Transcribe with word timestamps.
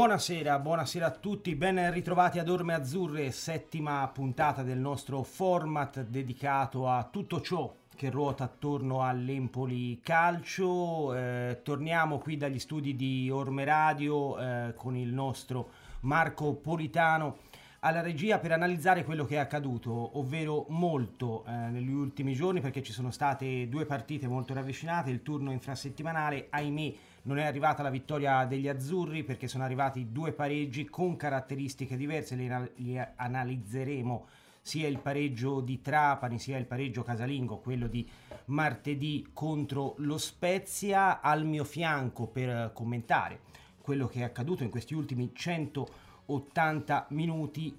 Buonasera, 0.00 0.58
buonasera 0.58 1.06
a 1.08 1.10
tutti, 1.10 1.54
ben 1.54 1.92
ritrovati 1.92 2.38
ad 2.38 2.48
Orme 2.48 2.72
Azzurre, 2.72 3.30
settima 3.32 4.08
puntata 4.08 4.62
del 4.62 4.78
nostro 4.78 5.22
format 5.22 6.04
dedicato 6.04 6.88
a 6.88 7.06
tutto 7.12 7.42
ciò 7.42 7.70
che 7.94 8.08
ruota 8.08 8.44
attorno 8.44 9.02
all'Empoli 9.02 10.00
Calcio. 10.00 11.14
Eh, 11.14 11.60
torniamo 11.62 12.16
qui 12.16 12.38
dagli 12.38 12.58
studi 12.58 12.96
di 12.96 13.28
Orme 13.28 13.64
Radio 13.66 14.38
eh, 14.38 14.72
con 14.74 14.96
il 14.96 15.12
nostro 15.12 15.68
Marco 16.00 16.54
Politano 16.54 17.36
alla 17.80 18.00
regia 18.00 18.38
per 18.38 18.52
analizzare 18.52 19.04
quello 19.04 19.26
che 19.26 19.34
è 19.34 19.38
accaduto, 19.38 20.18
ovvero 20.18 20.64
molto 20.68 21.44
eh, 21.46 21.50
negli 21.50 21.92
ultimi 21.92 22.32
giorni 22.32 22.62
perché 22.62 22.82
ci 22.82 22.92
sono 22.92 23.10
state 23.10 23.68
due 23.68 23.84
partite 23.84 24.28
molto 24.28 24.54
ravvicinate, 24.54 25.10
il 25.10 25.22
turno 25.22 25.52
infrasettimanale, 25.52 26.46
ahimè 26.48 26.94
non 27.30 27.38
è 27.38 27.44
arrivata 27.44 27.84
la 27.84 27.90
vittoria 27.90 28.44
degli 28.44 28.66
azzurri 28.66 29.22
perché 29.22 29.46
sono 29.46 29.62
arrivati 29.62 30.10
due 30.10 30.32
pareggi 30.32 30.86
con 30.86 31.14
caratteristiche 31.14 31.96
diverse, 31.96 32.34
li, 32.34 32.50
li 32.76 32.98
analizzeremo 32.98 34.26
sia 34.60 34.88
il 34.88 34.98
pareggio 34.98 35.60
di 35.60 35.80
Trapani 35.80 36.40
sia 36.40 36.58
il 36.58 36.66
pareggio 36.66 37.04
casalingo, 37.04 37.58
quello 37.58 37.86
di 37.86 38.06
martedì 38.46 39.28
contro 39.32 39.94
lo 39.98 40.18
Spezia, 40.18 41.20
al 41.20 41.44
mio 41.44 41.62
fianco 41.62 42.26
per 42.26 42.72
commentare 42.74 43.42
quello 43.80 44.08
che 44.08 44.20
è 44.20 44.22
accaduto 44.24 44.64
in 44.64 44.70
questi 44.70 44.94
ultimi 44.94 45.30
180 45.32 47.06
minuti, 47.10 47.78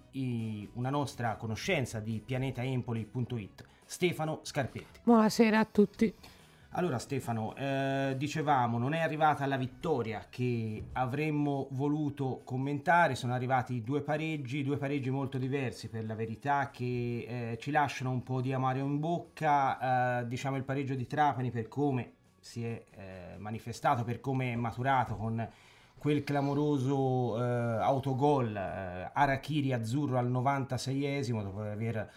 una 0.74 0.90
nostra 0.90 1.36
conoscenza 1.36 2.00
di 2.00 2.22
pianetaempoli.it, 2.26 3.66
Stefano 3.84 4.40
Scarpetti. 4.44 5.02
Buonasera 5.04 5.60
a 5.60 5.66
tutti. 5.66 6.31
Allora 6.74 7.00
Stefano, 7.00 7.54
eh, 7.58 8.16
dicevamo 8.18 8.78
non 8.78 8.94
è 8.94 9.02
arrivata 9.02 9.46
la 9.46 9.58
vittoria 9.58 10.28
che 10.30 10.86
avremmo 10.94 11.68
voluto 11.72 12.44
commentare, 12.46 13.16
sono 13.16 13.34
arrivati 13.34 13.84
due 13.84 14.02
pareggi, 14.02 14.64
due 14.64 14.78
pareggi 14.78 15.10
molto 15.10 15.38
diversi 15.38 15.90
per 15.90 16.06
la 16.06 16.16
verità 16.16 16.70
che 16.72 17.26
eh, 17.28 17.58
ci 17.60 17.72
lasciano 17.72 18.12
un 18.12 18.24
po' 18.24 18.40
di 18.40 18.54
amaro 18.54 18.80
in 18.80 19.02
bocca, 19.02 20.22
eh, 20.22 20.28
diciamo 20.28 20.56
il 20.56 20.64
pareggio 20.64 20.96
di 20.96 21.06
Trapani 21.06 21.52
per 21.52 21.68
come 21.68 22.14
si 22.40 22.64
è 22.64 22.82
eh, 22.92 23.38
manifestato, 23.38 24.06
per 24.06 24.22
come 24.22 24.54
è 24.54 24.56
maturato 24.56 25.18
con 25.18 25.46
quel 25.98 26.24
clamoroso 26.24 27.38
eh, 27.38 27.82
autogol 27.82 28.56
eh, 28.56 29.10
Arachiri 29.12 29.74
azzurro 29.74 30.18
al 30.18 30.32
96esimo 30.32 31.44
dopo 31.44 31.60
aver 31.60 32.10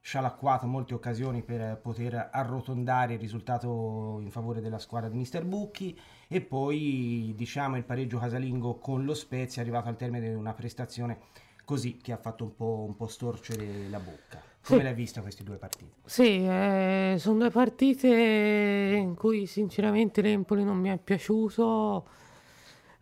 scialacquato 0.00 0.66
molte 0.66 0.94
occasioni 0.94 1.42
per 1.42 1.78
poter 1.82 2.30
arrotondare 2.32 3.14
il 3.14 3.18
risultato 3.18 4.18
in 4.20 4.30
favore 4.30 4.60
della 4.60 4.78
squadra 4.78 5.08
di 5.10 5.16
Mister 5.16 5.44
Bucchi 5.44 5.98
e 6.26 6.40
poi 6.40 7.34
diciamo 7.36 7.76
il 7.76 7.84
pareggio 7.84 8.18
casalingo 8.18 8.78
con 8.78 9.04
lo 9.04 9.14
Spezia 9.14 9.60
è 9.60 9.64
arrivato 9.64 9.88
al 9.88 9.96
termine 9.96 10.30
di 10.30 10.34
una 10.34 10.54
prestazione 10.54 11.18
così 11.64 11.98
che 11.98 12.12
ha 12.12 12.16
fatto 12.16 12.44
un 12.44 12.56
po', 12.56 12.84
un 12.88 12.96
po 12.96 13.06
storcere 13.06 13.88
la 13.88 14.00
bocca. 14.00 14.42
Come 14.62 14.80
sì. 14.80 14.84
l'hai 14.84 14.94
vista 14.94 15.20
queste 15.20 15.44
due 15.44 15.56
partite? 15.56 15.92
Sì, 16.04 16.44
eh, 16.44 17.14
sono 17.18 17.38
due 17.38 17.50
partite 17.50 18.08
in 18.08 19.14
cui 19.14 19.46
sinceramente 19.46 20.20
l'Empoli 20.20 20.64
non 20.64 20.78
mi 20.78 20.88
è 20.88 20.98
piaciuto 20.98 22.06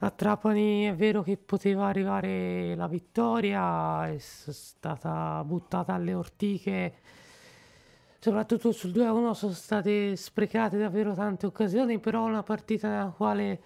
a 0.00 0.10
Trapani 0.10 0.84
è 0.84 0.94
vero 0.94 1.22
che 1.22 1.36
poteva 1.36 1.86
arrivare 1.86 2.76
la 2.76 2.86
vittoria, 2.86 4.06
è 4.09 4.19
stata 4.19 5.42
buttata 5.44 5.92
alle 5.94 6.14
ortiche, 6.14 6.94
soprattutto 8.20 8.70
sul 8.70 8.92
2-1 8.92 9.32
sono 9.32 9.53
state 9.53 10.14
sprecate 10.14 10.78
davvero 10.78 11.14
tante 11.14 11.47
occasioni, 11.47 11.98
però 11.98 12.26
una 12.26 12.44
partita 12.44 12.88
nella 12.88 13.12
quale 13.16 13.60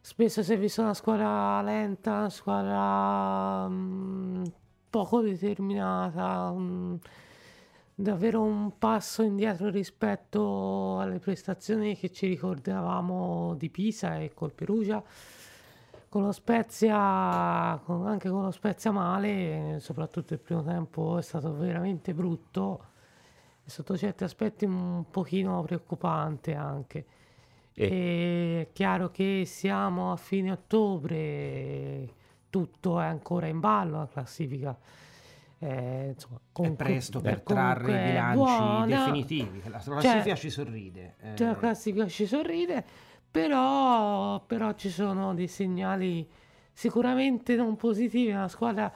spesso 0.00 0.42
si 0.42 0.54
è 0.54 0.58
vista 0.58 0.80
una 0.82 0.94
squadra 0.94 1.60
lenta, 1.60 2.12
una 2.12 2.30
squadra 2.30 3.68
mm, 3.68 4.44
poco 4.88 5.20
determinata, 5.20 6.54
davvero 7.94 8.40
un 8.40 8.78
passo 8.78 9.22
indietro 9.22 9.68
rispetto 9.68 10.98
alle 10.98 11.18
prestazioni 11.18 11.94
che 11.94 12.10
ci 12.10 12.26
ricordavamo 12.26 13.54
di 13.58 13.68
Pisa 13.68 14.18
e 14.18 14.32
col 14.32 14.54
Perugia 14.54 15.02
con 16.12 16.24
lo 16.24 16.32
Spezia, 16.32 17.80
con, 17.86 18.06
anche 18.06 18.28
con 18.28 18.42
lo 18.42 18.50
Spezia 18.50 18.90
male, 18.90 19.78
soprattutto 19.80 20.34
il 20.34 20.40
primo 20.40 20.62
tempo 20.62 21.16
è 21.16 21.22
stato 21.22 21.56
veramente 21.56 22.12
brutto 22.12 22.84
e 23.64 23.70
sotto 23.70 23.96
certi 23.96 24.22
aspetti 24.22 24.66
un 24.66 25.06
pochino 25.10 25.62
preoccupante 25.62 26.52
anche. 26.52 27.06
E 27.72 28.60
è 28.60 28.72
chiaro 28.74 29.10
che 29.10 29.44
siamo 29.46 30.12
a 30.12 30.16
fine 30.16 30.52
ottobre, 30.52 32.12
tutto 32.50 33.00
è 33.00 33.06
ancora 33.06 33.46
in 33.46 33.60
ballo 33.60 33.96
la 33.96 34.08
classifica. 34.08 34.78
Eh, 35.60 36.08
insomma, 36.08 36.38
comunque, 36.52 36.84
è 36.84 36.88
presto 36.90 37.20
per 37.20 37.40
trarre 37.40 37.90
i 37.90 38.04
bilanci 38.10 38.36
buona. 38.36 38.84
definitivi. 38.84 39.62
La 39.70 39.78
classifica 39.78 40.22
cioè, 40.22 40.36
ci 40.36 40.50
sorride. 40.50 41.14
Eh. 41.22 41.38
La 41.38 41.56
classifica 41.56 42.06
ci 42.06 42.26
sorride 42.26 42.84
però, 43.32 44.40
però 44.46 44.74
ci 44.74 44.90
sono 44.90 45.34
dei 45.34 45.48
segnali 45.48 46.28
sicuramente 46.72 47.56
non 47.56 47.76
positivi, 47.76 48.30
una 48.30 48.48
squadra 48.48 48.92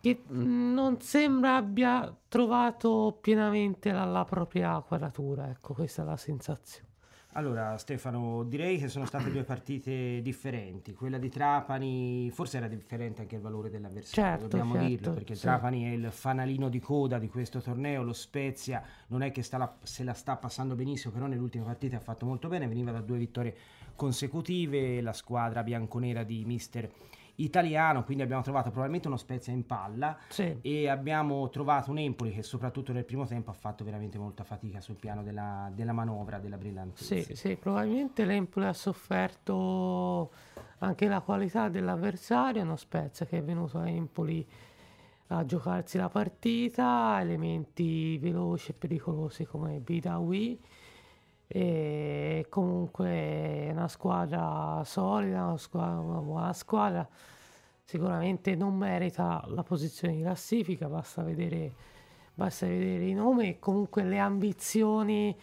che 0.00 0.22
non 0.26 1.00
sembra 1.00 1.56
abbia 1.56 2.14
trovato 2.28 3.16
pienamente 3.20 3.92
la, 3.92 4.04
la 4.04 4.24
propria 4.24 4.80
quadratura, 4.80 5.48
ecco 5.48 5.72
questa 5.72 6.02
è 6.02 6.04
la 6.04 6.16
sensazione. 6.16 6.93
Allora 7.36 7.76
Stefano, 7.78 8.44
direi 8.44 8.78
che 8.78 8.86
sono 8.86 9.06
state 9.06 9.28
due 9.32 9.42
partite 9.42 10.20
differenti, 10.22 10.94
quella 10.94 11.18
di 11.18 11.28
Trapani 11.28 12.30
forse 12.30 12.58
era 12.58 12.68
differente 12.68 13.22
anche 13.22 13.34
il 13.34 13.40
valore 13.40 13.70
dell'avversario, 13.70 14.30
certo, 14.30 14.46
dobbiamo 14.46 14.74
certo, 14.74 14.88
dirlo, 14.88 15.12
perché 15.14 15.34
sì. 15.34 15.40
Trapani 15.42 15.82
è 15.82 15.94
il 15.94 16.12
fanalino 16.12 16.68
di 16.68 16.78
coda 16.78 17.18
di 17.18 17.28
questo 17.28 17.60
torneo, 17.60 18.04
lo 18.04 18.12
Spezia 18.12 18.84
non 19.08 19.22
è 19.22 19.32
che 19.32 19.44
la, 19.50 19.76
se 19.82 20.04
la 20.04 20.12
sta 20.12 20.36
passando 20.36 20.76
benissimo, 20.76 21.12
però 21.12 21.26
nelle 21.26 21.40
ultime 21.40 21.64
partite 21.64 21.96
ha 21.96 22.00
fatto 22.00 22.24
molto 22.24 22.46
bene, 22.46 22.68
veniva 22.68 22.92
da 22.92 23.00
due 23.00 23.18
vittorie 23.18 23.56
consecutive, 23.96 25.00
la 25.00 25.12
squadra 25.12 25.64
bianconera 25.64 26.22
di 26.22 26.44
mister 26.44 26.88
italiano, 27.36 28.04
quindi 28.04 28.22
abbiamo 28.22 28.42
trovato 28.42 28.68
probabilmente 28.68 29.08
uno 29.08 29.16
Spezia 29.16 29.52
in 29.52 29.66
palla 29.66 30.16
sì. 30.28 30.58
e 30.60 30.88
abbiamo 30.88 31.48
trovato 31.48 31.90
un 31.90 31.98
Empoli 31.98 32.32
che 32.32 32.42
soprattutto 32.42 32.92
nel 32.92 33.04
primo 33.04 33.26
tempo 33.26 33.50
ha 33.50 33.54
fatto 33.54 33.84
veramente 33.84 34.18
molta 34.18 34.44
fatica 34.44 34.80
sul 34.80 34.96
piano 34.96 35.22
della, 35.22 35.70
della 35.74 35.92
manovra, 35.92 36.38
della 36.38 36.56
brillantezza. 36.56 37.14
Sì, 37.14 37.34
sì, 37.34 37.56
probabilmente 37.56 38.24
l'Empoli 38.24 38.66
ha 38.66 38.72
sofferto 38.72 40.30
anche 40.78 41.08
la 41.08 41.20
qualità 41.20 41.68
dell'avversario, 41.68 42.62
uno 42.62 42.76
Spezia 42.76 43.26
che 43.26 43.38
è 43.38 43.42
venuto 43.42 43.78
a 43.78 43.88
Empoli 43.88 44.46
a 45.28 45.44
giocarsi 45.46 45.96
la 45.96 46.08
partita, 46.08 47.18
elementi 47.20 48.18
veloci 48.18 48.72
e 48.72 48.74
pericolosi 48.74 49.44
come 49.44 49.78
Bidawi 49.78 50.60
e 51.56 52.46
comunque 52.48 53.06
è 53.06 53.70
una 53.70 53.86
squadra 53.86 54.82
solida, 54.84 55.44
una, 55.44 55.56
squadra, 55.56 56.00
una 56.00 56.18
buona 56.18 56.52
squadra, 56.52 57.08
sicuramente 57.84 58.56
non 58.56 58.74
merita 58.74 59.40
la 59.46 59.62
posizione 59.62 60.16
di 60.16 60.22
classifica, 60.22 60.88
basta 60.88 61.22
vedere, 61.22 61.72
basta 62.34 62.66
vedere 62.66 63.04
i 63.04 63.12
nomi. 63.12 63.50
E 63.50 63.58
comunque 63.60 64.02
le 64.02 64.18
ambizioni 64.18 65.38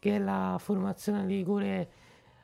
che 0.00 0.18
la 0.18 0.56
formazione 0.58 1.24
Ligure 1.26 1.90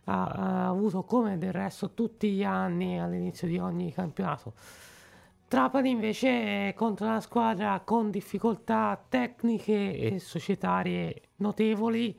ha, 0.05 0.25
ha 0.25 0.69
avuto 0.69 1.03
come 1.03 1.39
del 1.39 1.53
resto 1.53 1.91
tutti 1.95 2.31
gli 2.31 2.45
anni 2.45 3.01
all'inizio 3.01 3.49
di 3.49 3.59
ogni 3.59 3.93
campionato. 3.93 4.53
Trapani 5.49 5.91
invece 5.91 6.73
contro 6.77 7.07
una 7.07 7.21
squadra 7.21 7.81
con 7.81 8.13
difficoltà 8.13 9.03
tecniche 9.09 9.97
e 9.97 10.21
societarie 10.21 11.23
notevoli 11.39 12.17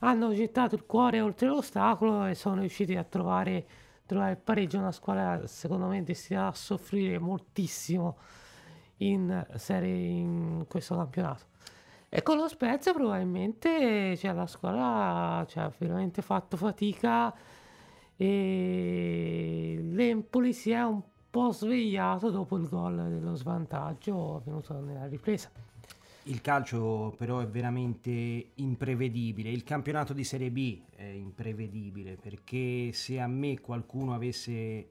hanno 0.00 0.32
gettato 0.34 0.74
il 0.74 0.84
cuore 0.86 1.20
oltre 1.20 1.48
l'ostacolo 1.48 2.26
e 2.26 2.34
sono 2.34 2.60
riusciti 2.60 2.96
a 2.96 3.04
trovare, 3.04 3.66
trovare 4.04 4.32
il 4.32 4.38
pareggio. 4.38 4.78
Una 4.78 4.92
squadra 4.92 5.46
secondo 5.46 5.86
me 5.86 6.02
destinata 6.02 6.48
a 6.48 6.54
soffrire 6.54 7.18
moltissimo 7.18 8.16
in 8.98 9.46
serie 9.54 9.94
in 9.94 10.64
questo 10.68 10.96
campionato. 10.96 11.44
E 12.08 12.22
con 12.22 12.36
lo 12.36 12.48
Spezia 12.48 12.92
probabilmente 12.92 14.16
cioè, 14.16 14.32
la 14.32 14.46
squadra 14.46 15.44
cioè, 15.46 15.64
ha 15.64 15.72
veramente 15.76 16.22
fatto 16.22 16.56
fatica 16.56 17.34
e 18.16 19.78
l'Empoli 19.82 20.52
si 20.52 20.70
è 20.70 20.82
un 20.82 21.02
po' 21.28 21.50
svegliato 21.50 22.30
dopo 22.30 22.56
il 22.56 22.68
gol 22.68 22.94
dello 22.94 23.34
svantaggio 23.34 24.36
avvenuto 24.36 24.80
nella 24.80 25.06
ripresa. 25.06 25.50
Il 26.28 26.40
calcio 26.40 27.14
però 27.16 27.38
è 27.38 27.46
veramente 27.46 28.50
imprevedibile, 28.54 29.48
il 29.48 29.62
campionato 29.62 30.12
di 30.12 30.24
Serie 30.24 30.50
B 30.50 30.80
è 30.96 31.04
imprevedibile 31.04 32.16
perché 32.16 32.90
se 32.92 33.20
a 33.20 33.28
me 33.28 33.60
qualcuno 33.60 34.12
avesse 34.12 34.88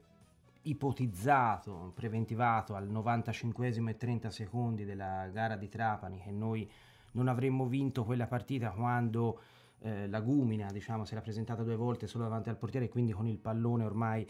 ipotizzato, 0.62 1.92
preventivato 1.94 2.74
al 2.74 2.88
95 2.88 3.68
e 3.68 3.96
30 3.98 4.30
secondi 4.30 4.86
della 4.86 5.28
gara 5.30 5.56
di 5.56 5.68
Trapani 5.68 6.22
che 6.22 6.30
noi 6.30 6.66
non 7.12 7.28
avremmo 7.28 7.66
vinto 7.66 8.04
quella 8.04 8.26
partita 8.26 8.70
quando 8.70 9.38
eh, 9.80 10.08
la 10.08 10.20
Gumina 10.20 10.72
diciamo, 10.72 11.04
si 11.04 11.12
era 11.12 11.20
presentata 11.20 11.62
due 11.62 11.76
volte 11.76 12.06
solo 12.06 12.24
davanti 12.24 12.48
al 12.48 12.56
portiere 12.56 12.86
e 12.86 12.88
quindi 12.88 13.12
con 13.12 13.26
il 13.26 13.36
pallone 13.36 13.84
ormai 13.84 14.26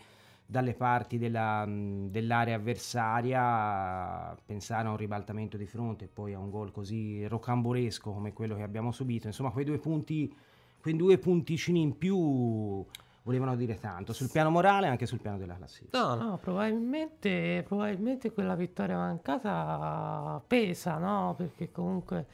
dalle 0.46 0.74
parti 0.74 1.18
della, 1.18 1.64
dell'area 1.66 2.54
avversaria 2.54 4.36
pensare 4.46 4.86
a 4.86 4.90
un 4.90 4.96
ribaltamento 4.96 5.56
di 5.56 5.66
fronte 5.66 6.04
e 6.04 6.08
poi 6.08 6.34
a 6.34 6.38
un 6.38 6.50
gol 6.50 6.70
così 6.70 7.26
rocambolesco 7.26 8.12
come 8.12 8.32
quello 8.32 8.54
che 8.54 8.62
abbiamo 8.62 8.92
subito. 8.92 9.26
Insomma, 9.26 9.50
quei 9.50 9.64
due 9.64 9.78
punti, 9.78 10.32
quei 10.80 10.94
due 10.94 11.18
punticini 11.18 11.80
in 11.80 11.98
più 11.98 12.86
volevano 13.24 13.56
dire 13.56 13.74
tanto 13.80 14.12
sul 14.12 14.30
piano 14.30 14.50
morale 14.50 14.86
e 14.86 14.90
anche 14.90 15.04
sul 15.04 15.20
piano 15.20 15.36
della 15.36 15.56
classifica. 15.56 15.98
No, 15.98 16.14
no, 16.14 16.38
probabilmente, 16.38 17.64
probabilmente 17.66 18.30
quella 18.32 18.54
vittoria 18.54 18.96
mancata 18.96 20.40
pesa, 20.46 20.96
no? 20.98 21.34
Perché 21.36 21.72
comunque 21.72 22.24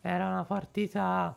era 0.00 0.26
una 0.26 0.44
partita 0.44 1.36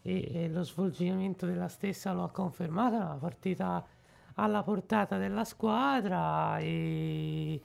e, 0.00 0.44
e 0.44 0.48
lo 0.50 0.62
svolgimento 0.62 1.46
della 1.46 1.66
stessa 1.66 2.12
lo 2.12 2.22
ha 2.22 2.30
confermato, 2.30 2.94
una 2.94 3.16
partita 3.18 3.84
alla 4.34 4.62
portata 4.62 5.16
della 5.18 5.44
squadra 5.44 6.58
e 6.58 7.60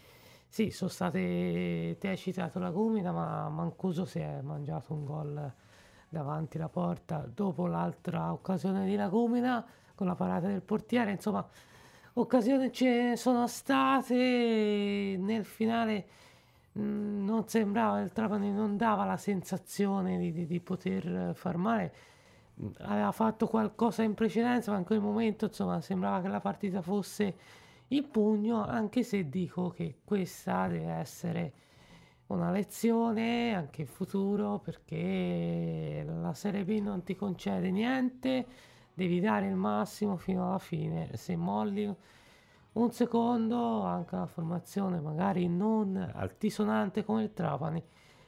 sì, 0.48 0.72
sono 0.72 0.90
state, 0.90 1.98
te 2.00 2.08
hai 2.08 2.18
citato 2.18 2.60
la 2.60 2.72
Gumita, 2.72 3.12
ma 3.12 3.48
Mancuso 3.50 4.06
si 4.06 4.20
è 4.20 4.42
mangiato 4.42 4.94
un 4.94 5.06
gol 5.06 5.54
davanti 6.10 6.58
alla 6.58 6.70
porta 6.70 7.28
dopo 7.32 7.68
l'altra 7.68 8.32
occasione 8.32 8.86
di 8.86 8.96
Lagumina 8.96 9.64
con 9.94 10.08
la 10.08 10.16
parata 10.16 10.48
del 10.48 10.62
portiere, 10.62 11.12
insomma 11.12 11.48
occasioni 12.14 12.72
ce 12.72 13.10
ne 13.10 13.16
sono 13.16 13.48
state 13.48 15.16
nel 15.20 15.46
finale 15.46 16.08
mm, 16.78 17.26
non 17.26 17.48
sembrava 17.48 18.00
il 18.02 18.12
Trapani 18.12 18.52
non 18.52 18.76
dava 18.76 19.06
la 19.06 19.18
sensazione 19.18 20.18
di, 20.18 20.32
di, 20.32 20.48
di 20.48 20.60
poter 20.60 21.34
far 21.36 21.58
male 21.58 21.94
aveva 22.80 23.12
fatto 23.12 23.48
qualcosa 23.48 24.04
in 24.04 24.14
precedenza, 24.14 24.72
ma 24.72 24.78
in 24.80 24.84
quel 24.86 25.00
momento 25.02 25.46
insomma 25.46 25.82
sembrava 25.82 26.22
che 26.22 26.28
la 26.28 26.40
partita 26.40 26.82
fosse 26.82 27.36
in 27.90 28.10
pugno, 28.10 28.64
anche 28.66 29.04
se 29.04 29.30
dico 29.30 29.70
che 29.70 30.00
questa 30.04 30.68
deve 30.68 30.92
essere 30.92 31.54
una 32.28 32.52
lezione 32.52 33.56
anche 33.56 33.82
in 33.82 33.88
futuro 33.88 34.60
perché 34.60 36.06
la 36.06 36.34
Serie 36.34 36.64
B 36.64 36.80
non 36.80 37.04
ti 37.04 37.16
concede 37.16 37.72
niente, 37.72 38.46
devi 38.94 39.20
dare 39.20 39.48
il 39.48 39.56
massimo 39.56 40.18
fino 40.18 40.48
alla 40.48 40.60
fine, 40.60 41.10
se 41.16 41.36
molli 41.36 41.92
un 42.72 42.92
secondo 42.92 43.82
anche 43.82 44.16
la 44.16 44.28
formazione 44.28 45.00
magari 45.00 45.48
non 45.48 45.98
altisonante 46.14 47.04
come 47.04 47.24
il 47.24 47.34
Trapani 47.34 47.84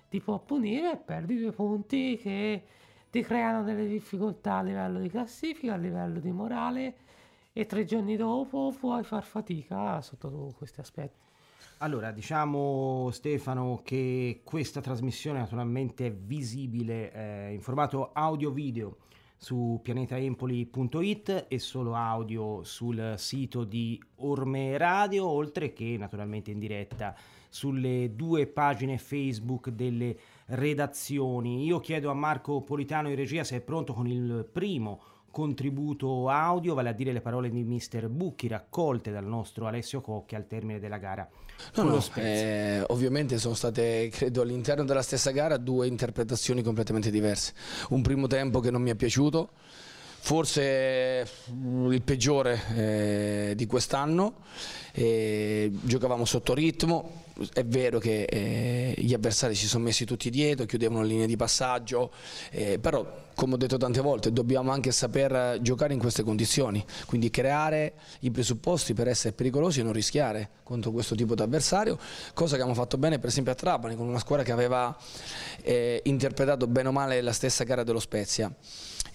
ti 0.09 0.19
può 0.19 0.39
punire 0.39 0.93
e 0.93 0.97
perdi 0.97 1.39
due 1.39 1.51
punti 1.51 2.17
che 2.17 2.63
ti 3.11 3.21
creano 3.21 3.63
delle 3.63 3.87
difficoltà 3.87 4.55
a 4.55 4.63
livello 4.63 4.99
di 4.99 5.09
classifica, 5.09 5.73
a 5.73 5.77
livello 5.77 6.19
di 6.19 6.31
morale 6.31 6.95
e 7.51 7.65
tre 7.65 7.83
giorni 7.83 8.15
dopo 8.15 8.73
puoi 8.79 9.03
far 9.03 9.23
fatica 9.23 10.01
sotto 10.01 10.53
questi 10.57 10.79
aspetti. 10.79 11.19
Allora, 11.79 12.11
diciamo 12.11 13.09
Stefano 13.11 13.81
che 13.83 14.41
questa 14.45 14.79
trasmissione 14.79 15.39
naturalmente 15.39 16.07
è 16.07 16.11
visibile 16.13 17.11
eh, 17.11 17.53
in 17.53 17.59
formato 17.59 18.11
audio-video 18.13 18.97
su 19.35 19.79
pianetaempoli.it 19.81 21.47
e 21.49 21.59
solo 21.59 21.95
audio 21.95 22.63
sul 22.63 23.15
sito 23.17 23.63
di 23.63 24.01
Orme 24.17 24.77
Radio, 24.77 25.27
oltre 25.27 25.73
che 25.73 25.95
naturalmente 25.97 26.51
in 26.51 26.59
diretta 26.59 27.15
sulle 27.49 28.15
due 28.15 28.47
pagine 28.47 28.97
Facebook 28.97 29.69
delle 29.69 30.15
redazioni. 30.51 31.65
Io 31.65 31.79
chiedo 31.79 32.09
a 32.09 32.13
Marco 32.13 32.61
Politano 32.61 33.09
in 33.09 33.15
regia 33.15 33.43
se 33.43 33.57
è 33.57 33.61
pronto 33.61 33.93
con 33.93 34.07
il 34.07 34.47
primo 34.51 35.01
contributo 35.31 36.27
audio, 36.27 36.73
vale 36.73 36.89
a 36.89 36.93
dire 36.93 37.13
le 37.13 37.21
parole 37.21 37.49
di 37.49 37.63
Mister 37.63 38.09
Bucchi 38.09 38.47
raccolte 38.47 39.11
dal 39.11 39.25
nostro 39.25 39.65
Alessio 39.65 40.01
Cocchi 40.01 40.35
al 40.35 40.45
termine 40.45 40.79
della 40.79 40.97
gara. 40.97 41.27
No, 41.75 41.83
no, 41.83 42.03
eh, 42.15 42.83
ovviamente 42.87 43.37
sono 43.37 43.53
state, 43.53 44.09
credo, 44.11 44.41
all'interno 44.41 44.83
della 44.83 45.01
stessa 45.01 45.31
gara 45.31 45.57
due 45.57 45.87
interpretazioni 45.87 46.61
completamente 46.61 47.09
diverse. 47.09 47.53
Un 47.89 48.01
primo 48.01 48.27
tempo 48.27 48.59
che 48.59 48.71
non 48.71 48.81
mi 48.81 48.89
è 48.89 48.95
piaciuto, 48.95 49.51
forse 50.19 51.25
mm, 51.51 51.91
il 51.91 52.01
peggiore 52.01 52.61
eh, 52.75 53.53
di 53.55 53.65
quest'anno, 53.67 54.35
eh, 54.91 55.71
giocavamo 55.81 56.25
sotto 56.25 56.53
ritmo, 56.53 57.20
è 57.53 57.63
vero 57.65 57.99
che 57.99 58.23
eh, 58.23 58.93
gli 58.97 59.13
avversari 59.13 59.55
si 59.55 59.67
sono 59.67 59.83
messi 59.83 60.05
tutti 60.05 60.29
dietro, 60.29 60.65
chiudevano 60.65 61.03
linee 61.03 61.27
di 61.27 61.35
passaggio, 61.35 62.11
eh, 62.51 62.79
però 62.79 63.29
come 63.35 63.55
ho 63.55 63.57
detto 63.57 63.77
tante 63.77 64.01
volte 64.01 64.31
dobbiamo 64.31 64.71
anche 64.71 64.91
saper 64.91 65.59
giocare 65.61 65.93
in 65.93 65.99
queste 65.99 66.23
condizioni, 66.23 66.83
quindi 67.05 67.29
creare 67.29 67.93
i 68.19 68.31
presupposti 68.31 68.93
per 68.93 69.07
essere 69.07 69.33
pericolosi 69.33 69.79
e 69.79 69.83
non 69.83 69.93
rischiare 69.93 70.49
contro 70.63 70.91
questo 70.91 71.15
tipo 71.15 71.35
di 71.35 71.41
avversario, 71.41 71.97
cosa 72.33 72.55
che 72.55 72.61
abbiamo 72.61 72.79
fatto 72.79 72.97
bene 72.97 73.19
per 73.19 73.29
esempio 73.29 73.51
a 73.51 73.55
Trapani 73.55 73.95
con 73.95 74.07
una 74.07 74.19
squadra 74.19 74.45
che 74.45 74.51
aveva 74.51 74.95
eh, 75.61 76.01
interpretato 76.05 76.67
bene 76.67 76.89
o 76.89 76.91
male 76.91 77.21
la 77.21 77.33
stessa 77.33 77.63
gara 77.63 77.83
dello 77.83 77.99
Spezia. 77.99 78.53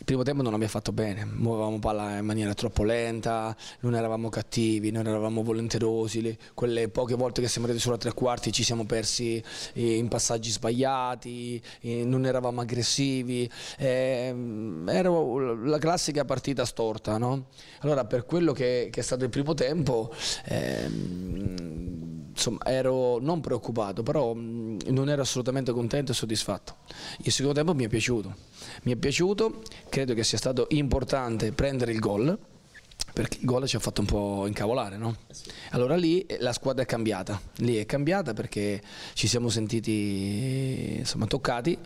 Primo 0.07 0.23
tempo 0.23 0.41
non 0.41 0.53
abbiamo 0.55 0.71
fatto 0.71 0.93
bene, 0.93 1.25
muovevamo 1.25 1.81
palla 1.81 2.19
in 2.19 2.25
maniera 2.25 2.55
troppo 2.55 2.85
lenta, 2.85 3.57
non 3.81 3.97
eravamo 3.97 4.29
cattivi, 4.29 4.93
non 4.93 5.09
eravamo 5.09 5.43
volenterosi, 5.43 6.39
quelle 6.55 6.89
poche 6.89 7.17
volte 7.17 7.41
che 7.41 7.49
siamo 7.49 7.67
arrivati 7.67 7.85
sulla 7.85 7.99
tre 7.99 8.13
quarti 8.13 8.53
ci 8.53 8.63
siamo 8.63 8.87
persi 8.87 9.43
in 9.73 10.07
passaggi 10.07 10.51
sbagliati, 10.51 11.61
non 12.05 12.25
eravamo 12.25 12.61
aggressivi, 12.61 13.51
ehm, 13.79 14.89
era 14.89 15.11
la 15.11 15.79
classica 15.79 16.25
partita 16.25 16.65
storta. 16.65 17.19
No? 17.19 17.47
Allora 17.81 18.05
per 18.05 18.27
quello 18.27 18.53
che, 18.53 18.89
è 18.89 19.01
stato 19.01 19.25
il 19.25 19.31
primo 19.31 19.55
tempo 19.55 20.15
ehm, 20.45 22.27
insomma, 22.31 22.65
ero 22.65 23.19
non 23.19 23.41
preoccupato, 23.41 24.05
però 24.05 24.35
non 24.35 25.09
ero 25.09 25.23
assolutamente 25.23 25.73
contento 25.73 26.13
e 26.13 26.15
soddisfatto. 26.15 26.77
Il 27.23 27.33
secondo 27.33 27.57
tempo 27.57 27.75
mi 27.75 27.85
è 27.85 27.89
piaciuto, 27.89 28.35
mi 28.83 28.93
è 28.93 28.97
piaciuto, 28.97 29.63
credo 29.89 30.15
che 30.15 30.25
sia 30.25 30.39
stato 30.39 30.67
importante 30.71 31.53
prendere 31.53 31.93
il 31.93 31.99
gol 31.99 32.39
perché 33.17 33.39
il 33.41 33.47
gol 33.47 33.67
ci 33.67 33.77
ha 33.77 33.79
fatto 33.79 34.03
un 34.03 34.07
po' 34.07 34.47
incavolare, 34.47 34.99
no? 34.99 35.17
Allora 35.71 35.97
lì 35.97 36.21
eh, 36.27 36.37
la 36.41 36.53
squadra 36.53 36.83
è 36.83 36.87
cambiata, 36.87 37.41
lì 37.61 37.77
è 37.77 37.87
cambiata 37.87 38.35
perché 38.35 38.83
ci 39.15 39.27
siamo 39.27 39.49
sentiti 39.49 40.97
insomma, 40.99 41.25
toccati 41.25 41.79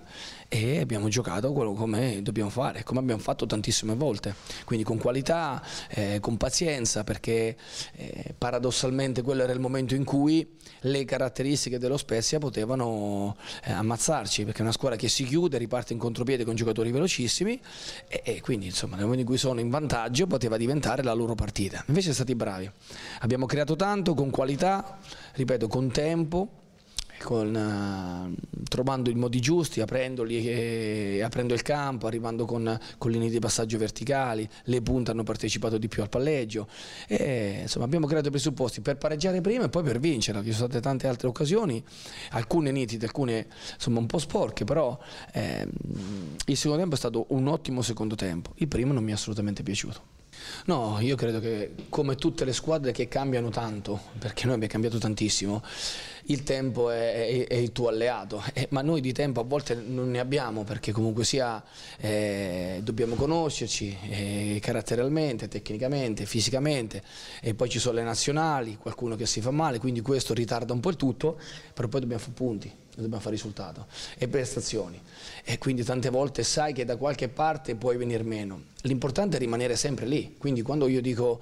e 0.53 0.81
abbiamo 0.81 1.07
giocato 1.09 1.53
quello 1.53 1.75
come 1.75 2.23
dobbiamo 2.23 2.51
fare, 2.51 2.83
come 2.83 2.99
abbiamo 2.99 3.21
fatto 3.21 3.47
tantissime 3.47 3.95
volte, 3.95 4.35
quindi 4.65 4.85
con 4.85 4.99
qualità, 4.99 5.63
eh, 5.91 6.19
con 6.19 6.37
pazienza, 6.37 7.05
perché 7.05 7.57
eh, 7.95 8.35
paradossalmente 8.37 9.23
quello 9.23 9.45
era 9.45 9.53
il 9.53 9.61
momento 9.61 9.95
in 9.95 10.03
cui 10.03 10.45
le 10.81 11.05
caratteristiche 11.05 11.79
dello 11.79 11.97
Spezia 11.97 12.41
potevano 12.41 13.37
eh, 13.63 13.71
ammazzarci, 13.71 14.45
perché 14.45 14.59
è 14.59 14.63
una 14.63 14.73
squadra 14.73 14.99
che 14.99 15.09
si 15.09 15.23
chiude, 15.23 15.57
riparte 15.57 15.93
in 15.93 16.01
contropiede 16.01 16.43
con 16.43 16.57
giocatori 16.57 16.91
velocissimi 16.91 17.61
e, 18.09 18.21
e 18.25 18.41
quindi 18.41 18.67
insomma 18.67 18.97
nel 18.97 19.05
momento 19.05 19.23
in 19.23 19.29
cui 19.29 19.39
sono 19.39 19.61
in 19.61 19.71
vantaggio 19.71 20.27
poteva 20.27 20.57
diventare 20.57 21.05
la 21.05 21.13
loro 21.13 21.37
partita. 21.37 21.85
Invece 21.87 22.13
siamo 22.13 22.15
stati 22.15 22.35
bravi, 22.35 22.69
abbiamo 23.21 23.47
creato 23.47 23.77
tanto 23.77 24.15
con 24.15 24.31
qualità, 24.31 24.99
ripeto, 25.35 25.69
con 25.69 25.93
tempo 25.93 26.60
con, 27.23 27.55
uh, 27.55 28.63
trovando 28.69 29.11
i 29.11 29.15
modi 29.15 29.41
giusti, 29.41 29.81
aprendoli, 29.81 30.49
e, 30.49 31.21
aprendo 31.23 31.55
il 31.55 31.63
campo, 31.63 32.07
arrivando 32.07 32.45
con, 32.45 32.79
con, 32.99 33.11
linee 33.11 33.29
di 33.29 33.39
passaggio 33.39 33.79
verticali, 33.79 34.49
le 34.65 34.83
punte 34.83 35.11
hanno 35.11 35.23
partecipato 35.23 35.79
di 35.79 35.89
più 35.89 36.03
al 36.03 36.09
palleggio. 36.09 36.69
E 37.07 37.61
insomma 37.63 37.85
abbiamo 37.85 38.07
creato 38.07 38.29
i 38.29 38.31
presupposti 38.31 38.81
per 38.81 38.97
pareggiare 38.97 39.41
prima 39.41 39.65
e 39.65 39.69
poi 39.69 39.83
per 39.83 39.99
vincere, 39.99 40.39
ci 40.43 40.53
sono 40.53 40.69
state 40.69 40.81
tante 40.81 41.07
altre 41.07 41.29
occasioni, 41.29 41.83
alcune 42.31 42.71
nitide, 42.71 43.07
alcune 43.07 43.47
insomma 43.75 43.99
un 43.99 44.07
po' 44.07 44.19
sporche, 44.19 44.65
però 44.65 44.99
eh, 45.33 45.67
il 46.47 46.57
secondo 46.57 46.81
tempo 46.81 46.95
è 46.95 46.99
stato 46.99 47.27
un 47.29 47.47
ottimo 47.49 47.83
secondo 47.83 48.15
tempo, 48.15 48.53
il 48.57 48.69
primo 48.69 48.93
non 48.93 49.05
mi 49.05 49.11
è 49.11 49.15
assolutamente 49.15 49.63
piaciuto. 49.63 50.19
No, 50.67 50.99
io 51.01 51.17
credo 51.17 51.41
che 51.41 51.75
come 51.89 52.15
tutte 52.15 52.45
le 52.45 52.53
squadre 52.53 52.93
che 52.93 53.09
cambiano 53.09 53.51
tanto, 53.51 54.01
perché 54.19 54.47
noi 54.47 54.55
abbiamo 54.55 54.73
cambiato 54.73 54.99
tantissimo, 54.99 55.63
il 56.25 56.43
tempo 56.43 56.91
è, 56.91 57.27
è, 57.27 57.47
è 57.47 57.55
il 57.55 57.73
tuo 57.73 57.89
alleato, 57.89 58.43
eh, 58.53 58.67
ma 58.71 58.83
noi 58.83 59.01
di 59.01 59.13
tempo 59.13 59.41
a 59.41 59.45
volte 59.45 59.75
non 59.75 60.11
ne 60.11 60.19
abbiamo 60.19 60.65
perché 60.65 60.93
comunque 60.93 61.25
sia 61.25 61.63
eh, 61.99 62.81
dobbiamo 62.83 63.15
conoscerci 63.15 63.97
eh, 64.09 64.59
caratterialmente, 64.61 65.49
tecnicamente, 65.49 66.27
fisicamente 66.27 67.03
e 67.41 67.55
poi 67.55 67.69
ci 67.69 67.79
sono 67.79 67.97
le 67.97 68.05
nazionali, 68.05 68.77
qualcuno 68.77 69.17
che 69.17 69.27
si 69.27 69.41
fa 69.41 69.51
male, 69.51 69.79
quindi 69.79 70.01
questo 70.01 70.35
ritarda 70.35 70.73
un 70.73 70.81
po' 70.81 70.91
il 70.91 70.97
tutto, 70.97 71.39
però 71.75 71.89
poi 71.89 72.01
dobbiamo 72.01 72.23
fare 72.23 72.35
punti 72.35 72.73
dobbiamo 72.95 73.21
fare 73.21 73.35
risultato 73.35 73.87
e 74.19 74.29
prestazioni. 74.29 75.01
E 75.45 75.59
quindi 75.59 75.83
tante 75.85 76.11
volte 76.11 76.43
sai 76.43 76.73
che 76.73 76.85
da 76.85 76.97
qualche 76.97 77.29
parte 77.29 77.75
puoi 77.75 77.97
venire 77.97 78.23
meno. 78.23 78.65
L'importante 78.83 79.37
è 79.37 79.41
rimanere 79.41 79.77
sempre 79.77 80.07
lì. 80.07 80.37
Quindi 80.39 80.63
quando 80.63 80.87
io 80.87 81.01
dico 81.01 81.41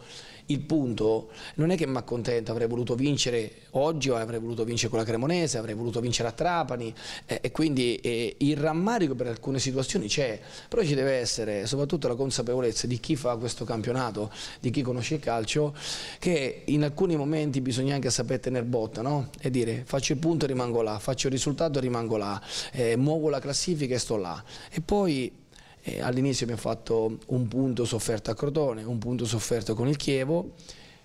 il 0.51 0.61
punto 0.61 1.31
non 1.55 1.71
è 1.71 1.77
che 1.77 1.87
mi 1.87 1.97
accontento, 1.97 2.51
avrei 2.51 2.69
voluto 2.69 2.95
vincere 2.95 3.67
oggi 3.73 4.11
avrei 4.11 4.41
voluto 4.41 4.65
vincere 4.65 4.91
con 4.91 4.99
la 4.99 5.05
Cremonese, 5.05 5.59
avrei 5.59 5.75
voluto 5.75 6.01
vincere 6.01 6.29
a 6.29 6.33
Trapani 6.33 6.95
eh, 7.27 7.39
e 7.43 7.51
quindi 7.51 7.97
eh, 7.97 8.37
il 8.39 8.57
rammarico 8.57 9.15
per 9.15 9.27
alcune 9.27 9.59
situazioni 9.59 10.09
c'è, 10.09 10.39
però 10.69 10.83
ci 10.83 10.95
deve 10.95 11.13
essere 11.13 11.67
soprattutto 11.67 12.09
la 12.09 12.15
consapevolezza 12.15 12.87
di 12.87 12.99
chi 12.99 13.17
fa 13.17 13.37
questo 13.37 13.65
campionato, 13.65 14.31
di 14.61 14.71
chi 14.71 14.83
conosce 14.83 15.15
il 15.15 15.21
calcio, 15.21 15.75
che 16.19 16.63
in 16.67 16.83
alcuni 16.83 17.17
momenti 17.17 17.61
bisogna 17.61 17.95
anche 17.95 18.11
sapere 18.11 18.41
tenere 18.41 18.65
botta 18.65 19.03
no? 19.03 19.31
e 19.41 19.51
dire 19.51 19.83
faccio 19.85 20.13
il 20.13 20.19
punto 20.19 20.45
e 20.45 20.49
rimango 20.49 20.83
là, 20.83 20.99
faccio 20.99 21.27
il 21.27 21.33
risultato 21.33 21.79
e 21.79 21.83
rimango 21.83 22.17
là, 22.17 22.41
eh, 22.73 22.97
muovo 22.97 23.29
la 23.29 23.41
classifica 23.41 23.95
e 23.95 23.99
sto 23.99 24.17
là. 24.17 24.43
E 24.71 24.81
poi 24.81 25.47
eh, 25.97 26.01
all'inizio 26.01 26.45
abbiamo 26.45 26.61
fatto 26.61 27.19
un 27.27 27.49
punto 27.49 27.85
sofferto 27.85 28.31
a 28.31 28.35
Crotone, 28.35 28.83
un 28.83 28.99
punto 28.99 29.25
sofferto 29.25 29.75
con 29.75 29.89
il 29.89 29.97
Chievo, 29.97 30.53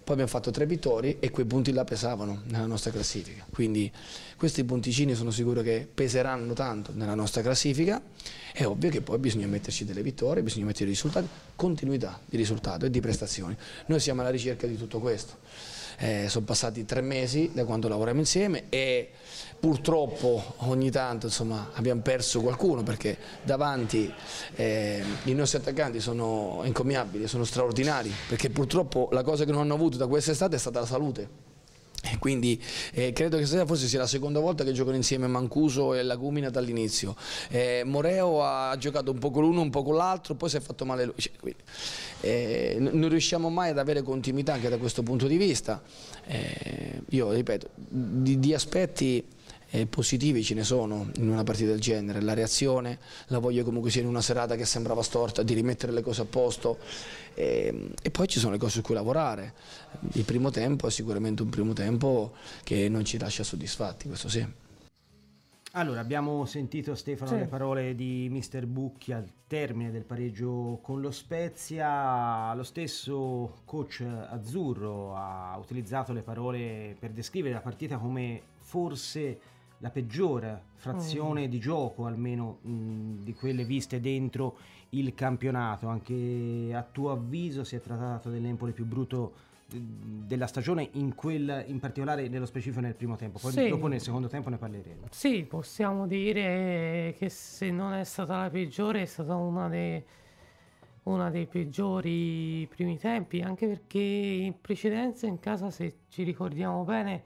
poi 0.03 0.15
abbiamo 0.15 0.29
fatto 0.29 0.51
tre 0.51 0.65
vittorie 0.65 1.17
e 1.19 1.31
quei 1.31 1.45
punti 1.45 1.71
là 1.71 1.85
pesavano 1.85 2.41
nella 2.47 2.65
nostra 2.65 2.91
classifica. 2.91 3.45
Quindi 3.49 3.89
questi 4.35 4.65
punticini 4.65 5.15
sono 5.15 5.31
sicuro 5.31 5.61
che 5.61 5.87
peseranno 5.91 6.51
tanto 6.51 6.91
nella 6.93 7.15
nostra 7.15 7.41
classifica. 7.41 8.01
È 8.51 8.65
ovvio 8.65 8.89
che 8.89 8.99
poi 8.99 9.17
bisogna 9.17 9.47
metterci 9.47 9.85
delle 9.85 10.03
vittorie, 10.03 10.43
bisogna 10.43 10.65
mettere 10.65 10.89
risultati, 10.89 11.27
continuità 11.55 12.19
di 12.25 12.35
risultato 12.35 12.85
e 12.85 12.89
di 12.89 12.99
prestazioni. 12.99 13.55
Noi 13.85 14.01
siamo 14.01 14.19
alla 14.19 14.29
ricerca 14.29 14.67
di 14.67 14.75
tutto 14.77 14.99
questo. 14.99 15.37
Eh, 15.97 16.25
sono 16.27 16.45
passati 16.45 16.85
tre 16.85 17.01
mesi 17.01 17.51
da 17.53 17.65
quando 17.65 17.87
lavoriamo 17.87 18.19
insieme 18.19 18.65
e 18.69 19.09
purtroppo 19.59 20.55
ogni 20.57 20.91
tanto 20.91 21.27
insomma, 21.27 21.69
abbiamo 21.73 22.01
perso 22.01 22.41
qualcuno 22.41 22.83
perché 22.83 23.17
davanti 23.43 24.13
eh, 24.55 25.03
i 25.23 25.33
nostri 25.33 25.59
attaccanti 25.59 25.99
sono 25.99 26.61
incommiabili, 26.63 27.27
sono 27.27 27.43
straordinari 27.43 28.11
perché 28.27 28.49
purtroppo 28.49 29.09
la 29.11 29.23
cosa 29.23 29.45
che 29.45 29.51
non 29.51 29.61
hanno 29.61 29.75
avuto 29.75 29.97
da 29.97 30.07
quest'estate 30.07 30.55
è 30.55 30.59
stata 30.59 30.81
la 30.81 30.85
salute. 30.85 31.52
Quindi 32.19 32.61
eh, 32.93 33.13
credo 33.13 33.37
che 33.37 33.45
forse 33.45 33.87
sia 33.87 33.99
la 33.99 34.07
seconda 34.07 34.39
volta 34.39 34.63
che 34.63 34.71
giocano 34.71 34.95
insieme 34.95 35.27
Mancuso 35.27 35.93
e 35.93 36.03
Lagumina 36.03 36.49
dall'inizio. 36.49 37.15
Eh, 37.49 37.83
Moreo 37.85 38.43
ha 38.43 38.75
giocato 38.77 39.11
un 39.11 39.19
po' 39.19 39.31
con 39.31 39.43
l'uno, 39.43 39.61
un 39.61 39.69
po' 39.69 39.83
con 39.83 39.95
l'altro, 39.95 40.35
poi 40.35 40.49
si 40.49 40.57
è 40.57 40.59
fatto 40.59 40.85
male 40.85 41.05
lui. 41.05 41.15
Cioè, 41.17 41.31
quindi, 41.39 41.61
eh, 42.21 42.77
non 42.79 43.09
riusciamo 43.09 43.49
mai 43.49 43.69
ad 43.69 43.77
avere 43.77 44.01
continuità 44.01 44.53
anche 44.53 44.69
da 44.69 44.77
questo 44.77 45.03
punto 45.03 45.27
di 45.27 45.37
vista. 45.37 45.81
Eh, 46.25 47.01
io 47.09 47.31
ripeto, 47.31 47.69
di, 47.75 48.39
di 48.39 48.53
aspetti 48.53 49.25
eh, 49.73 49.87
positivi 49.87 50.43
ce 50.43 50.53
ne 50.53 50.63
sono 50.63 51.09
in 51.15 51.29
una 51.29 51.43
partita 51.43 51.71
del 51.71 51.81
genere, 51.81 52.21
la 52.21 52.35
reazione, 52.35 52.99
la 53.27 53.39
voglia 53.39 53.63
comunque 53.63 53.89
sia 53.89 54.01
in 54.01 54.07
una 54.07 54.21
serata 54.21 54.55
che 54.55 54.65
sembrava 54.65 55.01
storta 55.01 55.41
di 55.41 55.55
rimettere 55.55 55.91
le 55.91 56.03
cose 56.03 56.21
a 56.21 56.25
posto 56.25 56.77
e, 57.33 57.89
e 57.99 58.11
poi 58.11 58.27
ci 58.27 58.37
sono 58.37 58.51
le 58.51 58.59
cose 58.59 58.73
su 58.73 58.81
cui 58.81 58.93
lavorare. 58.93 59.53
Il 60.13 60.25
primo 60.25 60.51
tempo 60.51 60.85
è 60.85 60.91
sicuramente 60.91 61.41
un 61.41 61.49
primo 61.49 61.73
tempo 61.73 62.33
che 62.63 62.87
non 62.87 63.03
ci 63.03 63.17
lascia 63.17 63.43
soddisfatti, 63.43 64.07
questo 64.07 64.29
sì. 64.29 64.45
Allora, 65.75 66.01
abbiamo 66.01 66.45
sentito 66.45 66.93
Stefano 66.93 67.31
sì. 67.31 67.37
le 67.37 67.47
parole 67.47 67.95
di 67.95 68.27
Mister 68.29 68.67
Bucchi 68.67 69.11
al 69.11 69.27
termine 69.47 69.89
del 69.89 70.03
pareggio 70.03 70.77
con 70.83 71.01
lo 71.01 71.09
Spezia. 71.09 72.53
Lo 72.53 72.61
stesso 72.61 73.61
coach 73.65 74.05
azzurro 74.05 75.15
ha 75.15 75.57
utilizzato 75.57 76.13
le 76.13 76.21
parole 76.21 76.95
per 76.99 77.09
descrivere 77.09 77.55
la 77.55 77.61
partita 77.61 77.97
come 77.97 78.39
forse 78.59 79.39
la 79.83 79.89
peggiore 79.89 80.61
frazione 80.75 81.45
mm. 81.45 81.49
di 81.49 81.59
gioco, 81.59 82.05
almeno 82.05 82.59
mh, 82.61 83.23
di 83.23 83.33
quelle 83.33 83.65
viste 83.65 83.99
dentro 83.99 84.55
il 84.89 85.13
campionato. 85.13 85.87
Anche 85.87 86.71
a 86.73 86.87
tuo 86.89 87.11
avviso 87.11 87.65
si 87.65 87.75
è 87.75 87.81
trattato 87.81 88.29
dell'Empoli 88.29 88.71
più 88.71 88.85
brutto 88.85 89.51
della 89.75 90.47
stagione 90.47 90.89
in, 90.93 91.15
quel, 91.15 91.65
in 91.67 91.79
particolare 91.79 92.27
nello 92.27 92.45
specifico 92.45 92.79
nel 92.79 92.93
primo 92.93 93.15
tempo 93.15 93.39
poi 93.39 93.53
sì. 93.53 93.69
dopo 93.69 93.87
nel 93.87 94.01
secondo 94.01 94.27
tempo 94.27 94.49
ne 94.49 94.57
parleremo 94.57 95.07
sì 95.09 95.45
possiamo 95.49 96.05
dire 96.05 97.15
che 97.17 97.29
se 97.29 97.71
non 97.71 97.93
è 97.93 98.03
stata 98.03 98.37
la 98.37 98.49
peggiore 98.51 99.01
è 99.01 99.05
stata 99.05 99.33
una, 99.33 99.69
de, 99.69 100.05
una 101.03 101.31
dei 101.31 101.47
peggiori 101.47 102.67
primi 102.67 102.99
tempi 102.99 103.41
anche 103.41 103.65
perché 103.65 103.97
in 103.97 104.61
precedenza 104.61 105.25
in 105.25 105.39
casa 105.39 105.71
se 105.71 106.01
ci 106.09 106.21
ricordiamo 106.21 106.83
bene 106.83 107.23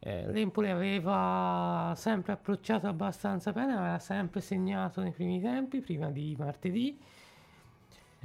eh, 0.00 0.30
l'Empoli 0.30 0.70
aveva 0.70 1.92
sempre 1.96 2.32
approcciato 2.32 2.86
abbastanza 2.86 3.52
bene, 3.52 3.76
aveva 3.76 3.98
sempre 3.98 4.40
segnato 4.40 5.00
nei 5.00 5.12
primi 5.12 5.40
tempi, 5.40 5.80
prima 5.80 6.10
di 6.10 6.34
martedì, 6.38 6.98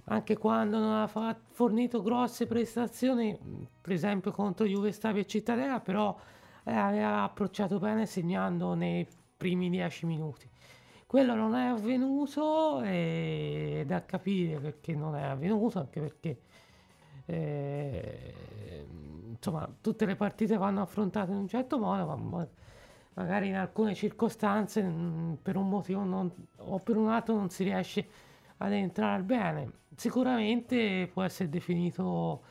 anche 0.05 0.37
quando 0.37 0.79
non 0.79 0.91
aveva 0.91 1.37
fornito 1.49 2.01
grosse 2.01 2.47
prestazioni, 2.47 3.37
per 3.81 3.93
esempio 3.93 4.31
contro 4.31 4.65
Juve 4.65 4.91
Stabia 4.91 5.21
e 5.21 5.27
Cittadella, 5.27 5.79
però 5.79 6.17
eh, 6.63 6.73
aveva 6.73 7.23
approcciato 7.23 7.79
bene 7.79 8.05
segnando 8.05 8.73
nei 8.73 9.07
primi 9.37 9.69
dieci 9.69 10.05
minuti. 10.05 10.49
Quello 11.05 11.33
non 11.33 11.55
è 11.55 11.65
avvenuto 11.65 12.81
e 12.81 13.79
è 13.81 13.85
da 13.85 14.05
capire 14.05 14.59
perché 14.59 14.93
non 14.93 15.15
è 15.15 15.23
avvenuto, 15.23 15.79
anche 15.79 15.99
perché 15.99 16.41
eh, 17.29 18.85
insomma, 19.29 19.69
tutte 19.81 20.05
le 20.05 20.15
partite 20.15 20.57
vanno 20.57 20.81
affrontate 20.81 21.31
in 21.31 21.37
un 21.37 21.47
certo 21.47 21.77
modo, 21.77 22.17
ma 22.17 22.47
magari 23.13 23.49
in 23.49 23.55
alcune 23.55 23.93
circostanze 23.93 24.81
mm, 24.81 25.33
per 25.41 25.55
un 25.55 25.69
motivo 25.69 26.03
non, 26.03 26.31
o 26.57 26.79
per 26.79 26.97
un 26.97 27.09
altro 27.09 27.35
non 27.35 27.49
si 27.49 27.63
riesce 27.63 28.07
ad 28.57 28.73
entrare 28.73 29.21
bene. 29.21 29.71
Sicuramente 29.95 31.07
può 31.11 31.21
essere 31.21 31.49
definito 31.49 32.41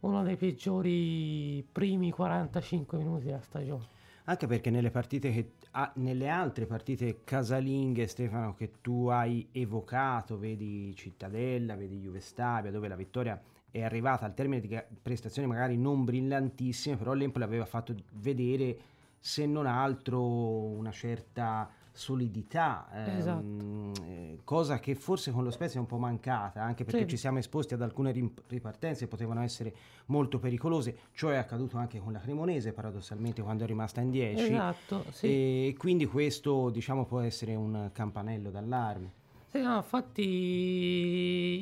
uno 0.00 0.22
dei 0.22 0.36
peggiori 0.36 1.66
primi 1.70 2.10
45 2.10 2.98
minuti 2.98 3.24
della 3.24 3.40
stagione. 3.40 3.96
Anche 4.24 4.46
perché 4.46 4.68
nelle 4.68 4.90
partite 4.90 5.32
che 5.32 5.52
ah, 5.70 5.90
nelle 5.94 6.28
altre 6.28 6.66
partite 6.66 7.20
casalinghe, 7.24 8.06
Stefano, 8.06 8.54
che 8.54 8.72
tu 8.82 9.06
hai 9.06 9.48
evocato, 9.52 10.38
vedi 10.38 10.94
Cittadella, 10.94 11.76
vedi 11.76 11.98
Juve 11.98 12.20
Stabia, 12.20 12.70
dove 12.70 12.88
la 12.88 12.96
vittoria 12.96 13.40
è 13.70 13.82
arrivata 13.82 14.24
al 14.24 14.34
termine 14.34 14.60
di 14.60 14.80
prestazioni 15.00 15.46
magari 15.46 15.76
non 15.76 16.04
brillantissime, 16.04 16.96
però 16.96 17.12
l'Empoli 17.12 17.44
aveva 17.44 17.66
fatto 17.66 17.94
vedere 18.14 18.78
se 19.18 19.46
non 19.46 19.66
altro 19.66 20.22
una 20.22 20.90
certa 20.90 21.70
solidità, 21.98 22.88
ehm, 22.92 23.16
esatto. 23.16 24.04
eh, 24.06 24.38
cosa 24.44 24.78
che 24.78 24.94
forse 24.94 25.32
con 25.32 25.42
lo 25.42 25.50
Spezia 25.50 25.78
è 25.78 25.80
un 25.80 25.88
po' 25.88 25.98
mancata, 25.98 26.62
anche 26.62 26.84
perché 26.84 27.00
sì. 27.00 27.08
ci 27.08 27.16
siamo 27.16 27.38
esposti 27.38 27.74
ad 27.74 27.82
alcune 27.82 28.12
ripartenze 28.46 29.00
che 29.00 29.08
potevano 29.08 29.42
essere 29.42 29.74
molto 30.06 30.38
pericolose, 30.38 30.96
ciò 31.12 31.30
è 31.30 31.36
accaduto 31.36 31.76
anche 31.76 31.98
con 31.98 32.12
la 32.12 32.20
Cremonese 32.20 32.72
paradossalmente 32.72 33.42
quando 33.42 33.64
è 33.64 33.66
rimasta 33.66 34.00
in 34.00 34.10
10 34.10 34.44
esatto, 34.44 35.04
sì. 35.10 35.26
e 35.26 35.74
quindi 35.76 36.06
questo 36.06 36.70
diciamo 36.70 37.04
può 37.04 37.18
essere 37.18 37.56
un 37.56 37.90
campanello 37.92 38.50
d'allarme. 38.50 39.16
Sì, 39.50 39.60
no, 39.60 39.76
infatti 39.76 40.22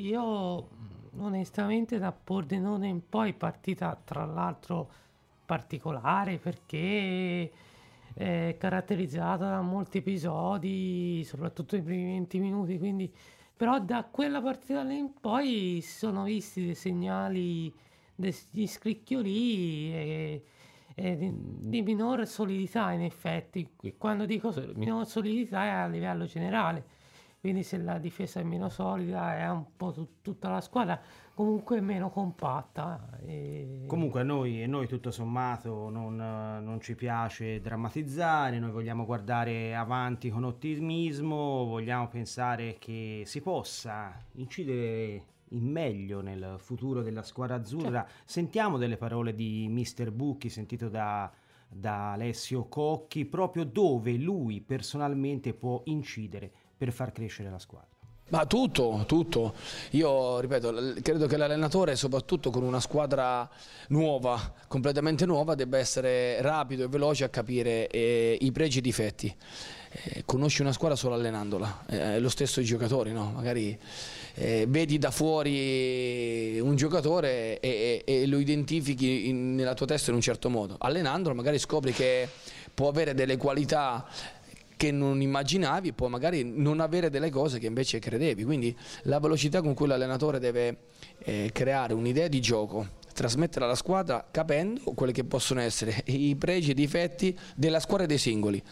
io 0.02 0.68
onestamente 1.18 1.98
da 1.98 2.12
Pordenone 2.12 2.88
in 2.88 3.08
poi 3.08 3.32
partita 3.32 3.98
tra 4.02 4.24
l'altro 4.24 4.88
particolare 5.44 6.38
perché 6.38 7.50
è 8.12 8.56
caratterizzata 8.58 9.50
da 9.50 9.60
molti 9.60 9.98
episodi, 9.98 11.22
soprattutto 11.24 11.76
i 11.76 11.82
primi 11.82 12.04
20 12.12 12.38
minuti, 12.38 12.78
quindi 12.78 13.12
però 13.56 13.78
da 13.78 14.04
quella 14.04 14.40
partita 14.42 14.82
lì 14.82 14.98
in 14.98 15.12
poi 15.18 15.80
si 15.82 15.98
sono 15.98 16.24
visti 16.24 16.64
dei 16.64 16.74
segnali, 16.74 17.72
degli 18.14 18.66
scricchioli 18.66 19.92
e, 19.94 20.44
e 20.94 21.16
di, 21.16 21.32
di 21.34 21.82
minore 21.82 22.26
solidità 22.26 22.92
in 22.92 23.02
effetti. 23.02 23.68
Quando 23.96 24.26
dico 24.26 24.52
minore 24.74 25.06
solidità 25.06 25.64
è 25.64 25.68
a 25.68 25.86
livello 25.86 26.26
generale 26.26 26.95
quindi 27.46 27.62
se 27.62 27.78
la 27.78 27.98
difesa 27.98 28.40
è 28.40 28.42
meno 28.42 28.68
solida 28.68 29.38
è 29.38 29.48
un 29.48 29.66
po' 29.76 29.92
t- 29.92 30.20
tutta 30.20 30.48
la 30.48 30.60
squadra 30.60 31.00
comunque 31.32 31.80
meno 31.80 32.10
compatta. 32.10 33.20
E... 33.24 33.84
Comunque 33.86 34.22
a 34.22 34.24
noi, 34.24 34.64
a 34.64 34.66
noi 34.66 34.88
tutto 34.88 35.12
sommato 35.12 35.88
non, 35.88 36.16
non, 36.16 36.80
ci 36.80 36.96
piace 36.96 37.60
drammatizzare, 37.60 38.58
noi 38.58 38.72
vogliamo 38.72 39.04
guardare 39.04 39.76
avanti 39.76 40.28
con 40.28 40.42
ottimismo, 40.42 41.66
vogliamo 41.66 42.08
pensare 42.08 42.78
che 42.80 43.22
si 43.26 43.40
possa 43.40 44.12
incidere 44.32 45.24
in 45.50 45.70
meglio 45.70 46.22
nel 46.22 46.56
futuro 46.58 47.00
della 47.00 47.22
squadra 47.22 47.54
azzurra. 47.54 48.04
Certo. 48.04 48.22
Sentiamo 48.24 48.76
delle 48.76 48.96
parole 48.96 49.36
di 49.36 49.68
Mister 49.68 50.10
Bucchi, 50.10 50.48
sentito 50.48 50.88
da 50.88 51.30
da 51.68 52.12
Alessio 52.12 52.66
Cocchi, 52.68 53.24
proprio 53.24 53.64
dove 53.64 54.12
lui 54.12 54.60
personalmente 54.60 55.52
può 55.52 55.82
incidere 55.86 56.52
per 56.76 56.92
far 56.92 57.12
crescere 57.12 57.50
la 57.50 57.58
squadra? 57.58 57.94
Ma 58.28 58.44
tutto, 58.44 59.04
tutto. 59.06 59.54
Io 59.90 60.40
ripeto, 60.40 60.94
credo 61.00 61.26
che 61.26 61.36
l'allenatore, 61.36 61.94
soprattutto 61.94 62.50
con 62.50 62.64
una 62.64 62.80
squadra 62.80 63.48
nuova, 63.88 64.52
completamente 64.66 65.26
nuova, 65.26 65.54
debba 65.54 65.78
essere 65.78 66.42
rapido 66.42 66.84
e 66.84 66.88
veloce 66.88 67.22
a 67.22 67.28
capire 67.28 67.86
eh, 67.86 68.36
i 68.40 68.50
pregi 68.50 68.78
e 68.78 68.80
i 68.80 68.82
difetti. 68.82 69.36
eh, 69.92 70.22
conosci 70.24 70.62
una 70.62 70.72
squadra 70.72 70.96
solo 70.96 71.14
allenandola, 71.14 71.84
eh, 71.86 72.16
è 72.16 72.18
lo 72.18 72.28
stesso 72.28 72.60
i 72.60 72.64
giocatori, 72.64 73.12
no? 73.12 73.30
magari 73.32 73.78
eh, 74.34 74.66
vedi 74.68 74.98
da 74.98 75.12
fuori 75.12 76.58
un 76.58 76.74
giocatore 76.74 77.60
e, 77.60 78.02
e, 78.04 78.22
e 78.22 78.26
lo 78.26 78.38
identifichi 78.38 79.28
in, 79.28 79.54
nella 79.54 79.74
tua 79.74 79.86
testa 79.86 80.10
in 80.10 80.16
un 80.16 80.22
certo 80.22 80.50
modo, 80.50 80.74
allenandolo 80.78 81.34
magari 81.34 81.58
scopri 81.58 81.92
che 81.92 82.28
può 82.74 82.88
avere 82.88 83.14
delle 83.14 83.38
qualità 83.38 84.06
che 84.76 84.90
non 84.90 85.20
immaginavi, 85.20 85.92
può 85.92 86.08
magari 86.08 86.44
non 86.44 86.80
avere 86.80 87.10
delle 87.10 87.30
cose 87.30 87.58
che 87.58 87.66
invece 87.66 87.98
credevi, 87.98 88.44
quindi 88.44 88.76
la 89.02 89.18
velocità 89.18 89.62
con 89.62 89.74
cui 89.74 89.86
l'allenatore 89.86 90.38
deve 90.38 90.78
eh, 91.18 91.50
creare 91.52 91.94
un'idea 91.94 92.28
di 92.28 92.40
gioco 92.40 93.04
trasmettere 93.16 93.64
alla 93.64 93.74
squadra 93.74 94.28
capendo 94.30 94.92
quelli 94.92 95.12
che 95.12 95.24
possono 95.24 95.60
essere 95.62 96.02
i 96.08 96.36
pregi 96.36 96.68
e 96.68 96.72
i 96.72 96.74
difetti 96.74 97.36
della 97.56 97.80
squadra 97.80 98.04
e 98.04 98.08
dei 98.08 98.18
singoli. 98.18 98.62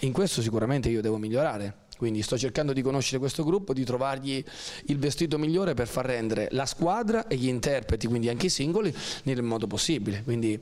in 0.00 0.12
questo 0.12 0.42
sicuramente 0.42 0.90
io 0.90 1.00
devo 1.00 1.16
migliorare. 1.16 1.83
Quindi 1.96 2.22
sto 2.22 2.36
cercando 2.36 2.72
di 2.72 2.82
conoscere 2.82 3.18
questo 3.18 3.44
gruppo, 3.44 3.72
di 3.72 3.84
trovargli 3.84 4.42
il 4.86 4.98
vestito 4.98 5.38
migliore 5.38 5.74
per 5.74 5.86
far 5.86 6.06
rendere 6.06 6.48
la 6.52 6.66
squadra 6.66 7.26
e 7.26 7.36
gli 7.36 7.48
interpreti, 7.48 8.06
quindi 8.06 8.28
anche 8.28 8.46
i 8.46 8.50
singoli, 8.50 8.94
nel 9.24 9.42
modo 9.42 9.66
possibile. 9.66 10.22
Quindi 10.24 10.58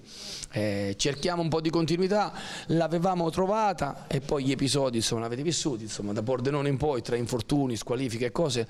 eh, 0.53 0.95
cerchiamo 0.97 1.43
un 1.43 1.49
po' 1.49 1.61
di 1.61 1.71
continuità, 1.71 2.33
l'avevamo 2.67 3.31
trovata 3.31 4.07
e 4.09 4.21
poi 4.21 4.45
gli 4.45 4.53
episodi 4.53 4.99
insomma 4.99 5.23
l'avete 5.23 5.43
vissuti, 5.43 5.85
insomma 5.85 6.13
da 6.13 6.23
Pordenone 6.23 6.69
in 6.69 6.77
poi 6.77 7.03
tra 7.03 7.17
infortuni, 7.17 7.77
squalifiche 7.77 8.27
e 8.27 8.33
cose, 8.33 8.69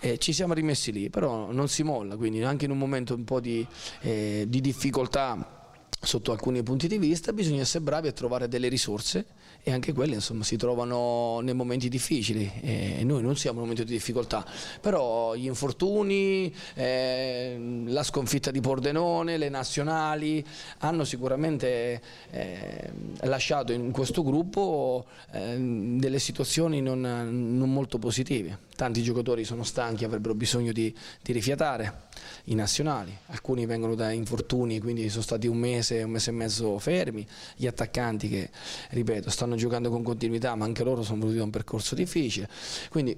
eh, 0.00 0.18
ci 0.18 0.32
siamo 0.32 0.54
rimessi 0.54 0.92
lì, 0.92 1.10
però 1.10 1.52
non 1.52 1.68
si 1.68 1.82
molla, 1.82 2.16
quindi 2.16 2.42
anche 2.42 2.64
in 2.64 2.70
un 2.70 2.78
momento 2.78 3.14
un 3.14 3.24
po' 3.24 3.40
di, 3.40 3.66
eh, 4.00 4.44
di 4.48 4.60
difficoltà 4.60 5.59
sotto 6.02 6.32
alcuni 6.32 6.62
punti 6.62 6.88
di 6.88 6.96
vista 6.96 7.32
bisogna 7.32 7.60
essere 7.60 7.84
bravi 7.84 8.08
a 8.08 8.12
trovare 8.12 8.48
delle 8.48 8.68
risorse 8.68 9.26
e 9.62 9.70
anche 9.70 9.92
quelle 9.92 10.14
insomma, 10.14 10.42
si 10.42 10.56
trovano 10.56 11.40
nei 11.40 11.52
momenti 11.52 11.88
difficili 11.90 12.50
e 12.62 13.04
noi 13.04 13.20
non 13.20 13.36
siamo 13.36 13.56
in 13.56 13.62
un 13.62 13.68
momento 13.68 13.84
di 13.84 13.92
difficoltà, 13.92 14.44
però 14.80 15.34
gli 15.34 15.44
infortuni, 15.44 16.52
eh, 16.74 17.84
la 17.86 18.02
sconfitta 18.02 18.50
di 18.50 18.60
Pordenone, 18.60 19.36
le 19.36 19.50
nazionali 19.50 20.44
hanno 20.78 21.04
sicuramente 21.04 22.00
eh, 22.30 22.90
lasciato 23.22 23.72
in 23.72 23.90
questo 23.90 24.22
gruppo 24.22 25.04
eh, 25.32 25.56
delle 25.98 26.18
situazioni 26.18 26.80
non, 26.80 27.00
non 27.00 27.70
molto 27.70 27.98
positive 27.98 28.68
tanti 28.80 29.02
giocatori 29.02 29.44
sono 29.44 29.62
stanchi, 29.62 30.06
avrebbero 30.06 30.34
bisogno 30.34 30.72
di, 30.72 30.94
di, 31.20 31.32
rifiatare 31.32 32.08
i 32.44 32.54
nazionali, 32.54 33.14
alcuni 33.26 33.66
vengono 33.66 33.94
da 33.94 34.10
infortuni, 34.10 34.80
quindi 34.80 35.10
sono 35.10 35.20
stati 35.20 35.46
un 35.46 35.58
mese, 35.58 36.02
un 36.02 36.12
mese 36.12 36.30
e 36.30 36.32
mezzo 36.32 36.78
fermi, 36.78 37.26
gli 37.56 37.66
attaccanti 37.66 38.30
che, 38.30 38.48
ripeto, 38.88 39.28
stanno 39.28 39.54
giocando 39.56 39.90
con 39.90 40.02
continuità, 40.02 40.54
ma 40.54 40.64
anche 40.64 40.82
loro 40.82 41.02
sono 41.02 41.18
venuti 41.18 41.36
da 41.36 41.44
un 41.44 41.50
percorso 41.50 41.94
difficile, 41.94 42.48
quindi 42.88 43.14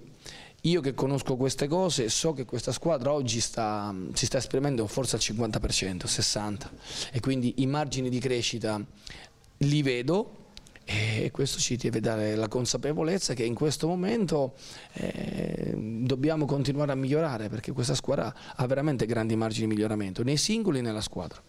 io 0.62 0.80
che 0.80 0.94
conosco 0.94 1.36
queste 1.36 1.68
cose 1.68 2.08
so 2.08 2.32
che 2.32 2.44
questa 2.44 2.72
squadra 2.72 3.12
oggi 3.12 3.38
sta, 3.38 3.94
si 4.14 4.26
sta 4.26 4.38
esprimendo 4.38 4.88
forse 4.88 5.14
al 5.14 5.22
50%, 5.22 6.06
60% 6.06 6.68
e 7.12 7.20
quindi 7.20 7.54
i 7.58 7.66
margini 7.66 8.08
di 8.08 8.18
crescita 8.18 8.84
li 9.58 9.82
vedo, 9.82 10.41
e 10.84 11.30
questo 11.32 11.58
ci 11.58 11.76
deve 11.76 12.00
dare 12.00 12.34
la 12.34 12.48
consapevolezza 12.48 13.34
che 13.34 13.44
in 13.44 13.54
questo 13.54 13.86
momento 13.86 14.54
eh, 14.94 15.74
dobbiamo 15.76 16.44
continuare 16.44 16.92
a 16.92 16.94
migliorare 16.94 17.48
perché 17.48 17.72
questa 17.72 17.94
squadra 17.94 18.34
ha 18.56 18.66
veramente 18.66 19.06
grandi 19.06 19.36
margini 19.36 19.68
di 19.68 19.74
miglioramento 19.74 20.22
nei 20.22 20.36
singoli 20.36 20.78
e 20.78 20.82
nella 20.82 21.00
squadra. 21.00 21.40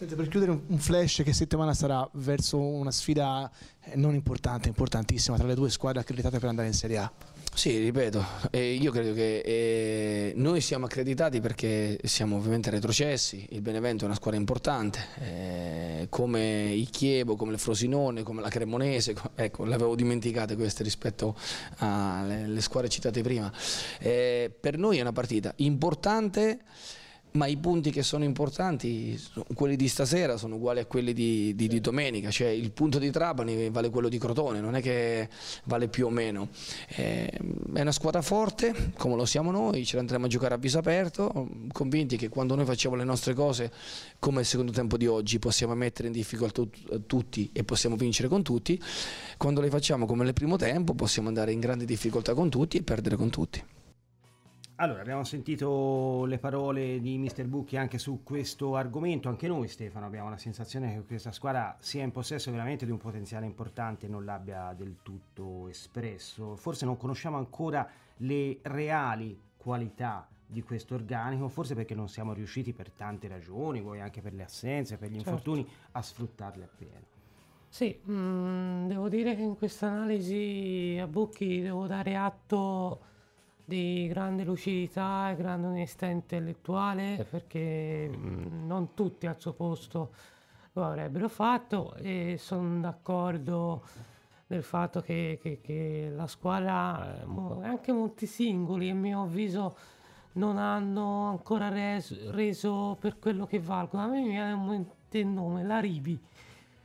Senti, 0.00 0.14
per 0.14 0.28
chiudere 0.28 0.52
un 0.52 0.78
flash 0.78 1.20
che 1.22 1.34
settimana 1.34 1.74
sarà 1.74 2.08
verso 2.14 2.58
una 2.58 2.90
sfida 2.90 3.50
eh, 3.82 3.96
non 3.96 4.14
importante, 4.14 4.68
importantissima 4.68 5.36
tra 5.36 5.46
le 5.46 5.54
due 5.54 5.68
squadre 5.68 6.00
accreditate 6.00 6.38
per 6.38 6.48
andare 6.48 6.68
in 6.68 6.72
Serie 6.72 6.96
A. 6.96 7.12
Sì, 7.52 7.76
ripeto, 7.76 8.24
eh, 8.52 8.72
io 8.72 8.90
credo 8.90 9.12
che 9.12 9.40
eh, 9.40 10.32
noi 10.36 10.62
siamo 10.62 10.86
accreditati 10.86 11.40
perché 11.40 11.98
siamo 12.04 12.36
ovviamente 12.36 12.70
retrocessi, 12.70 13.44
il 13.50 13.60
Benevento 13.60 14.04
è 14.04 14.06
una 14.06 14.14
squadra 14.14 14.40
importante, 14.40 14.98
eh, 15.18 16.06
come 16.08 16.72
il 16.72 16.88
Chievo, 16.88 17.36
come 17.36 17.52
il 17.52 17.58
Frosinone, 17.58 18.22
come 18.22 18.40
la 18.40 18.48
Cremonese, 18.48 19.14
ecco, 19.34 19.66
l'avevo 19.66 19.94
dimenticate 19.94 20.54
queste 20.56 20.82
rispetto 20.84 21.36
alle 21.78 22.60
squadre 22.62 22.88
citate 22.88 23.20
prima. 23.20 23.52
Eh, 23.98 24.50
per 24.58 24.78
noi 24.78 24.96
è 24.96 25.02
una 25.02 25.12
partita 25.12 25.52
importante 25.56 26.60
ma 27.32 27.46
i 27.46 27.56
punti 27.56 27.90
che 27.90 28.02
sono 28.02 28.24
importanti, 28.24 29.20
quelli 29.54 29.76
di 29.76 29.88
stasera, 29.88 30.36
sono 30.36 30.56
uguali 30.56 30.80
a 30.80 30.86
quelli 30.86 31.12
di, 31.12 31.54
di, 31.54 31.68
di, 31.68 31.80
domenica, 31.80 32.30
cioè 32.30 32.48
il 32.48 32.72
punto 32.72 32.98
di 32.98 33.10
Trapani 33.10 33.70
vale 33.70 33.90
quello 33.90 34.08
di 34.08 34.18
Crotone, 34.18 34.60
non 34.60 34.74
è 34.74 34.80
che 34.80 35.28
vale 35.64 35.88
più 35.88 36.06
o 36.06 36.10
meno. 36.10 36.48
Eh, 36.88 37.30
è 37.74 37.80
una 37.80 37.92
squadra 37.92 38.22
forte, 38.22 38.92
come 38.96 39.16
lo 39.16 39.24
siamo 39.24 39.50
noi, 39.50 39.84
ce 39.84 39.96
l'andremo 39.96 40.26
a 40.26 40.28
giocare 40.28 40.54
a 40.54 40.58
viso 40.58 40.78
aperto, 40.78 41.48
convinti 41.72 42.16
che 42.16 42.28
quando 42.28 42.54
noi 42.54 42.64
facciamo 42.64 42.96
le 42.96 43.04
nostre 43.04 43.34
cose, 43.34 43.72
come 44.18 44.40
il 44.40 44.46
secondo 44.46 44.72
tempo 44.72 44.96
di 44.96 45.06
oggi, 45.06 45.38
possiamo 45.38 45.74
mettere 45.74 46.08
in 46.08 46.14
difficoltà 46.14 46.62
tutti 47.06 47.50
e 47.52 47.62
possiamo 47.64 47.96
vincere 47.96 48.28
con 48.28 48.42
tutti, 48.42 48.80
quando 49.36 49.60
le 49.60 49.68
facciamo 49.68 50.06
come 50.06 50.24
nel 50.24 50.32
primo 50.32 50.56
tempo 50.56 50.94
possiamo 50.94 51.28
andare 51.28 51.52
in 51.52 51.60
grande 51.60 51.84
difficoltà 51.84 52.34
con 52.34 52.50
tutti 52.50 52.76
e 52.76 52.82
perdere 52.82 53.16
con 53.16 53.30
tutti. 53.30 53.62
Allora, 54.80 55.02
abbiamo 55.02 55.24
sentito 55.24 56.24
le 56.24 56.38
parole 56.38 57.00
di 57.00 57.18
Mr. 57.18 57.44
Bucchi 57.44 57.76
anche 57.76 57.98
su 57.98 58.22
questo 58.22 58.76
argomento, 58.76 59.28
anche 59.28 59.46
noi 59.46 59.68
Stefano 59.68 60.06
abbiamo 60.06 60.30
la 60.30 60.38
sensazione 60.38 60.94
che 60.94 61.02
questa 61.02 61.32
squadra 61.32 61.76
sia 61.80 62.02
in 62.02 62.12
possesso 62.12 62.50
veramente 62.50 62.86
di 62.86 62.90
un 62.90 62.96
potenziale 62.96 63.44
importante 63.44 64.06
e 64.06 64.08
non 64.08 64.24
l'abbia 64.24 64.72
del 64.72 65.00
tutto 65.02 65.68
espresso. 65.68 66.56
Forse 66.56 66.86
non 66.86 66.96
conosciamo 66.96 67.36
ancora 67.36 67.86
le 68.16 68.60
reali 68.62 69.38
qualità 69.58 70.26
di 70.46 70.62
questo 70.62 70.94
organico, 70.94 71.48
forse 71.48 71.74
perché 71.74 71.94
non 71.94 72.08
siamo 72.08 72.32
riusciti 72.32 72.72
per 72.72 72.90
tante 72.90 73.28
ragioni, 73.28 73.82
poi 73.82 74.00
anche 74.00 74.22
per 74.22 74.32
le 74.32 74.44
assenze, 74.44 74.96
per 74.96 75.10
gli 75.10 75.16
certo. 75.16 75.28
infortuni, 75.28 75.68
a 75.92 76.00
sfruttarle 76.00 76.64
appieno. 76.64 77.06
Sì, 77.68 78.00
mh, 78.02 78.12
mm, 78.12 78.86
devo 78.86 79.10
dire 79.10 79.36
che 79.36 79.42
in 79.42 79.58
questa 79.58 79.88
analisi 79.88 80.98
a 80.98 81.06
Bucchi 81.06 81.60
devo 81.60 81.86
dare 81.86 82.16
atto 82.16 83.08
di 83.70 84.08
grande 84.08 84.42
lucidità 84.42 85.30
e 85.30 85.36
grande 85.36 85.68
onestà 85.68 86.06
intellettuale 86.06 87.24
perché 87.30 88.10
mm, 88.12 88.66
non 88.66 88.94
tutti 88.94 89.28
al 89.28 89.38
suo 89.38 89.52
posto 89.52 90.10
lo 90.72 90.84
avrebbero 90.84 91.28
fatto 91.28 91.94
e 91.94 92.34
sono 92.36 92.80
d'accordo 92.80 93.84
nel 94.48 94.64
fatto 94.64 95.00
che, 95.00 95.38
che, 95.40 95.60
che 95.62 96.12
la 96.12 96.26
squadra, 96.26 97.22
eh, 97.22 97.64
anche 97.64 97.92
molti 97.92 98.26
singoli 98.26 98.90
a 98.90 98.94
mio 98.94 99.22
avviso 99.22 99.76
non 100.32 100.58
hanno 100.58 101.28
ancora 101.28 101.68
reso, 101.68 102.16
reso 102.32 102.96
per 102.98 103.20
quello 103.20 103.46
che 103.46 103.60
valgono. 103.60 104.02
A 104.02 104.06
me 104.08 104.20
mi 104.20 104.30
viene 104.30 104.52
un 104.52 104.60
momento 104.60 104.96
il 105.10 105.26
nome, 105.26 105.62
la 105.62 105.78
Ribi, 105.78 106.18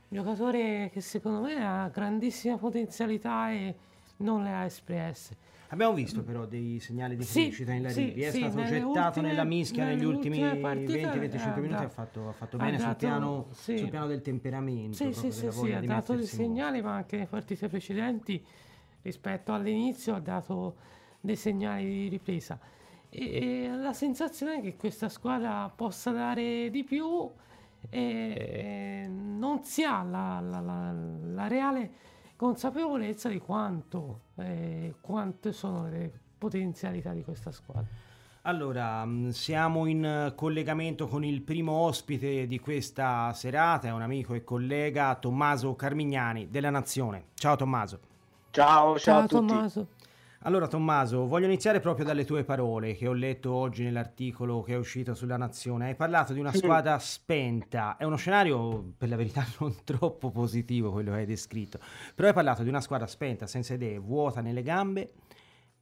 giocatore 0.08 0.88
che 0.92 1.00
secondo 1.00 1.40
me 1.40 1.64
ha 1.64 1.88
grandissima 1.88 2.56
potenzialità 2.56 3.50
e 3.50 3.74
non 4.18 4.44
le 4.44 4.52
ha 4.52 4.64
espresse. 4.64 5.45
Abbiamo 5.68 5.94
visto 5.94 6.22
però 6.22 6.46
dei 6.46 6.78
segnali 6.78 7.16
di 7.16 7.24
crescita 7.24 7.72
sì, 7.72 7.76
in 7.76 7.82
Larivi, 7.82 8.12
sì, 8.12 8.20
è 8.20 8.30
sì, 8.30 8.38
stato 8.38 8.64
gettato 8.64 9.18
ultime, 9.18 9.26
nella 9.28 9.44
mischia 9.44 9.84
negli 9.84 10.04
ultimi 10.04 10.38
20-25 10.38 11.60
minuti, 11.60 11.82
ha 11.82 11.88
fatto, 11.88 12.28
ha 12.28 12.32
fatto 12.32 12.56
bene 12.56 12.76
dato, 12.76 12.88
sul, 12.88 12.96
piano, 12.96 13.46
sul, 13.50 13.88
piano, 13.88 14.06
del 14.06 14.22
temperamento. 14.22 14.96
Sì, 14.96 15.12
sì, 15.12 15.32
sì, 15.32 15.50
sì 15.50 15.72
ha 15.72 15.80
dato 15.80 16.14
dei 16.14 16.26
segnali, 16.26 16.82
ma 16.82 16.94
anche 16.94 17.16
nelle 17.16 17.28
partite 17.28 17.68
precedenti 17.68 18.44
rispetto 19.02 19.52
all'inizio 19.52 20.14
ha 20.14 20.20
dato 20.20 20.76
dei 21.20 21.36
segnali 21.36 21.84
di 21.84 22.08
ripresa. 22.08 22.58
E, 23.08 23.64
e 23.64 23.68
la 23.68 23.92
sensazione 23.92 24.58
è 24.58 24.60
che 24.60 24.76
questa 24.76 25.08
squadra 25.08 25.68
possa 25.74 26.12
dare 26.12 26.70
di 26.70 26.84
più 26.84 27.28
e 27.90 29.06
non 29.08 29.64
si 29.64 29.82
ha 29.82 30.02
la, 30.02 30.40
la, 30.40 30.60
la, 30.60 30.92
la 30.92 31.46
reale 31.48 31.90
consapevolezza 32.36 33.28
di 33.28 33.38
quanto, 33.38 34.20
eh, 34.36 34.94
quante 35.00 35.52
sono 35.52 35.88
le 35.88 36.12
potenzialità 36.38 37.12
di 37.12 37.24
questa 37.24 37.50
squadra. 37.50 37.86
Allora, 38.42 39.04
mm, 39.04 39.30
siamo 39.30 39.86
in 39.86 40.32
collegamento 40.36 41.08
con 41.08 41.24
il 41.24 41.42
primo 41.42 41.72
ospite 41.72 42.46
di 42.46 42.60
questa 42.60 43.32
serata, 43.32 43.88
è 43.88 43.90
un 43.90 44.02
amico 44.02 44.34
e 44.34 44.44
collega 44.44 45.16
Tommaso 45.16 45.74
Carmignani 45.74 46.48
della 46.48 46.70
Nazione. 46.70 47.24
Ciao 47.34 47.56
Tommaso. 47.56 47.98
Ciao, 48.50 48.96
ciao, 48.96 48.98
ciao 48.98 49.18
a 49.18 49.26
tutti. 49.26 49.46
Tommaso. 49.46 49.86
Allora 50.46 50.68
Tommaso, 50.68 51.26
voglio 51.26 51.46
iniziare 51.46 51.80
proprio 51.80 52.04
dalle 52.04 52.24
tue 52.24 52.44
parole 52.44 52.94
che 52.94 53.08
ho 53.08 53.12
letto 53.12 53.52
oggi 53.52 53.82
nell'articolo 53.82 54.62
che 54.62 54.74
è 54.74 54.76
uscito 54.76 55.12
sulla 55.12 55.36
Nazione. 55.36 55.86
Hai 55.86 55.96
parlato 55.96 56.32
di 56.32 56.38
una 56.38 56.52
squadra 56.54 57.00
spenta, 57.00 57.96
è 57.96 58.04
uno 58.04 58.14
scenario 58.14 58.92
per 58.96 59.08
la 59.08 59.16
verità 59.16 59.44
non 59.58 59.74
troppo 59.82 60.30
positivo 60.30 60.92
quello 60.92 61.10
che 61.10 61.16
hai 61.16 61.26
descritto, 61.26 61.80
però 62.14 62.28
hai 62.28 62.34
parlato 62.34 62.62
di 62.62 62.68
una 62.68 62.80
squadra 62.80 63.08
spenta, 63.08 63.48
senza 63.48 63.74
idee, 63.74 63.98
vuota 63.98 64.40
nelle 64.40 64.62
gambe 64.62 65.14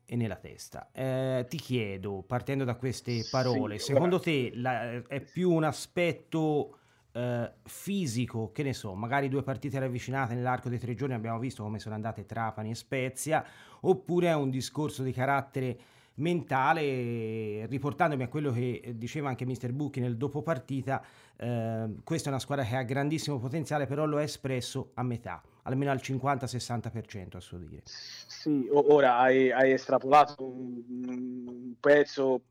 e 0.06 0.16
nella 0.16 0.36
testa. 0.36 0.88
Eh, 0.92 1.44
ti 1.46 1.58
chiedo, 1.58 2.24
partendo 2.26 2.64
da 2.64 2.76
queste 2.76 3.26
parole, 3.30 3.78
sì, 3.78 3.92
secondo 3.92 4.18
te 4.18 4.50
la, 4.54 4.92
è 5.06 5.20
più 5.20 5.50
un 5.50 5.64
aspetto 5.64 6.78
eh, 7.14 7.52
fisico, 7.62 8.50
che 8.50 8.62
ne 8.62 8.72
so, 8.72 8.94
magari 8.94 9.28
due 9.28 9.42
partite 9.42 9.78
ravvicinate 9.78 10.34
nell'arco 10.34 10.68
dei 10.68 10.78
tre 10.78 10.94
giorni 10.94 11.14
abbiamo 11.14 11.38
visto 11.38 11.62
come 11.62 11.78
sono 11.78 11.94
andate 11.94 12.26
Trapani 12.26 12.70
e 12.70 12.74
Spezia, 12.74 13.44
oppure 13.88 14.28
è 14.28 14.34
un 14.34 14.50
discorso 14.50 15.02
di 15.02 15.12
carattere 15.12 15.78
mentale, 16.16 17.66
riportandomi 17.66 18.22
a 18.22 18.28
quello 18.28 18.52
che 18.52 18.94
diceva 18.96 19.28
anche 19.28 19.44
Mr. 19.44 19.72
Bucchi 19.72 20.00
nel 20.00 20.16
dopo 20.16 20.42
partita, 20.42 21.02
eh, 21.36 21.88
questa 22.04 22.28
è 22.28 22.30
una 22.30 22.40
squadra 22.40 22.64
che 22.64 22.76
ha 22.76 22.82
grandissimo 22.82 23.38
potenziale, 23.38 23.86
però 23.86 24.04
lo 24.04 24.20
è 24.20 24.22
espresso 24.22 24.90
a 24.94 25.02
metà, 25.02 25.42
almeno 25.62 25.90
al 25.90 26.00
50-60% 26.00 27.36
a 27.36 27.40
suo 27.40 27.58
dire. 27.58 27.82
Sì, 27.84 28.68
ora 28.70 29.18
hai, 29.18 29.50
hai 29.50 29.72
estrapolato 29.72 30.44
un, 30.44 30.82
un 31.06 31.74
pezzo 31.80 32.42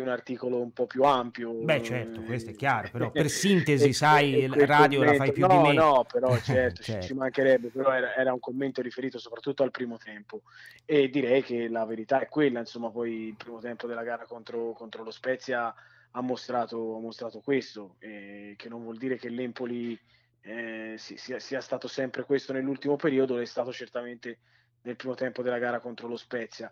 un 0.00 0.08
articolo 0.08 0.60
un 0.60 0.72
po' 0.72 0.86
più 0.86 1.02
ampio. 1.02 1.52
Beh, 1.52 1.82
certo, 1.82 2.22
questo 2.22 2.50
è 2.50 2.54
chiaro, 2.54 2.88
però 2.90 3.10
per 3.10 3.28
sintesi, 3.30 3.92
sai, 3.92 4.42
il 4.44 4.52
radio 4.52 5.02
la 5.02 5.14
fai 5.14 5.32
più 5.32 5.46
no, 5.46 5.62
di 5.62 5.68
me. 5.68 5.74
No, 5.74 6.06
però 6.10 6.36
certo, 6.38 6.82
certo. 6.84 7.06
ci 7.06 7.14
mancherebbe, 7.14 7.68
però 7.68 7.92
era, 7.92 8.14
era, 8.14 8.32
un 8.32 8.40
commento 8.40 8.82
riferito 8.82 9.18
soprattutto 9.18 9.62
al 9.62 9.70
primo 9.70 9.96
tempo 9.96 10.42
e 10.84 11.08
direi 11.08 11.42
che 11.42 11.68
la 11.68 11.84
verità 11.84 12.20
è 12.20 12.28
quella, 12.28 12.60
insomma, 12.60 12.90
poi 12.90 13.28
il 13.28 13.36
primo 13.36 13.58
tempo 13.58 13.86
della 13.86 14.02
gara 14.02 14.24
contro, 14.24 14.72
contro 14.72 15.02
lo 15.02 15.10
Spezia 15.10 15.74
ha 16.10 16.20
mostrato, 16.20 16.96
ha 16.96 17.00
mostrato 17.00 17.40
questo, 17.40 17.96
eh, 17.98 18.54
che 18.56 18.68
non 18.68 18.82
vuol 18.82 18.96
dire 18.96 19.16
che 19.16 19.28
l'Empoli 19.28 19.98
eh, 20.40 20.94
sia, 20.96 21.38
sia 21.38 21.60
stato 21.60 21.88
sempre 21.88 22.24
questo 22.24 22.52
nell'ultimo 22.52 22.96
periodo, 22.96 23.38
è 23.38 23.44
stato 23.44 23.72
certamente 23.72 24.38
nel 24.82 24.96
primo 24.96 25.14
tempo 25.14 25.42
della 25.42 25.58
gara 25.58 25.80
contro 25.80 26.06
lo 26.08 26.16
Spezia 26.16 26.70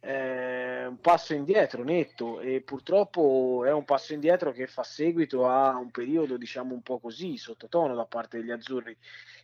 eh, 0.00 0.86
un 0.86 1.00
passo 1.00 1.34
indietro 1.34 1.82
netto 1.82 2.40
e 2.40 2.60
purtroppo 2.60 3.64
è 3.64 3.72
un 3.72 3.84
passo 3.84 4.12
indietro 4.12 4.52
che 4.52 4.66
fa 4.66 4.82
seguito 4.82 5.48
a 5.48 5.76
un 5.76 5.90
periodo 5.90 6.36
diciamo 6.36 6.74
un 6.74 6.82
po' 6.82 6.98
così 6.98 7.36
sottotono 7.36 7.94
da 7.94 8.04
parte 8.04 8.38
degli 8.38 8.50
azzurri 8.50 8.96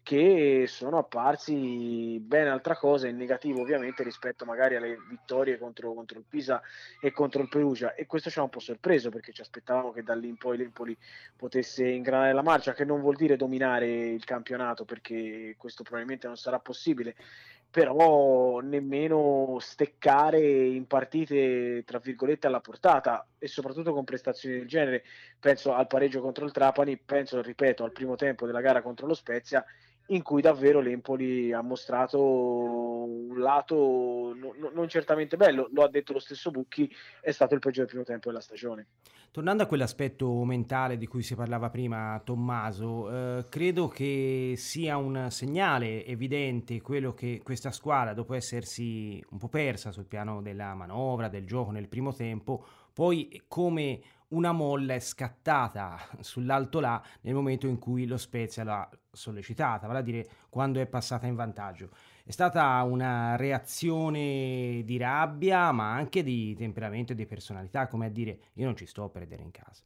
che 0.02 0.64
sono 0.66 0.98
apparsi 0.98 2.18
ben 2.20 2.48
altra 2.48 2.76
cosa 2.76 3.06
in 3.06 3.16
negativo 3.16 3.60
ovviamente 3.60 4.02
rispetto 4.02 4.44
magari 4.44 4.74
alle 4.74 4.98
vittorie 5.08 5.58
contro, 5.58 5.94
contro 5.94 6.18
il 6.18 6.24
Pisa 6.28 6.60
e 7.00 7.12
contro 7.12 7.40
il 7.42 7.48
Perugia. 7.48 7.94
E 7.94 8.06
questo 8.06 8.28
ci 8.28 8.38
ha 8.38 8.42
un 8.42 8.48
po' 8.48 8.58
sorpreso 8.58 9.10
perché 9.10 9.32
ci 9.32 9.42
aspettavamo 9.42 9.92
che 9.92 10.02
da 10.02 10.14
lì 10.14 10.28
in 10.28 10.36
poi 10.36 10.56
l'Empoli 10.56 10.96
potesse 11.36 11.86
ingranare 11.86 12.32
la 12.32 12.42
marcia 12.42 12.72
che 12.72 12.84
non 12.84 13.00
vuol 13.00 13.16
dire 13.16 13.36
dominare 13.36 13.86
il 13.86 14.24
campionato 14.24 14.84
perché 14.84 15.54
questo 15.56 15.84
probabilmente 15.84 16.26
non 16.26 16.36
sarà 16.36 16.58
possibile 16.58 17.14
però 17.72 18.60
nemmeno 18.60 19.56
steccare 19.58 20.38
in 20.38 20.86
partite 20.86 21.82
tra 21.86 21.98
virgolette 21.98 22.46
alla 22.46 22.60
portata 22.60 23.26
e 23.38 23.48
soprattutto 23.48 23.94
con 23.94 24.04
prestazioni 24.04 24.58
del 24.58 24.68
genere. 24.68 25.04
Penso 25.40 25.72
al 25.72 25.86
pareggio 25.86 26.20
contro 26.20 26.44
il 26.44 26.52
Trapani 26.52 26.98
penso 26.98 27.40
ripeto 27.40 27.82
al 27.82 27.92
primo 27.92 28.14
tempo 28.14 28.44
della 28.44 28.60
gara 28.60 28.82
contro 28.82 29.06
lo 29.06 29.14
Spezia 29.14 29.64
in 30.06 30.22
cui 30.22 30.42
davvero 30.42 30.80
l'Empoli 30.80 31.52
ha 31.52 31.62
mostrato 31.62 32.20
un 32.20 33.38
lato 33.38 34.34
no, 34.34 34.70
non 34.72 34.88
certamente 34.88 35.36
bello, 35.36 35.68
lo 35.72 35.82
ha 35.82 35.88
detto 35.88 36.12
lo 36.12 36.18
stesso 36.18 36.50
Bucchi, 36.50 36.90
è 37.20 37.30
stato 37.30 37.54
il 37.54 37.60
peggior 37.60 37.86
primo 37.86 38.02
tempo 38.02 38.28
della 38.28 38.40
stagione. 38.40 38.86
Tornando 39.30 39.62
a 39.62 39.66
quell'aspetto 39.66 40.44
mentale 40.44 40.98
di 40.98 41.06
cui 41.06 41.22
si 41.22 41.34
parlava 41.34 41.70
prima, 41.70 42.20
Tommaso, 42.22 43.10
eh, 43.10 43.44
credo 43.48 43.88
che 43.88 44.54
sia 44.56 44.98
un 44.98 45.28
segnale 45.30 46.04
evidente 46.04 46.82
quello 46.82 47.14
che 47.14 47.40
questa 47.42 47.70
squadra, 47.70 48.12
dopo 48.12 48.34
essersi 48.34 49.24
un 49.30 49.38
po' 49.38 49.48
persa 49.48 49.90
sul 49.90 50.04
piano 50.04 50.42
della 50.42 50.74
manovra, 50.74 51.28
del 51.28 51.46
gioco 51.46 51.70
nel 51.70 51.88
primo 51.88 52.12
tempo, 52.12 52.62
poi 52.92 53.42
come 53.48 54.00
una 54.32 54.52
molla 54.52 54.94
è 54.94 55.00
scattata 55.00 55.98
sull'alto 56.20 56.80
là 56.80 57.02
nel 57.22 57.34
momento 57.34 57.66
in 57.66 57.78
cui 57.78 58.06
lo 58.06 58.16
Spezia 58.16 58.64
l'ha 58.64 58.88
sollecitata, 59.10 59.86
vale 59.86 59.98
a 60.00 60.02
dire 60.02 60.28
quando 60.48 60.80
è 60.80 60.86
passata 60.86 61.26
in 61.26 61.34
vantaggio. 61.34 61.90
È 62.24 62.30
stata 62.30 62.82
una 62.82 63.36
reazione 63.36 64.82
di 64.84 64.96
rabbia, 64.96 65.72
ma 65.72 65.92
anche 65.92 66.22
di 66.22 66.54
temperamento 66.54 67.12
e 67.12 67.14
di 67.14 67.26
personalità, 67.26 67.88
come 67.88 68.06
a 68.06 68.10
dire 68.10 68.38
io 68.54 68.64
non 68.64 68.76
ci 68.76 68.86
sto 68.86 69.04
a 69.04 69.08
perdere 69.08 69.42
in 69.42 69.50
casa. 69.50 69.82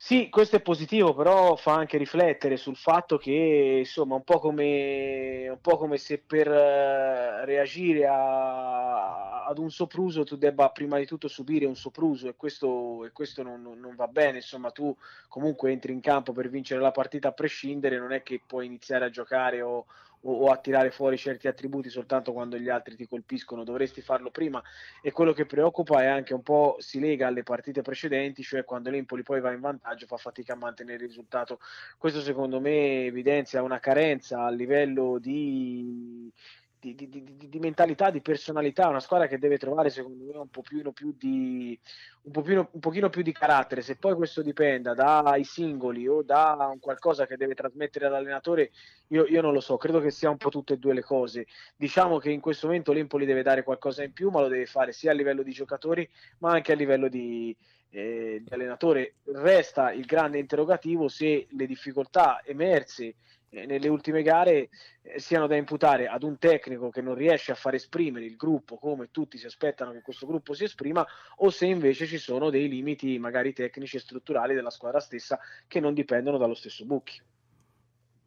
Sì, 0.00 0.28
questo 0.30 0.56
è 0.56 0.60
positivo, 0.62 1.12
però 1.12 1.56
fa 1.56 1.74
anche 1.74 1.98
riflettere 1.98 2.56
sul 2.56 2.76
fatto 2.76 3.18
che, 3.18 3.78
insomma, 3.80 4.14
un 4.14 4.22
po' 4.22 4.38
come, 4.38 5.48
un 5.48 5.60
po 5.60 5.76
come 5.76 5.96
se 5.98 6.18
per 6.18 6.46
uh, 6.46 7.44
reagire 7.44 8.06
a, 8.06 9.44
ad 9.44 9.58
un 9.58 9.70
sopruso 9.70 10.22
tu 10.24 10.36
debba 10.36 10.70
prima 10.70 10.98
di 10.98 11.04
tutto 11.04 11.26
subire 11.26 11.66
un 11.66 11.74
sopruso 11.74 12.28
e 12.28 12.36
questo, 12.36 13.04
e 13.06 13.10
questo 13.10 13.42
non, 13.42 13.60
non, 13.60 13.96
va 13.96 14.06
bene. 14.06 14.36
Insomma, 14.36 14.70
tu 14.70 14.96
comunque 15.28 15.72
entri 15.72 15.92
in 15.92 16.00
campo 16.00 16.32
per 16.32 16.48
vincere 16.48 16.80
la 16.80 16.92
partita 16.92 17.28
a 17.28 17.32
prescindere, 17.32 17.98
non 17.98 18.12
è 18.12 18.22
che 18.22 18.40
puoi 18.46 18.66
iniziare 18.66 19.04
a 19.04 19.10
giocare 19.10 19.62
o, 19.62 19.86
o, 20.22 20.32
o, 20.32 20.50
a 20.50 20.56
tirare 20.56 20.90
fuori 20.90 21.16
certi 21.16 21.48
attributi 21.48 21.88
soltanto 21.88 22.32
quando 22.32 22.58
gli 22.58 22.68
altri 22.68 22.96
ti 22.96 23.06
colpiscono, 23.06 23.64
dovresti 23.64 24.00
farlo 24.00 24.30
prima 24.30 24.62
e 25.02 25.12
quello 25.12 25.32
che 25.32 25.46
preoccupa 25.46 26.02
è 26.02 26.06
anche 26.06 26.34
un 26.34 26.42
po' 26.42 26.76
si 26.78 27.00
lega 27.00 27.26
alle 27.26 27.42
partite 27.42 27.82
precedenti, 27.82 28.42
cioè 28.42 28.64
quando 28.64 28.90
l'Empoli 28.90 29.22
poi 29.22 29.40
va 29.40 29.52
in 29.52 29.60
vantaggio 29.60 30.06
fa 30.06 30.16
fatica 30.16 30.54
a 30.54 30.56
mantenere 30.56 31.02
il 31.02 31.08
risultato. 31.08 31.60
Questo 31.96 32.20
secondo 32.20 32.60
me 32.60 33.04
evidenzia 33.06 33.62
una 33.62 33.78
carenza 33.78 34.44
a 34.44 34.50
livello 34.50 35.18
di 35.18 36.30
di, 36.80 36.94
di, 36.94 37.08
di, 37.08 37.48
di, 37.48 37.58
mentalità, 37.58 38.10
di 38.10 38.20
personalità, 38.20 38.88
una 38.88 39.00
squadra 39.00 39.26
che 39.26 39.38
deve 39.38 39.58
trovare 39.58 39.90
secondo 39.90 40.24
me 40.24 40.38
un 40.38 40.48
pochino 40.48 40.92
più 40.92 41.14
di, 41.16 41.78
un 42.22 42.32
pochino, 42.32 42.68
un 42.70 42.80
pochino 42.80 43.10
più 43.10 43.22
di 43.22 43.32
carattere, 43.32 43.82
se 43.82 43.96
poi 43.96 44.14
questo 44.14 44.42
dipenda 44.42 44.94
dai 44.94 45.44
singoli 45.44 46.06
o 46.06 46.22
da 46.22 46.76
qualcosa 46.80 47.26
che 47.26 47.36
deve 47.36 47.54
trasmettere 47.54 48.06
all'allenatore, 48.06 48.70
io, 49.08 49.26
io, 49.26 49.40
non 49.40 49.52
lo 49.52 49.60
so, 49.60 49.76
credo 49.76 50.00
che 50.00 50.10
sia 50.10 50.30
un 50.30 50.36
po' 50.36 50.50
tutte 50.50 50.74
e 50.74 50.78
due 50.78 50.94
le 50.94 51.02
cose. 51.02 51.46
Diciamo 51.76 52.18
che 52.18 52.30
in 52.30 52.40
questo 52.40 52.66
momento 52.66 52.92
l'Empoli 52.92 53.26
deve 53.26 53.42
dare 53.42 53.62
qualcosa 53.62 54.04
in 54.04 54.12
più, 54.12 54.30
ma 54.30 54.40
lo 54.40 54.48
deve 54.48 54.66
fare 54.66 54.92
sia 54.92 55.10
a 55.10 55.14
livello 55.14 55.42
di 55.42 55.52
giocatori, 55.52 56.08
ma 56.38 56.52
anche 56.52 56.72
a 56.72 56.76
livello 56.76 57.08
di, 57.08 57.56
eh, 57.90 58.42
di 58.44 58.52
allenatore. 58.52 59.14
Resta 59.24 59.92
il 59.92 60.04
grande 60.04 60.38
interrogativo 60.38 61.08
se 61.08 61.46
le 61.50 61.66
difficoltà 61.66 62.42
emerse 62.44 63.16
nelle 63.50 63.88
ultime 63.88 64.22
gare 64.22 64.68
eh, 65.02 65.18
siano 65.18 65.46
da 65.46 65.56
imputare 65.56 66.06
ad 66.06 66.22
un 66.22 66.38
tecnico 66.38 66.90
che 66.90 67.00
non 67.00 67.14
riesce 67.14 67.52
a 67.52 67.54
far 67.54 67.74
esprimere 67.74 68.26
il 68.26 68.36
gruppo 68.36 68.76
come 68.76 69.10
tutti 69.10 69.38
si 69.38 69.46
aspettano 69.46 69.92
che 69.92 70.02
questo 70.02 70.26
gruppo 70.26 70.52
si 70.52 70.64
esprima 70.64 71.06
o 71.36 71.48
se 71.50 71.66
invece 71.66 72.06
ci 72.06 72.18
sono 72.18 72.50
dei 72.50 72.68
limiti 72.68 73.18
magari 73.18 73.54
tecnici 73.54 73.96
e 73.96 74.00
strutturali 74.00 74.54
della 74.54 74.70
squadra 74.70 75.00
stessa 75.00 75.38
che 75.66 75.80
non 75.80 75.94
dipendono 75.94 76.36
dallo 76.36 76.54
stesso 76.54 76.84
Bucchi. 76.84 77.20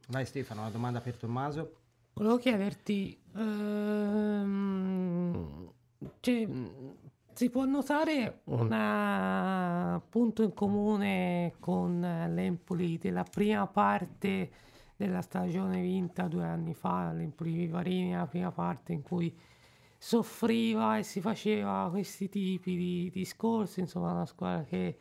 Vai 0.08 0.26
Stefano, 0.26 0.62
una 0.62 0.72
domanda 0.72 1.00
per 1.00 1.16
Tommaso. 1.16 1.76
Volevo 2.14 2.38
chiederti, 2.38 3.18
ehm, 3.38 4.52
cioè, 6.20 6.48
si 7.34 7.50
può 7.50 7.64
notare 7.64 8.42
un 8.46 10.02
punto 10.10 10.44
in 10.44 10.54
comune 10.54 11.54
con 11.60 12.02
l'Empoli 12.02 12.98
della 12.98 13.24
prima 13.24 13.66
parte 13.68 14.50
della 15.06 15.22
stagione 15.22 15.82
vinta 15.82 16.28
due 16.28 16.46
anni 16.46 16.74
fa, 16.76 17.12
l'Empoli 17.12 17.54
Vivarini, 17.54 18.14
la 18.14 18.28
prima 18.28 18.52
parte 18.52 18.94
in 18.94 19.02
cui 19.02 19.36
soffriva 19.98 20.98
e 20.98 21.04
si 21.04 21.22
faceva 21.22 21.88
questi 21.90 22.30
tipi 22.30 22.76
di 22.76 23.10
discorsi, 23.12 23.80
insomma 23.80 24.12
una 24.12 24.26
squadra 24.26 24.64
che 24.64 24.98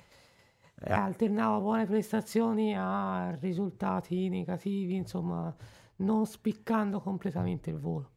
alternava 0.85 1.59
buone 1.59 1.85
prestazioni 1.85 2.75
a 2.75 3.37
risultati 3.39 4.29
negativi, 4.29 4.95
insomma 4.95 5.55
non 5.97 6.25
spiccando 6.25 7.01
completamente 7.01 7.69
il 7.71 7.79
volo. 7.79 8.11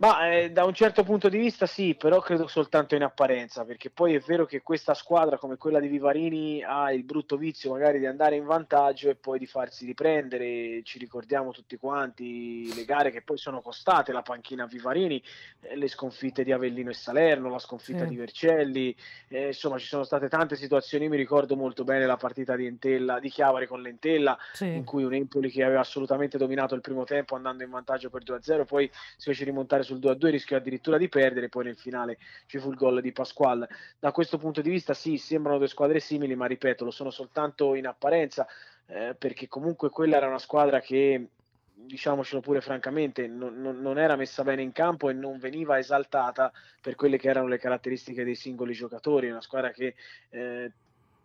Ma 0.00 0.32
eh, 0.32 0.50
da 0.50 0.64
un 0.64 0.72
certo 0.72 1.02
punto 1.04 1.28
di 1.28 1.36
vista 1.36 1.66
sì, 1.66 1.94
però 1.94 2.20
credo 2.20 2.46
soltanto 2.46 2.94
in 2.94 3.02
apparenza, 3.02 3.66
perché 3.66 3.90
poi 3.90 4.14
è 4.14 4.18
vero 4.20 4.46
che 4.46 4.62
questa 4.62 4.94
squadra 4.94 5.36
come 5.36 5.58
quella 5.58 5.78
di 5.78 5.88
Vivarini 5.88 6.62
ha 6.64 6.90
il 6.90 7.04
brutto 7.04 7.36
vizio 7.36 7.72
magari 7.72 7.98
di 7.98 8.06
andare 8.06 8.36
in 8.36 8.46
vantaggio 8.46 9.10
e 9.10 9.14
poi 9.14 9.38
di 9.38 9.44
farsi 9.44 9.84
riprendere, 9.84 10.80
ci 10.84 10.98
ricordiamo 10.98 11.50
tutti 11.50 11.76
quanti 11.76 12.72
le 12.74 12.86
gare 12.86 13.10
che 13.10 13.20
poi 13.20 13.36
sono 13.36 13.60
costate 13.60 14.12
la 14.12 14.22
panchina 14.22 14.64
a 14.64 14.66
Vivarini, 14.66 15.22
eh, 15.60 15.76
le 15.76 15.86
sconfitte 15.86 16.44
di 16.44 16.52
Avellino 16.52 16.88
e 16.88 16.94
Salerno, 16.94 17.50
la 17.50 17.58
sconfitta 17.58 18.04
sì. 18.04 18.08
di 18.08 18.16
Vercelli, 18.16 18.96
eh, 19.28 19.48
insomma 19.48 19.76
ci 19.76 19.86
sono 19.86 20.04
state 20.04 20.30
tante 20.30 20.56
situazioni, 20.56 21.10
mi 21.10 21.18
ricordo 21.18 21.56
molto 21.56 21.84
bene 21.84 22.06
la 22.06 22.16
partita 22.16 22.56
di, 22.56 22.64
Entella, 22.64 23.20
di 23.20 23.28
Chiavari 23.28 23.66
con 23.66 23.82
l'Entella, 23.82 24.38
sì. 24.54 24.64
in 24.64 24.84
cui 24.84 25.04
un 25.04 25.12
Empoli 25.12 25.50
che 25.50 25.62
aveva 25.62 25.80
assolutamente 25.80 26.38
dominato 26.38 26.74
il 26.74 26.80
primo 26.80 27.04
tempo 27.04 27.34
andando 27.34 27.64
in 27.64 27.68
vantaggio 27.68 28.08
per 28.08 28.22
2-0, 28.22 28.64
poi 28.64 28.90
si 29.18 29.28
fece 29.28 29.44
rimontare 29.44 29.88
sul 29.90 29.98
2-2 29.98 30.30
rischiò 30.30 30.56
addirittura 30.56 30.98
di 30.98 31.08
perdere, 31.08 31.48
poi 31.48 31.64
nel 31.64 31.76
finale 31.76 32.18
ci 32.46 32.58
fu 32.58 32.70
il 32.70 32.76
gol 32.76 33.00
di 33.00 33.12
Pasquale. 33.12 33.68
Da 33.98 34.12
questo 34.12 34.38
punto 34.38 34.60
di 34.60 34.70
vista 34.70 34.94
sì, 34.94 35.16
sembrano 35.16 35.58
due 35.58 35.68
squadre 35.68 36.00
simili, 36.00 36.34
ma 36.36 36.46
ripeto, 36.46 36.84
lo 36.84 36.90
sono 36.90 37.10
soltanto 37.10 37.74
in 37.74 37.86
apparenza, 37.86 38.46
eh, 38.86 39.14
perché 39.18 39.48
comunque 39.48 39.90
quella 39.90 40.16
era 40.16 40.28
una 40.28 40.38
squadra 40.38 40.80
che 40.80 41.28
diciamocelo 41.72 42.40
pure 42.40 42.60
francamente, 42.60 43.26
non, 43.26 43.58
non, 43.58 43.98
era 43.98 44.14
messa 44.14 44.42
bene 44.42 44.62
in 44.62 44.72
campo 44.72 45.08
e 45.08 45.14
non 45.14 45.38
veniva 45.38 45.78
esaltata 45.78 46.52
per 46.80 46.94
quelle 46.94 47.16
che 47.16 47.28
erano 47.28 47.48
le 47.48 47.58
caratteristiche 47.58 48.22
dei 48.22 48.34
singoli 48.34 48.74
giocatori, 48.74 49.30
una 49.30 49.40
squadra 49.40 49.70
che 49.70 49.94
eh, 50.28 50.70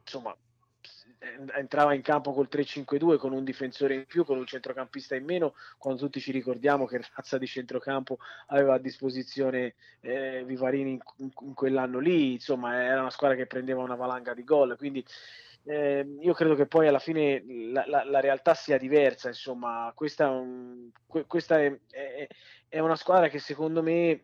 insomma 0.01 0.35
entrava 1.55 1.93
in 1.93 2.01
campo 2.01 2.33
col 2.33 2.47
3-5-2 2.51 3.17
con 3.17 3.33
un 3.33 3.43
difensore 3.43 3.95
in 3.95 4.05
più, 4.05 4.25
con 4.25 4.37
un 4.37 4.45
centrocampista 4.45 5.15
in 5.15 5.25
meno, 5.25 5.55
quando 5.77 6.01
tutti 6.01 6.19
ci 6.19 6.31
ricordiamo 6.31 6.85
che 6.85 7.01
razza 7.13 7.37
di 7.37 7.47
centrocampo 7.47 8.17
aveva 8.47 8.75
a 8.75 8.79
disposizione 8.79 9.75
eh, 10.01 10.43
Vivarini 10.45 10.91
in, 10.91 10.99
in, 11.17 11.31
in, 11.41 11.53
quell'anno 11.53 11.99
lì, 11.99 12.33
insomma 12.33 12.83
era 12.83 13.01
una 13.01 13.09
squadra 13.09 13.37
che 13.37 13.47
prendeva 13.47 13.81
una 13.81 13.95
valanga 13.95 14.33
di 14.33 14.43
gol, 14.43 14.77
quindi 14.77 15.05
eh, 15.67 16.05
io 16.19 16.33
credo 16.33 16.53
che 16.53 16.67
poi 16.67 16.87
alla 16.87 16.99
fine 16.99 17.43
la, 17.71 17.83
la, 17.87 18.03
la 18.03 18.19
realtà 18.19 18.53
sia 18.53 18.77
diversa, 18.77 19.29
insomma. 19.29 19.91
Questa, 19.95 20.29
un, 20.29 20.91
questa 21.25 21.59
è, 21.59 21.75
è, 21.89 22.27
è 22.69 22.79
una 22.79 22.95
squadra 22.95 23.29
che 23.29 23.39
secondo 23.39 23.81
me 23.81 24.23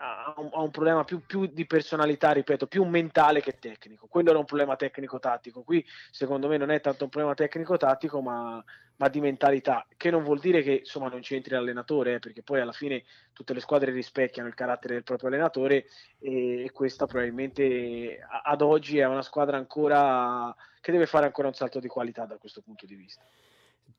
ha 0.00 0.34
un, 0.36 0.48
ha 0.52 0.60
un 0.60 0.70
problema 0.70 1.04
più, 1.04 1.20
più, 1.24 1.46
di 1.46 1.66
personalità, 1.66 2.32
ripeto, 2.32 2.66
più 2.66 2.84
mentale 2.84 3.40
che 3.40 3.58
tecnico. 3.58 4.06
Quello 4.06 4.30
era 4.30 4.38
un 4.38 4.46
problema 4.46 4.74
tecnico-tattico. 4.76 5.62
Qui, 5.62 5.84
secondo 6.10 6.48
me, 6.48 6.56
non 6.56 6.70
è 6.70 6.80
tanto 6.80 7.04
un 7.04 7.10
problema 7.10 7.34
tecnico-tattico, 7.34 8.20
ma, 8.22 8.64
ma 8.96 9.08
di 9.08 9.20
mentalità, 9.20 9.86
che 9.96 10.10
non 10.10 10.24
vuol 10.24 10.40
dire 10.40 10.62
che 10.62 10.72
insomma 10.80 11.08
non 11.08 11.20
c'entri 11.20 11.54
l'allenatore, 11.54 12.14
eh, 12.14 12.18
perché 12.18 12.42
poi 12.42 12.60
alla 12.60 12.72
fine 12.72 13.04
tutte 13.32 13.52
le 13.52 13.60
squadre 13.60 13.92
rispecchiano 13.92 14.48
il 14.48 14.54
carattere 14.54 14.94
del 14.94 15.04
proprio 15.04 15.28
allenatore 15.28 15.86
e, 16.18 16.64
e 16.64 16.70
questa 16.70 17.06
probabilmente 17.06 18.20
ad 18.42 18.60
oggi 18.62 18.98
è 18.98 19.06
una 19.06 19.22
squadra 19.22 19.56
ancora 19.56 20.54
che 20.80 20.92
deve 20.92 21.06
fare 21.06 21.26
ancora 21.26 21.48
un 21.48 21.54
salto 21.54 21.78
di 21.78 21.88
qualità 21.88 22.24
da 22.24 22.36
questo 22.36 22.62
punto 22.62 22.86
di 22.86 22.94
vista. 22.94 23.22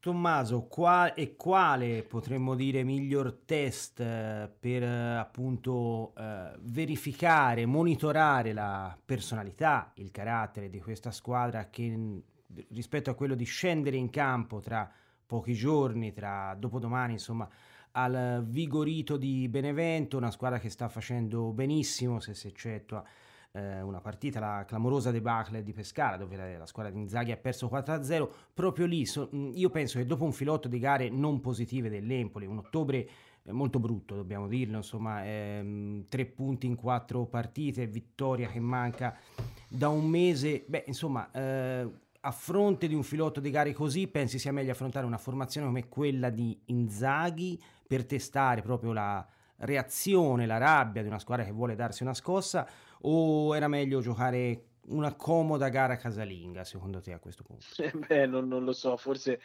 Tommaso, 0.02 0.64
qua, 0.64 1.14
e 1.14 1.36
quale 1.36 2.02
potremmo 2.02 2.56
dire 2.56 2.84
miglior 2.84 3.42
test 3.46 4.00
eh, 4.00 4.52
per 4.60 4.82
appunto 4.82 6.16
eh, 6.18 6.54
verificare, 6.62 7.68
monitorare 7.68 8.52
la 8.52 8.98
personalità, 9.06 9.92
il 9.98 10.10
carattere 10.10 10.72
di 10.72 10.80
questa 10.82 11.12
squadra 11.12 11.70
che 11.70 12.24
rispetto 12.70 13.12
a 13.12 13.14
quello 13.14 13.36
di 13.36 13.44
scendere 13.44 13.96
in 13.96 14.10
campo 14.10 14.60
tra 14.60 14.92
pochi 15.24 15.54
giorni, 15.54 16.12
tra 16.12 16.56
dopodomani, 16.58 17.14
insomma, 17.14 17.48
al 17.92 18.44
Vigorito 18.44 19.18
di 19.18 19.48
Benevento, 19.50 20.18
una 20.18 20.32
squadra 20.32 20.58
che 20.58 20.72
sta 20.72 20.90
facendo 20.90 21.52
benissimo 21.52 22.20
se 22.20 22.34
si 22.34 22.48
eccettua 22.48 23.06
eh, 23.54 23.82
una 23.82 24.00
partita, 24.00 24.40
la 24.40 24.66
clamorosa 24.66 25.12
debacle 25.12 25.64
di 25.64 25.74
Pescara, 25.74 26.18
dove 26.18 26.36
la, 26.36 26.58
la 26.58 26.66
squadra 26.66 26.92
di 26.92 27.00
Inzaghi 27.00 27.32
ha 27.32 27.38
perso 27.38 27.68
4-0, 27.68 28.30
proprio 28.54 28.86
lì 28.86 29.06
so, 29.06 29.30
io 29.32 29.70
penso 29.70 29.98
che 29.98 30.06
dopo 30.06 30.24
un 30.24 30.32
filotto 30.32 30.68
di 30.68 30.80
gare 30.80 31.10
non 31.10 31.42
positive 31.42 31.90
dell'Empoli, 31.90 32.46
un 32.46 32.60
ottobre 32.60 33.10
eh, 33.44 33.52
molto 33.52 33.80
brutto, 33.80 34.16
dobbiamo 34.16 34.48
dirlo, 34.48 34.78
insomma, 34.78 35.26
ehm, 35.26 36.06
tre 36.08 36.26
punti 36.26 36.66
in 36.68 36.76
quattro 36.76 37.26
partite, 37.26 37.88
vittoria 37.88 38.48
che 38.48 38.60
manca 38.60 39.18
da 39.68 39.90
un 39.90 40.08
mese, 40.08 40.64
beh, 40.68 40.86
insomma, 40.88 41.30
eh, 41.32 41.90
a 42.24 42.32
fronte 42.32 42.88
di 42.88 42.94
un 42.94 43.04
filotto 43.04 43.40
di 43.40 43.50
gare 43.50 43.74
così, 43.74 44.08
pensi 44.08 44.38
sia 44.38 44.52
meglio 44.52 44.72
affrontare 44.72 45.06
una 45.06 45.18
formazione 45.18 45.66
come 45.66 45.88
quella 45.88 46.30
di 46.30 46.58
Inzaghi 46.66 47.60
per 47.88 48.06
testare 48.06 48.62
proprio 48.62 48.94
la 48.94 49.28
reazione, 49.62 50.46
la 50.46 50.58
rabbia 50.58 51.02
di 51.02 51.08
una 51.08 51.20
squadra 51.20 51.46
che 51.46 51.52
vuole 51.52 51.76
darsi 51.76 52.04
una 52.04 52.14
scossa 52.14 52.68
o 53.02 53.56
era 53.56 53.68
meglio 53.68 54.02
giocare 54.02 54.66
una 54.88 55.14
comoda 55.14 55.70
gara 55.70 55.96
casalinga 55.96 56.64
secondo 56.64 57.00
te 57.02 57.14
a 57.14 57.20
questo 57.20 57.44
punto? 57.44 57.66
Eh 57.82 57.92
beh, 57.92 58.26
non, 58.26 58.48
non, 58.48 58.64
lo 58.64 58.74
so, 58.74 58.98
forse 58.98 59.40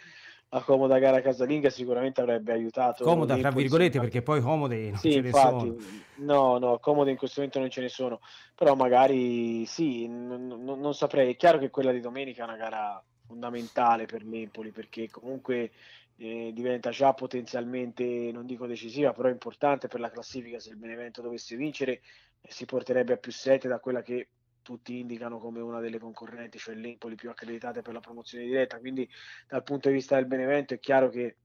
la 0.48 0.60
comoda 0.60 0.98
gara 0.98 1.20
casalinga 1.20 1.70
sicuramente 1.70 2.20
avrebbe 2.20 2.52
aiutato. 2.52 3.04
Comoda 3.04 3.36
tra 3.36 3.50
virgolette 3.50 4.00
perché 4.00 4.22
poi 4.22 4.40
comode 4.40 4.90
non 4.90 4.98
sì, 4.98 5.12
ce 5.12 5.18
infatti, 5.18 5.68
ne 5.68 5.80
sono. 5.80 6.04
No, 6.16 6.58
no, 6.58 6.78
comode 6.78 7.10
in 7.10 7.16
questo 7.16 7.40
momento 7.40 7.58
non 7.58 7.70
ce 7.70 7.80
ne 7.80 7.88
sono, 7.88 8.20
però 8.54 8.74
magari 8.74 9.66
sì, 9.66 10.06
n- 10.06 10.48
n- 10.48 10.80
non 10.80 10.94
saprei. 10.94 11.32
È 11.32 11.36
chiaro 11.36 11.58
che 11.58 11.70
quella 11.70 11.92
di 11.92 12.00
domenica 12.00 12.42
è 12.42 12.46
una 12.46 12.56
gara 12.56 13.02
fondamentale 13.26 14.06
per 14.06 14.22
l'Empoli 14.22 14.70
perché 14.70 15.10
comunque 15.10 15.72
eh, 16.16 16.50
diventa 16.54 16.90
già 16.90 17.12
potenzialmente, 17.12 18.04
non 18.32 18.46
dico 18.46 18.66
decisiva, 18.66 19.12
però 19.12 19.28
importante 19.28 19.88
per 19.88 20.00
la 20.00 20.10
classifica 20.10 20.58
se 20.58 20.70
il 20.70 20.76
Benevento 20.76 21.22
dovesse 21.22 21.56
vincere 21.56 22.00
si 22.48 22.64
porterebbe 22.64 23.14
a 23.14 23.16
più 23.18 23.32
7 23.32 23.68
da 23.68 23.78
quella 23.80 24.02
che 24.02 24.28
tutti 24.62 24.98
indicano 24.98 25.38
come 25.38 25.60
una 25.60 25.78
delle 25.80 25.98
concorrenti, 25.98 26.58
cioè 26.58 26.74
l'Empoli 26.74 27.14
più 27.14 27.30
accreditate 27.30 27.82
per 27.82 27.92
la 27.92 28.00
promozione 28.00 28.44
diretta. 28.44 28.80
Quindi 28.80 29.08
dal 29.46 29.62
punto 29.62 29.88
di 29.88 29.94
vista 29.94 30.16
del 30.16 30.26
Benevento 30.26 30.74
è 30.74 30.80
chiaro 30.80 31.08
che 31.08 31.36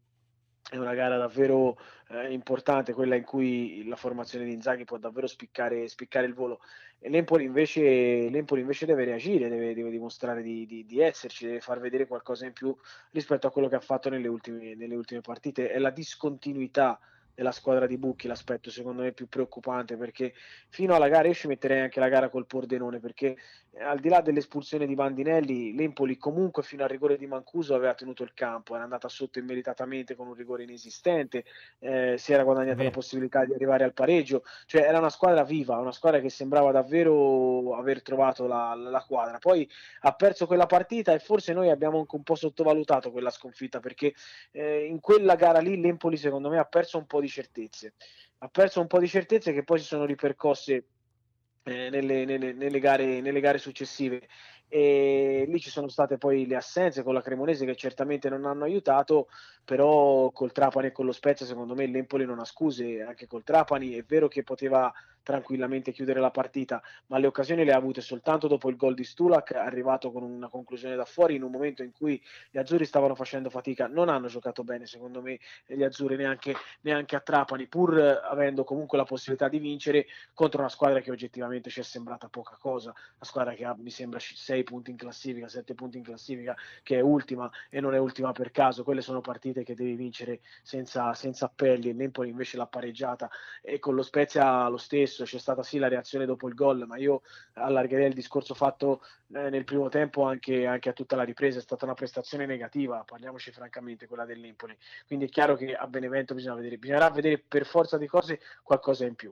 è 0.69 0.77
una 0.77 0.93
gara 0.93 1.17
davvero 1.17 1.77
eh, 2.09 2.31
importante, 2.31 2.93
quella 2.93 3.15
in 3.15 3.23
cui 3.23 3.85
la 3.87 3.95
formazione 3.95 4.45
di 4.45 4.53
Inzaghi 4.53 4.85
può 4.85 4.97
davvero 4.97 5.27
spiccare, 5.27 5.87
spiccare 5.87 6.25
il 6.25 6.33
volo. 6.33 6.61
E 6.99 7.09
l'Empoli 7.09 7.45
invece, 7.45 8.29
l'Empoli 8.29 8.61
invece 8.61 8.85
deve 8.85 9.05
reagire, 9.05 9.49
deve, 9.49 9.73
deve 9.73 9.89
dimostrare 9.89 10.41
di, 10.41 10.65
di, 10.65 10.85
di, 10.85 10.99
esserci, 10.99 11.45
deve 11.45 11.59
far 11.59 11.79
vedere 11.79 12.07
qualcosa 12.07 12.45
in 12.45 12.53
più 12.53 12.75
rispetto 13.11 13.47
a 13.47 13.51
quello 13.51 13.67
che 13.67 13.75
ha 13.75 13.81
fatto 13.81 14.09
nelle 14.09 14.27
ultime, 14.27 14.75
nelle 14.75 14.95
ultime 14.95 15.21
partite. 15.21 15.71
È 15.71 15.79
la 15.79 15.89
discontinuità 15.89 16.99
della 17.41 17.51
squadra 17.51 17.87
di 17.87 17.97
Bucchi 17.97 18.27
l'aspetto 18.27 18.69
secondo 18.69 19.01
me 19.01 19.13
più 19.13 19.27
preoccupante 19.27 19.97
perché 19.97 20.31
fino 20.69 20.93
alla 20.93 21.07
gara 21.07 21.27
io 21.27 21.33
ci 21.33 21.47
metterei 21.47 21.79
anche 21.81 21.99
la 21.99 22.07
gara 22.07 22.29
col 22.29 22.45
Pordenone 22.45 22.99
perché 22.99 23.35
eh, 23.71 23.83
al 23.83 23.99
di 23.99 24.09
là 24.09 24.21
dell'espulsione 24.21 24.85
di 24.85 24.93
Bandinelli 24.93 25.75
l'Empoli 25.75 26.17
comunque 26.17 26.61
fino 26.61 26.83
al 26.83 26.89
rigore 26.89 27.17
di 27.17 27.25
Mancuso 27.25 27.73
aveva 27.73 27.95
tenuto 27.95 28.21
il 28.21 28.33
campo 28.35 28.75
era 28.75 28.83
andata 28.83 29.09
sotto 29.09 29.39
immeritatamente 29.39 30.15
con 30.15 30.27
un 30.27 30.35
rigore 30.35 30.63
inesistente 30.63 31.45
eh, 31.79 32.15
si 32.19 32.31
era 32.31 32.43
guadagnata 32.43 32.77
Beh. 32.77 32.83
la 32.83 32.89
possibilità 32.91 33.43
di 33.43 33.53
arrivare 33.53 33.85
al 33.85 33.93
pareggio 33.93 34.43
cioè 34.67 34.83
era 34.83 34.99
una 34.99 35.09
squadra 35.09 35.43
viva 35.43 35.77
una 35.77 35.91
squadra 35.91 36.19
che 36.19 36.29
sembrava 36.29 36.71
davvero 36.71 37.75
aver 37.75 38.03
trovato 38.03 38.45
la, 38.45 38.75
la 38.75 39.03
quadra 39.03 39.39
poi 39.39 39.67
ha 40.01 40.13
perso 40.13 40.45
quella 40.45 40.67
partita 40.67 41.11
e 41.11 41.19
forse 41.19 41.53
noi 41.53 41.71
abbiamo 41.71 41.97
anche 41.97 42.15
un 42.15 42.23
po' 42.23 42.35
sottovalutato 42.35 43.09
quella 43.09 43.31
sconfitta 43.31 43.79
perché 43.79 44.13
eh, 44.51 44.85
in 44.85 44.99
quella 44.99 45.33
gara 45.33 45.57
lì 45.57 45.81
l'Empoli 45.81 46.17
secondo 46.17 46.47
me 46.47 46.59
ha 46.59 46.65
perso 46.65 46.99
un 46.99 47.07
po' 47.07 47.19
di 47.19 47.29
certezze. 47.31 47.93
Ha 48.39 48.47
perso 48.47 48.81
un 48.81 48.87
po' 48.87 48.99
di 48.99 49.07
certezze 49.07 49.53
che 49.53 49.63
poi 49.63 49.79
si 49.79 49.85
sono 49.85 50.05
ripercosse 50.05 50.85
eh, 51.63 51.89
nelle, 51.89 52.25
nelle, 52.25 52.53
nelle, 52.53 52.79
gare, 52.79 53.21
nelle 53.21 53.39
gare 53.39 53.57
successive 53.57 54.27
e 54.73 55.43
lì 55.49 55.59
ci 55.59 55.69
sono 55.69 55.89
state 55.89 56.17
poi 56.17 56.47
le 56.47 56.55
assenze 56.55 57.03
con 57.03 57.13
la 57.13 57.21
Cremonese 57.21 57.65
che 57.65 57.75
certamente 57.75 58.29
non 58.29 58.45
hanno 58.45 58.63
aiutato 58.63 59.27
però 59.65 60.31
col 60.31 60.53
Trapani 60.53 60.87
e 60.87 60.91
con 60.93 61.05
lo 61.05 61.11
Spezia 61.11 61.45
secondo 61.45 61.75
me 61.75 61.87
l'Empoli 61.87 62.23
non 62.25 62.39
ha 62.39 62.45
scuse 62.45 63.01
anche 63.01 63.27
col 63.27 63.43
Trapani 63.43 63.95
è 63.95 64.03
vero 64.03 64.29
che 64.29 64.43
poteva 64.43 64.89
tranquillamente 65.23 65.91
chiudere 65.91 66.19
la 66.19 66.31
partita, 66.31 66.81
ma 67.07 67.17
le 67.17 67.27
occasioni 67.27 67.63
le 67.63 67.71
ha 67.73 67.77
avute 67.77 68.01
soltanto 68.01 68.47
dopo 68.47 68.69
il 68.69 68.75
gol 68.75 68.93
di 68.93 69.03
Stulak, 69.03 69.53
arrivato 69.53 70.11
con 70.11 70.23
una 70.23 70.49
conclusione 70.49 70.95
da 70.95 71.05
fuori 71.05 71.35
in 71.35 71.43
un 71.43 71.51
momento 71.51 71.83
in 71.83 71.91
cui 71.91 72.21
gli 72.49 72.57
azzurri 72.57 72.85
stavano 72.85 73.15
facendo 73.15 73.49
fatica, 73.49 73.87
non 73.87 74.09
hanno 74.09 74.27
giocato 74.27 74.63
bene 74.63 74.85
secondo 74.85 75.21
me 75.21 75.39
gli 75.65 75.83
azzurri 75.83 76.15
neanche, 76.15 76.55
neanche 76.81 77.15
a 77.15 77.19
Trapani, 77.19 77.67
pur 77.67 77.99
avendo 77.99 78.63
comunque 78.63 78.97
la 78.97 79.05
possibilità 79.05 79.47
di 79.47 79.59
vincere 79.59 80.07
contro 80.33 80.59
una 80.59 80.69
squadra 80.69 80.99
che 80.99 81.11
oggettivamente 81.11 81.69
ci 81.69 81.79
è 81.79 81.83
sembrata 81.83 82.27
poca 82.27 82.57
cosa, 82.59 82.89
una 82.89 83.25
squadra 83.25 83.53
che 83.53 83.65
ha 83.65 83.75
mi 83.77 83.89
sembra 83.89 84.19
6 84.19 84.63
punti 84.63 84.91
in 84.91 84.97
classifica, 84.97 85.47
7 85.47 85.73
punti 85.75 85.97
in 85.97 86.03
classifica, 86.03 86.55
che 86.83 86.97
è 86.97 87.01
ultima 87.01 87.49
e 87.69 87.79
non 87.79 87.93
è 87.93 87.99
ultima 87.99 88.31
per 88.31 88.51
caso, 88.51 88.83
quelle 88.83 89.01
sono 89.01 89.21
partite 89.21 89.63
che 89.63 89.75
devi 89.75 89.95
vincere 89.95 90.41
senza, 90.63 91.13
senza 91.13 91.45
appelli, 91.45 91.93
l'Empoli 91.93 92.29
invece 92.29 92.57
l'ha 92.57 92.67
pareggiata 92.67 93.29
e 93.61 93.79
con 93.79 93.95
lo 93.95 94.01
Spezia 94.01 94.67
lo 94.67 94.77
stesso 94.77 95.10
stesso, 95.11 95.23
c'è 95.23 95.39
stata 95.39 95.63
sì 95.63 95.77
la 95.77 95.87
reazione 95.87 96.25
dopo 96.25 96.47
il 96.47 96.55
gol, 96.55 96.85
ma 96.87 96.97
io 96.97 97.21
allargherei 97.53 98.07
il 98.07 98.13
discorso 98.13 98.53
fatto 98.53 99.01
eh, 99.33 99.49
nel 99.49 99.63
primo 99.63 99.89
tempo 99.89 100.23
anche, 100.23 100.65
anche, 100.65 100.89
a 100.89 100.93
tutta 100.93 101.15
la 101.15 101.23
ripresa, 101.23 101.59
è 101.59 101.61
stata 101.61 101.85
una 101.85 101.93
prestazione 101.93 102.45
negativa, 102.45 103.03
parliamoci 103.05 103.51
francamente, 103.51 104.07
quella 104.07 104.25
dell'Empoli. 104.25 104.75
Quindi 105.05 105.25
è 105.25 105.29
chiaro 105.29 105.55
che 105.55 105.75
a 105.75 105.85
Benevento 105.87 106.33
bisogna 106.33 106.55
vedere, 106.55 106.77
bisognerà 106.77 107.09
vedere 107.09 107.37
per 107.37 107.65
forza 107.65 107.97
di 107.97 108.07
cose 108.07 108.39
qualcosa 108.63 109.05
in 109.05 109.15
più. 109.15 109.31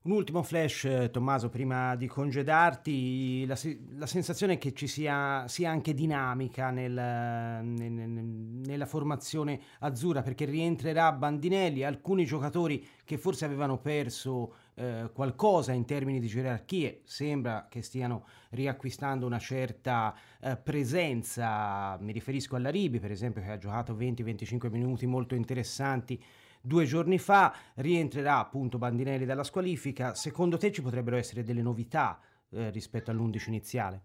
Un 0.00 0.12
ultimo 0.12 0.44
flash, 0.44 0.84
eh, 0.84 1.10
Tommaso, 1.10 1.48
prima 1.48 1.96
di 1.96 2.06
congedarti, 2.06 3.44
la, 3.46 3.58
la 3.96 4.06
sensazione 4.06 4.54
è 4.54 4.58
che 4.58 4.72
ci 4.72 4.86
sia, 4.86 5.46
sia 5.48 5.70
anche 5.70 5.92
dinamica 5.92 6.70
nel, 6.70 6.92
nel, 6.92 8.08
nella 8.08 8.86
formazione 8.86 9.60
azzurra, 9.80 10.22
perché 10.22 10.44
rientrerà 10.44 11.12
Bandinelli, 11.12 11.82
alcuni 11.82 12.24
giocatori 12.24 12.86
che 13.04 13.18
forse 13.18 13.44
avevano 13.44 13.80
perso 13.80 14.54
eh, 14.78 15.10
qualcosa 15.12 15.72
in 15.72 15.84
termini 15.84 16.20
di 16.20 16.28
gerarchie, 16.28 17.00
sembra 17.04 17.66
che 17.68 17.82
stiano 17.82 18.26
riacquistando 18.50 19.26
una 19.26 19.40
certa 19.40 20.14
eh, 20.40 20.56
presenza, 20.56 21.98
mi 22.00 22.12
riferisco 22.12 22.54
alla 22.54 22.70
Ribi 22.70 23.00
per 23.00 23.10
esempio 23.10 23.42
che 23.42 23.50
ha 23.50 23.58
giocato 23.58 23.94
20-25 23.94 24.70
minuti 24.70 25.04
molto 25.06 25.34
interessanti 25.34 26.22
due 26.60 26.84
giorni 26.84 27.18
fa, 27.18 27.54
rientrerà 27.74 28.38
appunto 28.38 28.78
Bandinelli 28.78 29.24
dalla 29.24 29.44
squalifica, 29.44 30.14
secondo 30.14 30.56
te 30.56 30.70
ci 30.70 30.82
potrebbero 30.82 31.16
essere 31.16 31.42
delle 31.42 31.62
novità 31.62 32.20
eh, 32.50 32.70
rispetto 32.70 33.10
all'11 33.10 33.48
iniziale? 33.48 34.02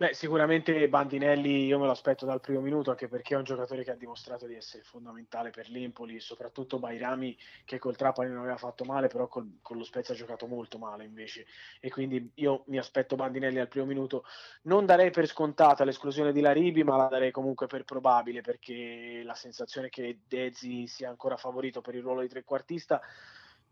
Beh, 0.00 0.14
sicuramente 0.14 0.88
Bandinelli 0.88 1.64
io 1.64 1.76
me 1.76 1.86
lo 1.86 1.90
aspetto 1.90 2.24
dal 2.24 2.40
primo 2.40 2.60
minuto, 2.60 2.90
anche 2.90 3.08
perché 3.08 3.34
è 3.34 3.36
un 3.36 3.42
giocatore 3.42 3.82
che 3.82 3.90
ha 3.90 3.96
dimostrato 3.96 4.46
di 4.46 4.54
essere 4.54 4.84
fondamentale 4.84 5.50
per 5.50 5.68
l'Empoli, 5.70 6.20
soprattutto 6.20 6.78
Bairami 6.78 7.36
che 7.64 7.80
col 7.80 7.96
Trapani 7.96 8.30
non 8.30 8.42
aveva 8.42 8.56
fatto 8.58 8.84
male, 8.84 9.08
però 9.08 9.26
col, 9.26 9.58
con 9.60 9.76
lo 9.76 9.82
Spezia 9.82 10.14
ha 10.14 10.16
giocato 10.16 10.46
molto 10.46 10.78
male 10.78 11.02
invece. 11.02 11.46
E 11.80 11.90
quindi 11.90 12.30
io 12.34 12.62
mi 12.66 12.78
aspetto 12.78 13.16
Bandinelli 13.16 13.58
al 13.58 13.66
primo 13.66 13.86
minuto. 13.86 14.22
Non 14.62 14.86
darei 14.86 15.10
per 15.10 15.26
scontata 15.26 15.82
l'esclusione 15.82 16.30
di 16.30 16.42
Laribi, 16.42 16.84
ma 16.84 16.96
la 16.96 17.08
darei 17.08 17.32
comunque 17.32 17.66
per 17.66 17.82
probabile, 17.82 18.40
perché 18.40 19.22
la 19.24 19.34
sensazione 19.34 19.88
che 19.88 20.20
Dezzi 20.28 20.86
sia 20.86 21.08
ancora 21.08 21.36
favorito 21.36 21.80
per 21.80 21.96
il 21.96 22.02
ruolo 22.02 22.20
di 22.20 22.28
trequartista 22.28 23.02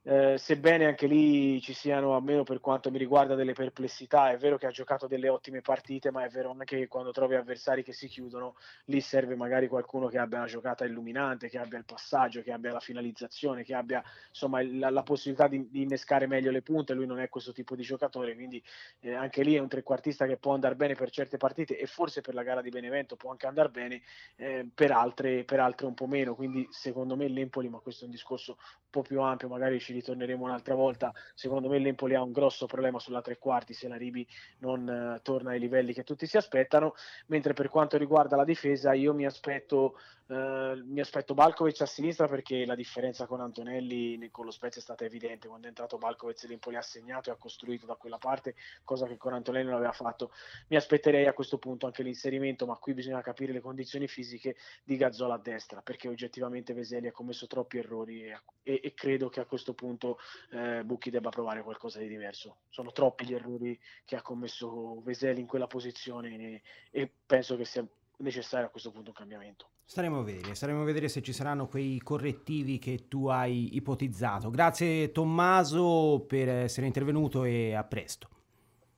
eh, 0.09 0.39
sebbene 0.39 0.87
anche 0.87 1.09
lì 1.09 1.61
ci 1.61 1.73
siano, 1.73 2.15
almeno 2.15 2.45
per 2.45 2.61
quanto 2.61 2.93
mi 2.93 2.99
riguarda, 2.99 3.35
delle 3.35 3.55
perplessità, 3.55 4.31
è 4.31 4.37
vero 4.37 4.57
che 4.57 4.67
ha 4.67 4.71
giocato 4.71 5.09
delle 5.09 5.29
ottime 5.29 5.63
partite, 5.63 6.13
ma 6.13 6.25
è 6.25 6.29
vero 6.29 6.51
anche 6.51 6.79
che 6.79 6.87
quando 6.87 7.11
trovi 7.11 7.35
avversari 7.35 7.83
che 7.83 7.93
si 7.93 8.07
chiudono, 8.07 8.55
lì 8.85 9.01
serve 9.01 9.35
magari 9.35 9.67
qualcuno 9.67 10.07
che 10.07 10.19
abbia 10.19 10.39
una 10.39 10.47
giocata 10.47 10.85
illuminante, 10.85 11.49
che 11.49 11.59
abbia 11.59 11.79
il 11.79 11.85
passaggio, 11.85 12.41
che 12.43 12.53
abbia 12.53 12.71
la 12.71 12.79
finalizzazione, 12.79 13.65
che 13.65 13.75
abbia 13.75 14.01
insomma 14.29 14.63
la, 14.63 14.91
la 14.91 15.03
possibilità 15.03 15.49
di, 15.49 15.69
di, 15.69 15.83
innescare 15.83 16.29
meglio 16.29 16.53
le 16.53 16.63
punte. 16.63 16.95
Lui 16.95 17.07
non 17.07 17.19
è 17.19 17.29
questo 17.29 17.51
tipo 17.51 17.75
di 17.75 17.83
giocatore, 17.83 18.37
quindi 18.37 18.63
eh, 19.01 19.13
anche 19.13 19.43
lì 19.43 19.57
è 19.57 19.59
un 19.59 19.69
trequartista 19.69 20.27
che 20.27 20.37
può 20.37 20.55
andare 20.55 20.77
bene 20.77 20.95
per 20.95 21.11
certe 21.11 21.37
partite 21.37 21.77
e 21.77 21.87
forse 21.87 22.21
per 22.21 22.35
la 22.35 22.45
gara 22.45 22.63
di 22.63 22.71
Benevento 22.71 23.17
può 23.17 23.33
anche 23.33 23.49
andare 23.49 23.71
bene, 23.71 24.03
eh, 24.37 24.69
per, 24.73 24.93
altre, 24.93 25.43
per 25.43 25.59
altre 25.59 25.87
un 25.87 25.95
po' 25.95 26.07
meno. 26.07 26.37
Quindi 26.37 26.65
secondo 26.71 27.17
me 27.17 27.27
l'Empoli, 27.27 27.69
ma 27.69 27.81
questo 27.81 28.05
è 28.05 28.07
un 28.07 28.13
discorso 28.13 28.53
un 28.53 28.89
po' 28.89 29.03
più 29.03 29.21
ampio, 29.21 29.49
magari 29.49 29.81
ci 29.81 29.95
ritorneremo 29.97 30.45
un'altra 30.45 30.75
volta. 30.75 31.13
Secondo 31.35 31.69
me 31.69 31.79
l'Empoli 31.79 32.15
ha 32.15 32.23
un 32.23 32.33
grosso 32.33 32.67
problema 32.67 32.99
sulla 32.99 33.23
tre 33.23 33.39
quarti 33.39 33.73
se 33.73 33.89
la 33.89 33.97
Ribi 33.97 34.27
non 34.59 34.87
uh, 34.87 35.21
torna 35.23 35.51
ai 35.51 35.59
livelli 35.59 35.93
che 35.93 36.05
tutti 36.05 36.27
si 36.27 36.37
aspettano. 36.37 36.95
Mentre 37.27 37.53
per 37.53 37.69
quanto 37.69 37.97
riguarda 37.97 38.37
la 38.37 38.45
difesa, 38.45 38.93
io 38.93 39.15
mi 39.15 39.27
aspetto 39.27 39.99
Uh, 40.29 40.83
mi 40.87 40.99
aspetto 40.99 41.35
Balkovic 41.35 41.83
a 41.83 41.87
sinistra 41.87 42.27
perché 42.27 42.67
la 42.67 42.75
differenza 42.75 43.27
con 43.27 43.41
Antonelli 43.41 44.29
con 44.33 44.45
lo 44.45 44.51
Spezia 44.51 44.81
è 44.81 44.85
stata 44.85 45.05
evidente. 45.05 45.47
Quando 45.47 45.67
è 45.67 45.69
entrato 45.69 45.99
Balkovic 45.99 46.43
l'Empoli 46.49 46.75
ha 46.75 46.83
segnato 46.83 47.31
e 47.31 47.33
ha 47.33 47.37
costruito 47.37 47.87
da 47.87 47.95
quella 47.95 48.19
parte 48.19 48.57
cosa 48.83 49.07
che 49.07 49.17
con 49.17 49.35
Antonelli 49.35 49.67
non 49.67 49.77
aveva 49.77 49.93
fatto. 49.93 50.33
Mi 50.67 50.77
aspetterei 50.77 51.27
a 51.27 51.33
questo 51.33 51.59
punto 51.59 51.87
anche 51.87 52.03
l'inserimento 52.03 52.67
ma 52.67 52.75
qui 52.77 52.93
bisogna 52.93 53.21
capire 53.21 53.53
le 53.53 53.61
condizioni 53.61 54.09
fisiche 54.09 54.57
di 54.83 54.97
Gazzola 54.97 55.35
a 55.35 55.39
destra 55.39 55.81
perché 55.81 56.09
oggettivamente 56.09 56.75
Veseli 56.75 57.07
ha 57.07 57.13
commesso 57.13 57.47
troppi 57.47 57.79
errori 57.79 58.25
e, 58.25 58.41
e, 58.65 58.81
e 58.83 58.95
credo 58.95 59.29
che 59.29 59.39
a 59.39 59.45
questo 59.45 59.75
punto 59.75 60.19
eh, 60.51 60.83
Bucchi 60.85 61.11
debba 61.11 61.31
provare 61.31 61.63
qualcosa 61.63 62.01
di 62.01 62.09
diverso. 62.09 62.57
Sono 62.69 62.91
troppi 62.91 63.27
gli 63.27 63.35
errori 63.35 63.79
che 64.05 64.17
ha 64.17 64.23
commesso 64.23 65.01
Veseli 65.03 65.41
in 65.41 65.47
quella 65.47 65.69
posizione 65.69 66.37
e, 66.37 66.63
e 66.91 67.13
penso 67.25 67.57
che 67.57 67.65
sia 67.65 67.87
necessario 68.19 68.67
a 68.67 68.71
questo 68.71 68.91
punto 68.91 69.11
un 69.11 69.17
cambiamento. 69.17 69.69
Staremo 69.85 70.21
a 70.21 70.23
vedere, 70.23 70.55
staremo 70.55 70.83
a 70.83 70.85
vedere 70.85 71.09
se 71.09 71.23
ci 71.23 71.33
saranno 71.33 71.67
quei 71.69 71.99
correttivi 71.99 72.79
che 72.79 73.07
tu 73.09 73.27
hai 73.27 73.77
ipotizzato. 73.77 74.51
Grazie 74.51 75.13
Tommaso 75.13 76.25
per 76.27 76.49
essere 76.49 76.87
intervenuto 76.87 77.45
e 77.45 77.75
a 77.75 77.85
presto. 77.85 78.29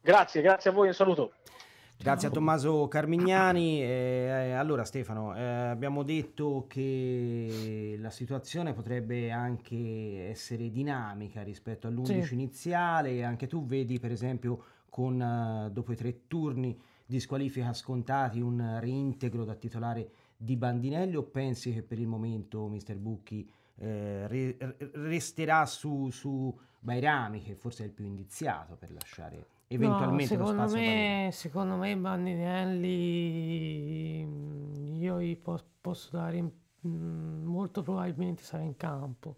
Grazie, 0.00 0.40
grazie 0.40 0.70
a 0.70 0.72
voi, 0.72 0.88
un 0.88 0.94
saluto. 0.94 1.32
Grazie 2.00 2.28
a 2.28 2.30
Tommaso 2.30 2.86
Carmignani. 2.86 3.82
Eh, 3.82 4.52
allora 4.56 4.84
Stefano, 4.84 5.36
eh, 5.36 5.42
abbiamo 5.42 6.04
detto 6.04 6.66
che 6.68 7.96
la 7.98 8.10
situazione 8.10 8.72
potrebbe 8.72 9.32
anche 9.32 10.28
essere 10.28 10.70
dinamica 10.70 11.42
rispetto 11.42 11.88
all'11 11.88 12.22
sì. 12.22 12.34
iniziale. 12.34 13.24
Anche 13.24 13.48
tu 13.48 13.66
vedi 13.66 13.98
per 13.98 14.12
esempio 14.12 14.62
con, 14.88 15.20
uh, 15.20 15.70
dopo 15.70 15.90
i 15.90 15.96
tre 15.96 16.28
turni 16.28 16.80
di 17.08 17.20
squalifica 17.20 17.72
scontati 17.72 18.38
un 18.38 18.76
reintegro 18.80 19.46
da 19.46 19.54
titolare 19.54 20.10
di 20.36 20.56
Bandinelli 20.56 21.16
o 21.16 21.22
pensi 21.22 21.72
che 21.72 21.82
per 21.82 21.98
il 21.98 22.06
momento 22.06 22.68
Mr. 22.68 22.96
Bucchi 22.98 23.50
eh, 23.76 24.26
re- 24.28 24.76
resterà 24.92 25.64
su, 25.64 26.10
su 26.10 26.54
Bairami 26.78 27.40
che 27.40 27.54
forse 27.54 27.84
è 27.84 27.86
il 27.86 27.92
più 27.92 28.04
indiziato 28.04 28.76
per 28.76 28.92
lasciare 28.92 29.46
eventualmente 29.68 30.36
no, 30.36 30.44
secondo 30.48 30.70
me, 30.70 31.30
secondo 31.32 31.76
me 31.76 31.96
Bandinelli 31.96 32.98
io 35.00 35.22
gli 35.22 35.38
po- 35.38 35.64
posso 35.80 36.10
dare 36.14 36.42
mm, 36.42 37.46
molto 37.46 37.82
probabilmente 37.82 38.42
sarà 38.42 38.64
in 38.64 38.76
campo 38.76 39.36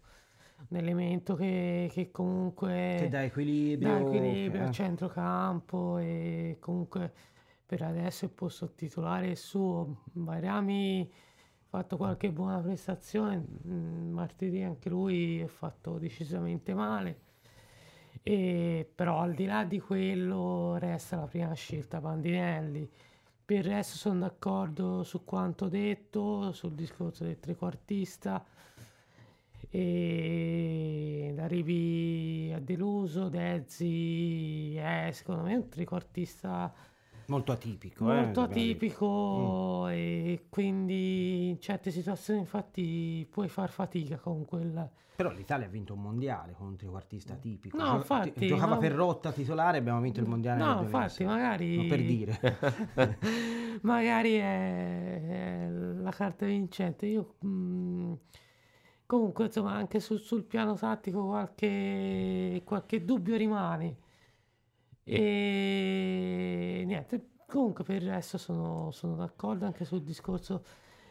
un 0.70 0.76
elemento 0.76 1.37
che, 1.37 1.88
che 1.92 2.11
comunque 2.11 2.96
che 2.98 3.09
dà 3.09 3.22
equilibrio, 3.22 3.92
dà 3.92 4.00
equilibrio 4.00 4.62
eh. 4.62 4.66
a 4.66 4.70
centrocampo 4.72 5.98
e 5.98 6.56
comunque 6.59 7.28
per 7.70 7.83
adesso 7.83 8.24
il 8.24 8.33
posto 8.33 8.72
titolare 8.74 9.30
è 9.30 9.35
suo. 9.37 10.02
Bairami 10.11 11.09
ha 11.09 11.64
fatto 11.68 11.96
qualche 11.96 12.33
buona 12.33 12.59
prestazione, 12.59 13.46
mm, 13.64 14.11
martedì 14.11 14.61
anche 14.61 14.88
lui 14.88 15.38
è 15.38 15.46
fatto 15.46 15.96
decisamente 15.96 16.74
male. 16.74 17.20
E, 18.24 18.90
però 18.92 19.20
al 19.20 19.35
di 19.35 19.44
là 19.44 19.62
di 19.62 19.78
quello 19.78 20.78
resta 20.78 21.14
la 21.14 21.28
prima 21.28 21.52
scelta 21.52 22.00
Bandinelli. 22.00 22.90
Per 23.44 23.59
il 23.59 23.62
resto 23.62 23.96
sono 23.98 24.18
d'accordo 24.18 25.04
su 25.04 25.24
quanto 25.24 25.68
detto, 25.68 26.50
sul 26.50 26.72
discorso 26.72 27.22
del 27.22 27.38
trequartista. 27.38 28.44
E 29.72 31.37
arrivi 31.38 32.52
a 32.52 32.59
deluso, 32.59 33.28
Dezzi 33.28 34.74
è 34.74 35.11
secondo 35.12 35.42
me 35.42 35.54
un 35.54 35.68
trequartista 35.68 36.74
Molto 37.31 37.53
atipico. 37.53 38.05
Molto 38.07 38.40
eh, 38.40 38.45
atipico 38.45 39.85
mm. 39.85 39.90
e 39.90 40.47
quindi 40.49 41.51
in 41.51 41.61
certe 41.61 41.93
situazioni 41.93 42.40
infatti 42.40 43.25
puoi 43.31 43.49
far 43.49 43.71
fatica 43.71 44.16
con 44.16 44.45
quel... 44.45 44.90
Però 45.14 45.31
l'Italia 45.31 45.66
ha 45.66 45.69
vinto 45.69 45.95
un 45.95 46.01
mondiale 46.01 46.55
con 46.55 46.66
un 46.66 46.77
trequartista 46.77 47.35
tipico. 47.35 47.77
No, 47.77 47.85
Gio- 47.85 47.97
infatti, 47.97 48.47
giocava 48.49 48.75
no, 48.75 48.81
per 48.81 48.93
rotta 48.93 49.31
titolare 49.31 49.77
e 49.77 49.81
abbiamo 49.81 50.01
vinto 50.01 50.19
il 50.19 50.27
mondiale. 50.27 50.61
No, 50.61 50.83
infatti, 50.83 51.25
magari... 51.25 51.77
Non 51.77 51.87
per 51.87 52.03
dire. 52.03 52.59
magari 53.83 54.35
è, 54.35 55.66
è, 55.66 55.69
la 55.71 56.11
carta 56.11 56.47
vincente. 56.47 57.07
Io... 57.07 57.35
Mh, 57.38 57.49
mm, 57.49 58.12
comunque, 59.07 59.45
insomma, 59.45 59.75
anche 59.75 60.01
su, 60.01 60.16
sul 60.16 60.43
piano 60.43 60.75
tattico 60.75 61.25
qualche, 61.27 62.62
qualche 62.64 63.05
dubbio 63.05 63.37
rimane 63.37 64.09
e 65.16 66.85
niente, 66.87 67.31
comunque 67.46 67.85
per 67.85 68.03
il 68.03 68.09
resto 68.09 68.38
sono, 68.38 68.90
sono 68.92 69.16
d'accordo 69.16 69.66
anche 69.66 69.85
sul 69.85 70.03
discorso 70.03 70.62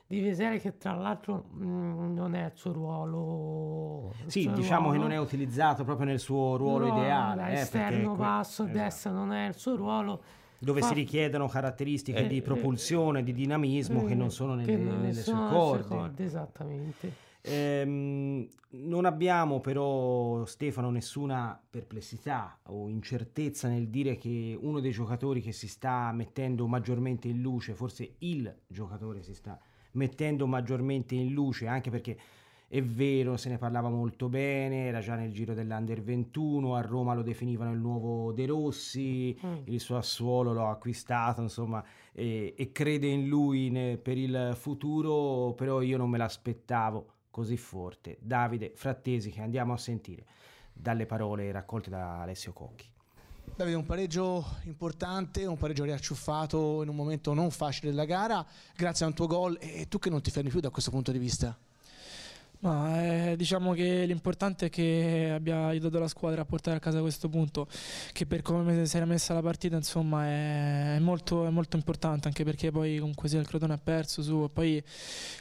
di 0.07 0.21
Veseli 0.21 0.59
che 0.59 0.77
tra 0.77 0.93
l'altro 0.93 1.45
mh, 1.51 1.65
mm, 1.65 2.15
non 2.15 2.33
è 2.33 2.45
il 2.45 2.51
suo 2.55 2.71
ruolo. 2.71 4.11
Sì, 4.25 4.43
suo 4.43 4.53
diciamo 4.53 4.87
ruolo, 4.87 4.93
che 4.93 4.97
non 4.99 5.11
è 5.11 5.17
utilizzato 5.19 5.83
proprio 5.83 6.07
nel 6.07 6.19
suo 6.19 6.57
ruolo, 6.57 6.87
ruolo 6.87 7.01
ideale. 7.01 7.49
Eh, 7.51 7.59
esterno, 7.59 8.15
basso, 8.15 8.63
esatto. 8.63 8.77
destra 8.77 9.11
non 9.11 9.33
è 9.33 9.47
il 9.47 9.55
suo 9.55 9.75
ruolo. 9.75 10.21
Dove 10.57 10.81
fa... 10.81 10.87
si 10.87 10.93
richiedono 10.95 11.47
caratteristiche 11.47 12.25
eh, 12.25 12.27
di 12.27 12.41
propulsione, 12.41 13.19
eh, 13.19 13.23
di 13.23 13.33
dinamismo 13.33 14.01
eh, 14.01 14.05
che 14.07 14.15
non 14.15 14.31
sono 14.31 14.55
nelle, 14.55 14.77
non 14.77 14.99
nelle 14.99 15.13
sue 15.13 15.33
corde. 15.33 15.87
corde. 15.87 16.23
Esattamente. 16.23 17.27
Ehm, 17.41 18.47
non 18.71 19.05
abbiamo 19.05 19.61
però, 19.61 20.45
Stefano, 20.45 20.91
nessuna 20.91 21.59
perplessità 21.69 22.59
o 22.67 22.87
incertezza 22.87 23.67
nel 23.67 23.87
dire 23.87 24.17
che 24.17 24.57
uno 24.59 24.79
dei 24.79 24.91
giocatori 24.91 25.41
che 25.41 25.51
si 25.51 25.67
sta 25.67 26.11
mettendo 26.11 26.67
maggiormente 26.67 27.27
in 27.27 27.41
luce, 27.41 27.73
forse 27.73 28.15
il 28.19 28.53
giocatore 28.67 29.23
si 29.23 29.33
sta 29.33 29.59
mettendo 29.93 30.45
maggiormente 30.45 31.15
in 31.15 31.33
luce, 31.33 31.67
anche 31.67 31.89
perché 31.89 32.17
è 32.67 32.83
vero, 32.83 33.35
se 33.37 33.49
ne 33.49 33.57
parlava 33.57 33.89
molto 33.89 34.29
bene, 34.29 34.85
era 34.85 34.99
già 34.99 35.15
nel 35.15 35.33
giro 35.33 35.55
dell'Under 35.55 36.03
21, 36.03 36.75
a 36.75 36.81
Roma 36.81 37.15
lo 37.15 37.23
definivano 37.23 37.71
il 37.71 37.79
nuovo 37.79 38.31
De 38.31 38.45
Rossi, 38.45 39.35
mm. 39.43 39.55
il 39.63 39.79
suo 39.79 39.97
assuolo 39.97 40.53
l'ho 40.53 40.69
acquistato, 40.69 41.41
insomma, 41.41 41.83
e, 42.11 42.53
e 42.55 42.71
crede 42.71 43.07
in 43.07 43.27
lui 43.27 43.71
ne, 43.71 43.97
per 43.97 44.19
il 44.19 44.51
futuro, 44.55 45.53
però 45.53 45.81
io 45.81 45.97
non 45.97 46.11
me 46.11 46.19
l'aspettavo 46.19 47.13
così 47.29 47.57
forte. 47.57 48.17
Davide 48.19 48.73
Frattesi 48.75 49.31
che 49.31 49.41
andiamo 49.41 49.73
a 49.73 49.77
sentire 49.77 50.25
dalle 50.71 51.05
parole 51.05 51.51
raccolte 51.51 51.89
da 51.89 52.21
Alessio 52.21 52.53
Cocchi. 52.53 52.87
Davide, 53.55 53.75
un 53.75 53.85
pareggio 53.85 54.45
importante, 54.63 55.45
un 55.45 55.57
pareggio 55.57 55.83
riacciuffato 55.83 56.81
in 56.81 56.89
un 56.89 56.95
momento 56.95 57.33
non 57.33 57.51
facile 57.51 57.89
della 57.89 58.05
gara, 58.05 58.45
grazie 58.75 59.05
a 59.05 59.07
un 59.09 59.13
tuo 59.13 59.27
gol 59.27 59.57
e 59.59 59.87
tu 59.87 59.99
che 59.99 60.09
non 60.09 60.21
ti 60.21 60.31
fermi 60.31 60.49
più 60.49 60.59
da 60.59 60.69
questo 60.69 60.91
punto 60.91 61.11
di 61.11 61.17
vista? 61.17 61.57
Ma, 62.61 63.31
eh, 63.31 63.35
diciamo 63.37 63.71
che 63.71 64.03
l'importante 64.05 64.65
è 64.65 64.69
che 64.69 65.31
abbia 65.33 65.67
aiutato 65.67 65.97
la 65.97 66.09
squadra 66.09 66.41
a 66.41 66.45
portare 66.45 66.75
a 66.75 66.79
casa 66.81 66.99
questo 66.99 67.29
punto, 67.29 67.67
che 68.11 68.25
per 68.25 68.41
come 68.41 68.85
si 68.85 68.97
era 68.97 69.05
messa 69.05 69.33
la 69.33 69.41
partita 69.41 69.77
insomma 69.77 70.25
è, 70.25 70.97
molto, 70.99 71.45
è 71.45 71.49
molto, 71.49 71.77
importante, 71.77 72.27
anche 72.27 72.43
perché 72.43 72.69
poi 72.69 72.97
comunque 72.97 73.29
sia 73.29 73.39
il 73.39 73.47
Crotone 73.47 73.73
ha 73.73 73.79
perso 73.81 74.21
su, 74.21 74.43
e 74.43 74.49
poi 74.49 74.83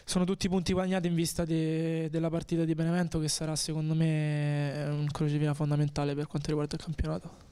sono 0.05 0.25
tutti 0.25 0.49
punti 0.49 0.73
guadagnati 0.73 1.09
in 1.09 1.14
vista 1.16 1.45
de, 1.45 2.09
della 2.09 2.31
partita 2.31 2.64
di 2.64 2.75
Benevento 2.77 3.19
che 3.19 3.29
sarà 3.29 3.57
secondo 3.57 3.95
me 3.95 4.85
un 4.89 5.07
crocevia 5.11 5.55
fondamentale 5.55 6.14
per 6.14 6.29
quanto 6.29 6.49
riguarda 6.51 6.77
il 6.77 6.83
campionato. 6.83 7.47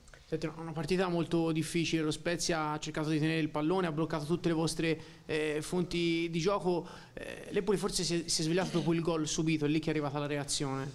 Una 0.56 0.72
partita 0.72 1.06
molto 1.06 1.52
difficile, 1.52 2.02
lo 2.02 2.10
Spezia 2.10 2.70
ha 2.70 2.78
cercato 2.80 3.10
di 3.10 3.20
tenere 3.20 3.38
il 3.38 3.48
pallone, 3.48 3.86
ha 3.86 3.92
bloccato 3.92 4.24
tutte 4.24 4.48
le 4.48 4.54
vostre 4.54 5.00
eh, 5.24 5.58
fonti 5.60 6.26
di 6.32 6.40
gioco, 6.40 6.84
eh, 7.12 7.46
l'Empoli 7.50 7.78
forse 7.78 8.02
si 8.02 8.24
è, 8.24 8.28
si 8.28 8.40
è 8.40 8.44
svegliato 8.44 8.78
dopo 8.78 8.92
il 8.92 9.02
gol 9.02 9.28
subito, 9.28 9.66
è 9.66 9.68
lì 9.68 9.78
che 9.78 9.86
è 9.86 9.90
arrivata 9.90 10.18
la 10.18 10.26
reazione. 10.26 10.90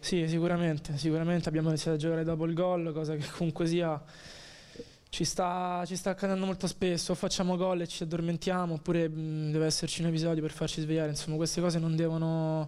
Sì, 0.00 0.26
sicuramente, 0.26 0.98
sicuramente 0.98 1.48
abbiamo 1.48 1.68
iniziato 1.68 1.96
a 1.96 2.00
giocare 2.00 2.24
dopo 2.24 2.44
il 2.44 2.54
gol, 2.54 2.92
cosa 2.92 3.14
che 3.14 3.24
comunque 3.36 3.68
sia 3.68 4.02
ci 5.12 5.24
sta, 5.24 5.82
ci 5.84 5.94
sta 5.94 6.08
accadendo 6.08 6.46
molto 6.46 6.66
spesso, 6.66 7.14
facciamo 7.14 7.54
gol 7.58 7.82
e 7.82 7.86
ci 7.86 8.02
addormentiamo, 8.02 8.72
oppure 8.72 9.10
mh, 9.10 9.50
deve 9.50 9.66
esserci 9.66 10.00
un 10.00 10.06
episodio 10.06 10.40
per 10.40 10.52
farci 10.52 10.80
svegliare, 10.80 11.10
insomma 11.10 11.36
queste 11.36 11.60
cose 11.60 11.78
non 11.78 11.94
devono, 11.94 12.66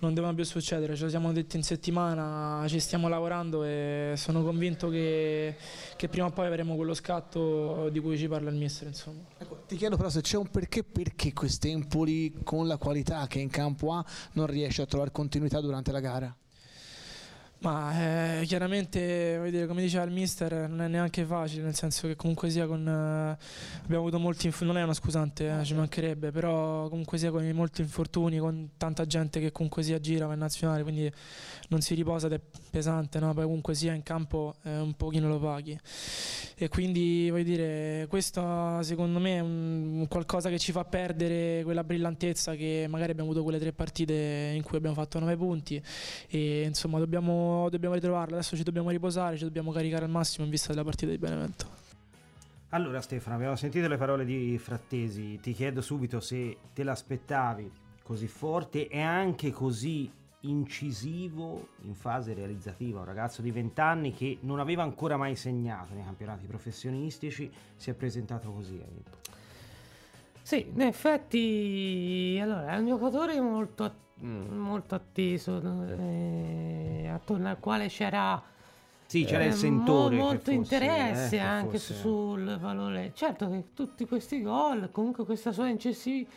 non 0.00 0.12
devono 0.12 0.34
più 0.34 0.44
succedere, 0.44 0.94
ce 0.94 1.04
lo 1.04 1.08
siamo 1.08 1.32
detti 1.32 1.56
in 1.56 1.62
settimana, 1.62 2.62
ci 2.68 2.80
stiamo 2.80 3.08
lavorando 3.08 3.64
e 3.64 4.12
sono 4.16 4.42
convinto 4.42 4.90
che, 4.90 5.56
che 5.96 6.08
prima 6.08 6.26
o 6.26 6.30
poi 6.32 6.44
avremo 6.48 6.76
quello 6.76 6.92
scatto 6.92 7.88
di 7.88 7.98
cui 7.98 8.18
ci 8.18 8.28
parla 8.28 8.50
il 8.50 8.56
mister. 8.56 8.88
Insomma. 8.88 9.22
Ecco, 9.38 9.62
ti 9.66 9.76
chiedo 9.76 9.96
però 9.96 10.10
se 10.10 10.20
c'è 10.20 10.36
un 10.36 10.50
perché, 10.50 10.84
perché 10.84 11.32
quest'Empoli 11.32 12.40
con 12.44 12.66
la 12.66 12.76
qualità 12.76 13.26
che 13.26 13.38
in 13.38 13.48
campo 13.48 13.94
ha 13.94 14.04
non 14.32 14.46
riesce 14.46 14.82
a 14.82 14.86
trovare 14.86 15.12
continuità 15.12 15.62
durante 15.62 15.92
la 15.92 16.00
gara? 16.00 16.36
Ma 17.58 18.40
eh, 18.40 18.44
chiaramente, 18.44 19.40
dire, 19.50 19.66
come 19.66 19.80
diceva 19.80 20.04
il 20.04 20.10
mister, 20.10 20.68
non 20.68 20.82
è 20.82 20.88
neanche 20.88 21.24
facile, 21.24 21.62
nel 21.62 21.74
senso 21.74 22.06
che 22.06 22.14
comunque 22.14 22.50
sia 22.50 22.66
con... 22.66 22.86
Eh, 22.86 23.44
abbiamo 23.82 24.02
avuto 24.02 24.18
molti 24.18 24.52
non 24.60 24.76
è 24.76 24.82
una 24.82 24.94
scusante, 24.94 25.60
eh, 25.60 25.64
ci 25.64 25.74
mancherebbe, 25.74 26.30
però 26.30 26.88
comunque 26.88 27.18
sia 27.18 27.30
con 27.30 27.48
molti 27.50 27.80
infortuni, 27.80 28.38
con 28.38 28.70
tanta 28.76 29.06
gente 29.06 29.40
che 29.40 29.52
comunque 29.52 29.82
sia 29.82 29.98
gira, 29.98 30.26
va 30.26 30.34
in 30.34 30.38
nazionale, 30.38 30.82
quindi 30.82 31.10
non 31.68 31.80
si 31.80 31.94
riposa 31.94 32.26
ed 32.26 32.34
è 32.34 32.40
pesante, 32.70 33.18
no? 33.18 33.32
poi 33.32 33.44
comunque 33.44 33.74
sia 33.74 33.92
in 33.92 34.02
campo 34.02 34.56
eh, 34.62 34.78
un 34.78 34.94
pochino 34.94 35.28
lo 35.28 35.38
paghi. 35.38 35.78
E 36.58 36.68
quindi 36.68 37.28
voglio 37.30 37.44
dire, 37.44 38.06
questo 38.08 38.82
secondo 38.82 39.18
me 39.18 39.36
è 39.36 39.40
un, 39.40 40.06
qualcosa 40.08 40.48
che 40.48 40.58
ci 40.58 40.72
fa 40.72 40.84
perdere 40.84 41.62
quella 41.64 41.84
brillantezza 41.84 42.54
che 42.54 42.86
magari 42.88 43.10
abbiamo 43.10 43.30
avuto 43.30 43.44
quelle 43.44 43.58
tre 43.58 43.72
partite 43.72 44.52
in 44.54 44.62
cui 44.62 44.76
abbiamo 44.78 44.94
fatto 44.94 45.18
nove 45.18 45.36
punti 45.36 45.82
e 46.28 46.62
insomma 46.62 46.98
dobbiamo, 46.98 47.45
dobbiamo 47.70 47.94
ritrovarla, 47.94 48.36
adesso 48.36 48.56
ci 48.56 48.62
dobbiamo 48.62 48.90
riposare, 48.90 49.36
ci 49.36 49.44
dobbiamo 49.44 49.72
caricare 49.72 50.04
al 50.04 50.10
massimo 50.10 50.44
in 50.44 50.50
vista 50.50 50.68
della 50.68 50.84
partita 50.84 51.10
di 51.10 51.18
Benevento. 51.18 51.66
Allora 52.70 53.00
Stefano, 53.00 53.36
abbiamo 53.36 53.56
sentito 53.56 53.88
le 53.88 53.96
parole 53.96 54.24
di 54.24 54.58
Frattesi, 54.58 55.38
ti 55.40 55.52
chiedo 55.52 55.80
subito 55.80 56.20
se 56.20 56.56
te 56.74 56.82
l'aspettavi 56.82 57.70
così 58.02 58.26
forte 58.26 58.88
e 58.88 59.00
anche 59.00 59.50
così 59.50 60.10
incisivo 60.40 61.68
in 61.82 61.94
fase 61.94 62.34
realizzativa, 62.34 63.00
un 63.00 63.04
ragazzo 63.04 63.42
di 63.42 63.50
20 63.50 63.80
anni 63.80 64.12
che 64.12 64.38
non 64.42 64.60
aveva 64.60 64.82
ancora 64.82 65.16
mai 65.16 65.36
segnato 65.36 65.94
nei 65.94 66.04
campionati 66.04 66.46
professionistici, 66.46 67.50
si 67.74 67.90
è 67.90 67.94
presentato 67.94 68.50
così. 68.52 68.82
Sì, 70.46 70.64
in 70.72 70.80
effetti 70.80 72.38
allora, 72.40 72.68
è 72.68 72.78
un 72.78 72.86
giocatore 72.86 73.40
molto, 73.40 73.92
molto 74.20 74.94
atteso, 74.94 75.60
eh, 75.98 77.10
attorno 77.12 77.48
al 77.48 77.58
quale 77.58 77.88
c'era 77.88 78.40
sì, 79.06 79.24
c'era 79.24 79.42
il 79.42 79.50
eh, 79.50 79.54
sentore. 79.54 80.14
molto 80.14 80.52
fosse, 80.52 80.52
interesse 80.52 81.34
eh, 81.34 81.40
anche 81.40 81.78
fosse... 81.78 81.94
sul 81.94 82.58
valore. 82.60 83.10
Certo 83.12 83.50
che 83.50 83.64
tutti 83.74 84.06
questi 84.06 84.40
gol, 84.40 84.90
comunque 84.92 85.24
questa 85.24 85.50
sua 85.50 85.66
incisiv- 85.66 86.30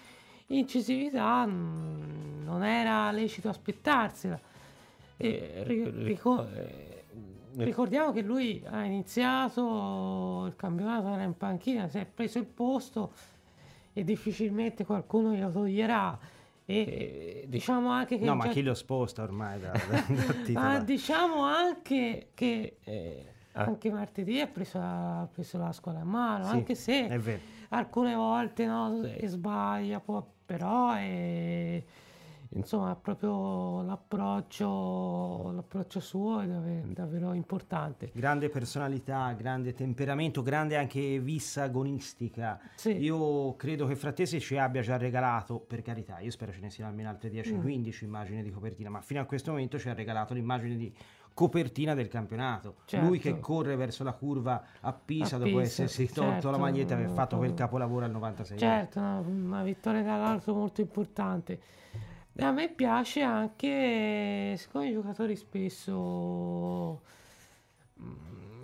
incisività 0.47 1.45
non 1.45 2.63
era 2.63 3.11
lecito 3.11 3.49
aspettarsela. 3.49 4.39
E, 5.17 5.63
ricor- 5.67 6.51
eh, 6.51 7.03
ricordiamo 7.57 8.11
che 8.11 8.23
lui 8.23 8.63
ha 8.65 8.83
iniziato 8.85 10.45
il 10.47 10.55
campionato, 10.55 11.13
era 11.13 11.21
in 11.21 11.37
panchina, 11.37 11.87
si 11.87 11.99
è 11.99 12.05
preso 12.05 12.39
il 12.39 12.45
posto 12.45 13.37
e 13.93 14.03
difficilmente 14.03 14.85
qualcuno 14.85 15.33
glielo 15.33 15.51
toglierà. 15.51 16.17
E 16.65 17.45
diciamo 17.47 17.89
anche 17.89 18.19
che... 18.19 18.25
No, 18.25 18.35
ma 18.35 18.47
chi 18.47 18.61
lo 18.61 18.75
sposta 18.75 19.23
ormai 19.23 19.59
da, 19.59 19.71
da, 19.89 20.05
da 20.47 20.59
Ma 20.59 20.79
diciamo 20.79 21.43
anche 21.43 22.29
che 22.35 22.77
eh, 22.83 23.25
anche 23.53 23.91
martedì 23.91 24.39
ha 24.39 24.47
preso, 24.47 24.77
la, 24.77 25.21
ha 25.21 25.27
preso 25.27 25.57
la 25.57 25.71
scuola 25.71 25.99
in 25.99 26.07
mano, 26.07 26.45
sì, 26.45 26.51
anche 26.51 26.75
se 26.75 27.41
alcune 27.69 28.13
volte 28.13 28.65
no, 28.65 29.01
sbaglia, 29.23 29.99
può, 29.99 30.25
però 30.45 30.93
è 30.93 31.83
insomma 32.49 32.95
proprio 32.95 33.81
l'approccio, 33.83 35.51
l'approccio 35.51 35.99
suo 35.99 36.39
è 36.41 36.47
davvero, 36.47 36.87
davvero, 36.87 37.33
importante. 37.33 38.11
Grande 38.13 38.49
personalità, 38.49 39.31
grande 39.33 39.73
temperamento, 39.73 40.41
grande 40.41 40.77
anche 40.77 41.19
vista 41.19 41.63
agonistica. 41.63 42.59
Sì. 42.75 42.97
Io 42.97 43.55
credo 43.55 43.85
che 43.85 43.95
Frattesi 43.95 44.39
ci 44.39 44.57
abbia 44.57 44.81
già 44.81 44.97
regalato, 44.97 45.59
per 45.59 45.81
carità, 45.81 46.19
io 46.19 46.31
spero 46.31 46.51
ce 46.51 46.61
ne 46.61 46.69
siano 46.69 46.89
almeno 46.89 47.09
altre 47.09 47.29
10-15 47.29 47.59
mm. 47.61 48.07
immagini 48.07 48.43
di 48.43 48.51
copertina, 48.51 48.89
ma 48.89 49.01
fino 49.01 49.21
a 49.21 49.25
questo 49.25 49.51
momento 49.51 49.77
ci 49.77 49.89
ha 49.89 49.93
regalato 49.93 50.33
l'immagine 50.33 50.75
di 50.75 50.93
copertina 51.39 51.93
del 51.93 52.09
campionato. 52.09 52.77
Certo. 52.85 53.05
Lui 53.05 53.17
che 53.19 53.39
corre 53.39 53.77
verso 53.77 54.03
la 54.03 54.11
curva 54.11 54.61
a 54.81 54.91
Pisa, 54.91 55.37
a 55.37 55.39
dopo 55.39 55.51
Pisa, 55.51 55.61
essersi 55.61 56.07
tolto 56.07 56.31
certo. 56.31 56.51
la 56.51 56.57
maglietta 56.57 56.95
e 56.95 56.97
aver 56.97 57.11
fatto 57.11 57.37
quel 57.37 57.53
capolavoro 57.53 58.03
al 58.03 58.11
96. 58.11 58.57
Certo, 58.57 58.99
una 58.99 59.63
vittoria 59.63 60.01
dall'alto 60.01 60.53
molto 60.53 60.81
importante. 60.81 61.61
A 62.41 62.51
me 62.51 62.69
piace 62.69 63.21
anche, 63.21 64.55
siccome 64.57 64.87
i 64.87 64.93
giocatori 64.93 65.35
spesso 65.35 67.01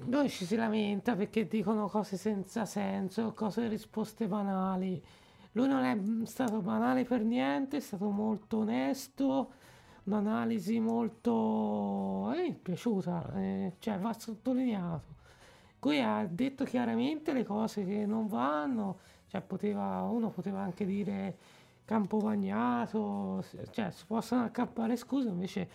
dove 0.05 0.23
mm, 0.23 0.27
ci 0.27 0.45
si 0.45 0.55
lamenta 0.55 1.13
perché 1.15 1.45
dicono 1.45 1.87
cose 1.89 2.15
senza 2.15 2.65
senso, 2.65 3.33
cose 3.33 3.67
risposte 3.67 4.27
banali. 4.27 5.03
Lui 5.53 5.67
non 5.67 5.83
è 5.83 6.25
stato 6.25 6.61
banale 6.61 7.03
per 7.03 7.21
niente, 7.23 7.77
è 7.77 7.79
stato 7.81 8.09
molto 8.09 8.59
onesto, 8.59 9.51
un'analisi 10.03 10.79
molto... 10.79 12.31
Eh, 12.33 12.47
è 12.47 12.53
piaciuta, 12.53 13.33
eh, 13.35 13.73
cioè 13.79 13.97
va 13.99 14.13
sottolineato. 14.13 15.13
Qui 15.79 15.99
ha 16.01 16.25
detto 16.29 16.63
chiaramente 16.63 17.33
le 17.33 17.43
cose 17.43 17.85
che 17.85 18.05
non 18.05 18.27
vanno, 18.27 18.99
cioè 19.27 19.41
poteva, 19.41 20.01
uno 20.03 20.29
poteva 20.29 20.61
anche 20.61 20.85
dire 20.85 21.37
campo 21.85 22.17
bagnato, 22.17 23.43
cioè 23.71 23.91
si 23.91 24.03
possono 24.05 24.43
accappare 24.43 24.97
scuse, 24.97 25.29
invece 25.29 25.69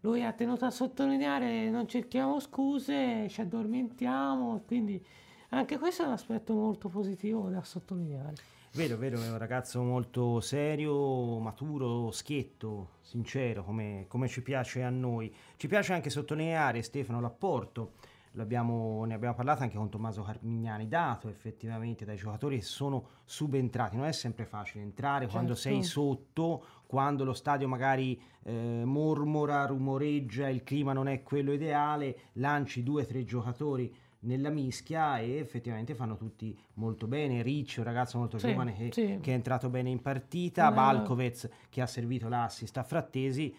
lui 0.00 0.22
ha 0.22 0.32
tenuto 0.32 0.66
a 0.66 0.70
sottolineare 0.70 1.70
non 1.70 1.88
cerchiamo 1.88 2.38
scuse, 2.38 3.26
ci 3.28 3.40
addormentiamo, 3.40 4.62
quindi 4.66 5.04
anche 5.50 5.78
questo 5.78 6.02
è 6.02 6.06
un 6.06 6.12
aspetto 6.12 6.54
molto 6.54 6.88
positivo 6.88 7.48
da 7.48 7.62
sottolineare. 7.62 8.34
Vero, 8.72 8.98
vero, 8.98 9.18
è 9.22 9.30
un 9.30 9.38
ragazzo 9.38 9.82
molto 9.82 10.38
serio, 10.40 11.38
maturo, 11.38 12.10
schietto, 12.10 12.90
sincero, 13.00 13.64
come, 13.64 14.04
come 14.06 14.28
ci 14.28 14.42
piace 14.42 14.82
a 14.82 14.90
noi. 14.90 15.34
Ci 15.56 15.66
piace 15.66 15.94
anche 15.94 16.10
sottolineare, 16.10 16.82
Stefano, 16.82 17.20
l'apporto 17.22 17.92
Abbiamo, 18.38 19.04
ne 19.04 19.14
abbiamo 19.14 19.34
parlato 19.34 19.62
anche 19.62 19.76
con 19.76 19.88
Tommaso 19.88 20.22
Carmignani, 20.22 20.88
dato 20.88 21.28
effettivamente 21.28 22.04
dai 22.04 22.16
giocatori 22.16 22.56
che 22.56 22.64
sono 22.64 23.08
subentrati. 23.24 23.96
Non 23.96 24.06
è 24.06 24.12
sempre 24.12 24.44
facile 24.44 24.84
entrare 24.84 25.20
certo. 25.20 25.32
quando 25.32 25.54
sei 25.54 25.82
sotto, 25.82 26.64
quando 26.86 27.24
lo 27.24 27.32
stadio 27.32 27.68
magari 27.68 28.20
eh, 28.44 28.82
mormora, 28.84 29.66
rumoreggia, 29.66 30.48
il 30.48 30.62
clima 30.62 30.92
non 30.92 31.08
è 31.08 31.22
quello 31.22 31.52
ideale, 31.52 32.18
lanci 32.34 32.82
due 32.82 33.02
o 33.02 33.06
tre 33.06 33.24
giocatori 33.24 33.94
nella 34.20 34.50
mischia 34.50 35.18
e 35.18 35.36
effettivamente 35.36 35.94
fanno 35.94 36.16
tutti 36.16 36.56
molto 36.74 37.06
bene. 37.06 37.42
Ricci, 37.42 37.78
un 37.78 37.84
ragazzo 37.84 38.18
molto 38.18 38.38
sì, 38.38 38.48
giovane 38.48 38.74
che, 38.74 38.90
sì. 38.92 39.18
che, 39.20 39.30
è 39.30 39.34
entrato 39.34 39.68
bene 39.68 39.90
in 39.90 40.00
partita, 40.00 40.70
Balkovez 40.70 41.48
che 41.68 41.80
ha 41.80 41.86
servito 41.86 42.28
l'assist 42.28 42.76
a 42.76 42.82
Frattesi 42.82 43.54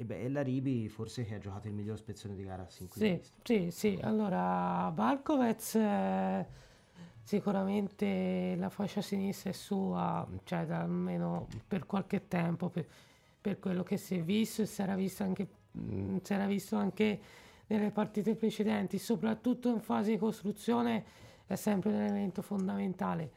e 0.00 0.04
beh, 0.04 0.28
la 0.28 0.42
Ribi 0.42 0.88
forse 0.88 1.24
che 1.24 1.34
ha 1.34 1.38
giocato 1.38 1.66
il 1.66 1.74
miglior 1.74 1.98
spezzone 1.98 2.36
di 2.36 2.44
gara 2.44 2.64
sin 2.68 2.88
qui. 2.88 3.00
Sì, 3.00 3.20
sì, 3.42 3.70
sì, 3.72 3.98
allora 4.00 4.92
Balkovec 4.94 5.74
eh, 5.74 6.46
sicuramente 7.24 8.54
la 8.56 8.68
fascia 8.68 9.02
sinistra 9.02 9.50
è 9.50 9.52
sua, 9.52 10.24
cioè 10.44 10.66
da 10.66 10.82
almeno 10.82 11.48
per 11.66 11.84
qualche 11.84 12.28
tempo, 12.28 12.68
per, 12.68 12.86
per, 13.40 13.58
quello 13.58 13.82
che 13.82 13.96
si 13.96 14.14
è 14.14 14.22
visto 14.22 14.62
e 14.62 14.66
si 14.66 14.80
era 14.82 14.94
visto 14.94 15.24
anche, 15.24 15.48
mh, 15.72 15.80
mm, 15.80 16.16
si 16.22 16.32
era 16.32 16.46
visto 16.46 16.76
anche 16.76 17.20
nelle 17.66 17.90
partite 17.90 18.36
precedenti, 18.36 18.98
soprattutto 18.98 19.68
in 19.68 19.80
fase 19.80 20.12
di 20.12 20.18
costruzione 20.18 21.04
è 21.44 21.56
sempre 21.56 21.90
un 21.90 21.96
elemento 21.96 22.40
fondamentale. 22.40 23.32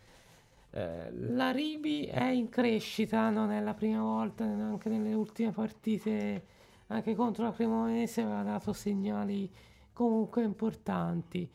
Eh, 0.74 1.12
la 1.12 1.52
Ribi 1.52 2.06
è 2.06 2.30
in 2.30 2.48
crescita, 2.48 3.30
non 3.30 3.52
è 3.52 3.60
la 3.60 3.74
prima 3.74 4.02
volta, 4.02 4.46
anche 4.46 4.90
nelle 4.90 5.14
ultime 5.14 5.52
partite, 5.52 6.46
anche 6.88 7.14
contro 7.14 7.44
la 7.44 7.52
Cremonese 7.52 8.22
aveva 8.22 8.44
dato 8.44 8.72
segnali 8.72 9.52
comunque 9.92 10.44
importanti. 10.44 11.50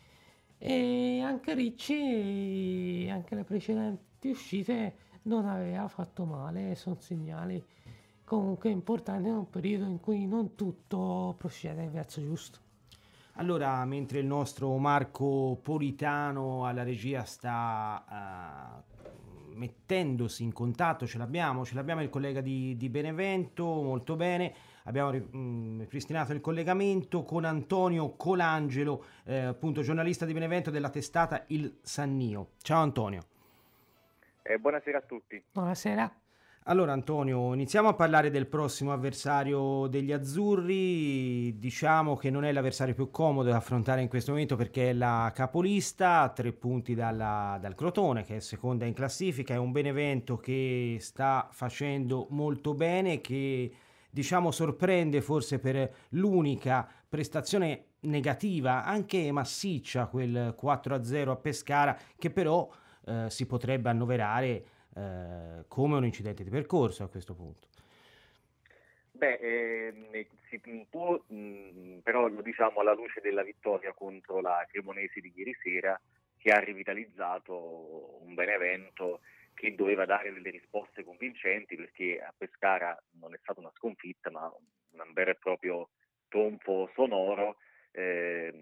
E 0.58 1.20
anche 1.22 1.54
Ricci, 1.54 3.08
anche 3.10 3.34
le 3.34 3.44
precedenti 3.44 4.28
uscite, 4.28 4.96
non 5.22 5.46
aveva 5.46 5.88
fatto 5.88 6.24
male, 6.24 6.74
sono 6.74 6.96
segnali 7.00 7.62
comunque 8.24 8.70
importanti 8.70 9.28
in 9.28 9.34
un 9.36 9.48
periodo 9.48 9.84
in 9.86 10.00
cui 10.00 10.26
non 10.26 10.54
tutto 10.54 11.34
procede 11.38 11.88
verso 11.88 12.20
giusto. 12.20 12.58
Allora, 13.38 13.84
mentre 13.84 14.20
il 14.20 14.26
nostro 14.26 14.76
Marco 14.78 15.58
Politano 15.62 16.66
alla 16.66 16.82
regia 16.82 17.24
sta 17.24 18.82
uh, 18.88 18.95
mettendosi 19.56 20.42
in 20.42 20.52
contatto, 20.52 21.06
ce 21.06 21.18
l'abbiamo, 21.18 21.64
ce 21.64 21.74
l'abbiamo 21.74 22.02
il 22.02 22.08
collega 22.08 22.40
di, 22.40 22.76
di 22.76 22.88
Benevento, 22.88 23.64
molto 23.64 24.14
bene, 24.14 24.54
abbiamo 24.84 25.12
mm, 25.12 25.80
ripristinato 25.80 26.32
il 26.32 26.40
collegamento 26.40 27.24
con 27.24 27.44
Antonio 27.44 28.14
Colangelo, 28.16 29.04
eh, 29.24 29.38
appunto 29.38 29.82
giornalista 29.82 30.24
di 30.24 30.32
Benevento 30.32 30.70
della 30.70 30.90
testata 30.90 31.44
Il 31.48 31.78
Sannio. 31.82 32.50
Ciao 32.62 32.82
Antonio. 32.82 33.22
Eh, 34.42 34.58
buonasera 34.58 34.98
a 34.98 35.02
tutti. 35.02 35.42
Buonasera. 35.52 36.25
Allora 36.68 36.92
Antonio, 36.92 37.54
iniziamo 37.54 37.86
a 37.86 37.94
parlare 37.94 38.28
del 38.28 38.48
prossimo 38.48 38.92
avversario 38.92 39.86
degli 39.86 40.10
azzurri. 40.10 41.56
Diciamo 41.60 42.16
che 42.16 42.28
non 42.28 42.44
è 42.44 42.50
l'avversario 42.50 42.92
più 42.92 43.08
comodo 43.12 43.50
da 43.50 43.58
affrontare 43.58 44.02
in 44.02 44.08
questo 44.08 44.32
momento 44.32 44.56
perché 44.56 44.90
è 44.90 44.92
la 44.92 45.30
capolista, 45.32 46.22
a 46.22 46.28
tre 46.30 46.52
punti 46.52 46.96
dalla, 46.96 47.56
dal 47.60 47.76
Crotone 47.76 48.24
che 48.24 48.36
è 48.36 48.40
seconda 48.40 48.84
in 48.84 48.94
classifica. 48.94 49.54
È 49.54 49.58
un 49.58 49.70
Benevento 49.70 50.38
che 50.38 50.96
sta 50.98 51.46
facendo 51.52 52.26
molto 52.30 52.74
bene, 52.74 53.20
che 53.20 53.70
diciamo 54.10 54.50
sorprende 54.50 55.20
forse 55.20 55.60
per 55.60 55.88
l'unica 56.10 56.84
prestazione 57.08 57.90
negativa, 58.00 58.84
anche 58.84 59.30
massiccia, 59.30 60.06
quel 60.06 60.56
4-0 60.60 61.28
a 61.28 61.36
Pescara, 61.36 61.96
che 62.18 62.30
però 62.32 62.68
eh, 63.06 63.26
si 63.28 63.46
potrebbe 63.46 63.88
annoverare 63.88 64.64
eh, 64.96 65.64
come 65.68 65.96
un 65.96 66.04
incidente 66.04 66.42
di 66.42 66.50
percorso 66.50 67.04
a 67.04 67.08
questo 67.08 67.34
punto. 67.34 67.68
Beh, 69.12 69.38
eh, 69.40 70.28
si 70.48 70.60
può, 70.90 71.20
mh, 71.26 71.98
però 72.02 72.28
lo 72.28 72.42
diciamo 72.42 72.80
alla 72.80 72.94
luce 72.94 73.20
della 73.20 73.42
vittoria 73.42 73.92
contro 73.92 74.40
la 74.40 74.66
Cremonese 74.68 75.20
di 75.20 75.32
ieri 75.34 75.54
sera, 75.62 75.98
che 76.36 76.50
ha 76.50 76.58
rivitalizzato 76.58 78.22
un 78.22 78.34
Benevento 78.34 79.20
che 79.54 79.74
doveva 79.74 80.04
dare 80.04 80.32
delle 80.32 80.50
risposte 80.50 81.02
convincenti 81.02 81.76
perché 81.76 82.20
a 82.20 82.32
Pescara 82.36 82.96
non 83.18 83.32
è 83.32 83.38
stata 83.40 83.60
una 83.60 83.72
sconfitta 83.74 84.30
ma 84.30 84.52
un 84.90 85.12
vero 85.14 85.30
e 85.30 85.36
proprio 85.36 85.88
tonfo 86.28 86.90
sonoro 86.94 87.56
eh, 87.96 88.52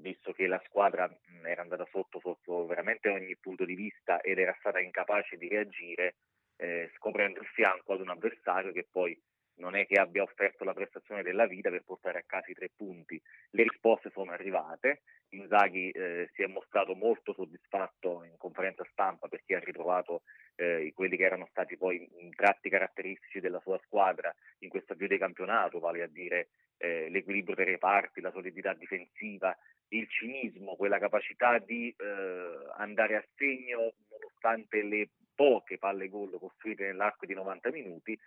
visto 0.00 0.32
che 0.32 0.46
la 0.46 0.60
squadra 0.66 1.08
era 1.44 1.60
andata 1.62 1.86
sotto 1.90 2.20
sotto 2.20 2.66
veramente 2.66 3.10
ogni 3.10 3.36
punto 3.36 3.64
di 3.64 3.74
vista 3.74 4.20
ed 4.20 4.38
era 4.38 4.56
stata 4.58 4.80
incapace 4.80 5.36
di 5.36 5.46
reagire 5.48 6.16
eh, 6.56 6.90
scoprendo 6.96 7.40
il 7.40 7.46
fianco 7.46 7.92
ad 7.92 8.00
un 8.00 8.08
avversario 8.08 8.72
che 8.72 8.86
poi 8.90 9.18
non 9.58 9.76
è 9.76 9.86
che 9.86 9.98
abbia 9.98 10.22
offerto 10.22 10.64
la 10.64 10.74
prestazione 10.74 11.22
della 11.22 11.46
vita 11.46 11.70
per 11.70 11.82
portare 11.84 12.18
a 12.18 12.24
casa 12.26 12.50
i 12.50 12.54
tre 12.54 12.70
punti. 12.74 13.20
Le 13.50 13.62
risposte 13.62 14.10
sono 14.10 14.32
arrivate, 14.32 15.02
Inzaghi 15.30 15.90
eh, 15.90 16.30
si 16.32 16.42
è 16.42 16.46
mostrato 16.46 16.94
molto 16.94 17.34
soddisfatto 17.34 18.24
in 18.24 18.36
conferenza 18.38 18.86
stampa 18.90 19.28
perché 19.28 19.56
ha 19.56 19.60
ritrovato 19.60 20.22
eh, 20.56 20.90
quelli 20.94 21.16
che 21.16 21.24
erano 21.24 21.46
stati 21.50 21.76
poi 21.76 22.08
tratti 22.34 22.70
caratteristici 22.70 23.40
della 23.40 23.60
sua 23.60 23.78
squadra 23.84 24.34
in 24.60 24.70
questo 24.70 24.94
avvio 24.94 25.08
di 25.08 25.18
campionato, 25.18 25.80
vale 25.80 26.02
a 26.02 26.06
dire 26.06 26.48
eh, 26.78 27.08
l'equilibrio 27.10 27.54
dei 27.54 27.66
reparti, 27.66 28.20
la 28.20 28.30
solidità 28.30 28.72
difensiva, 28.72 29.56
il 29.88 30.08
cinismo, 30.08 30.76
quella 30.76 30.98
capacità 30.98 31.58
di 31.58 31.94
eh, 31.96 32.72
andare 32.76 33.16
a 33.16 33.24
segno 33.36 33.92
nonostante 34.10 34.82
le 34.82 35.08
poche 35.34 35.78
palle 35.78 36.08
gol 36.08 36.36
costruite 36.38 36.86
nell'arco 36.86 37.26
di 37.26 37.34
90 37.34 37.70
minuti 37.70 38.18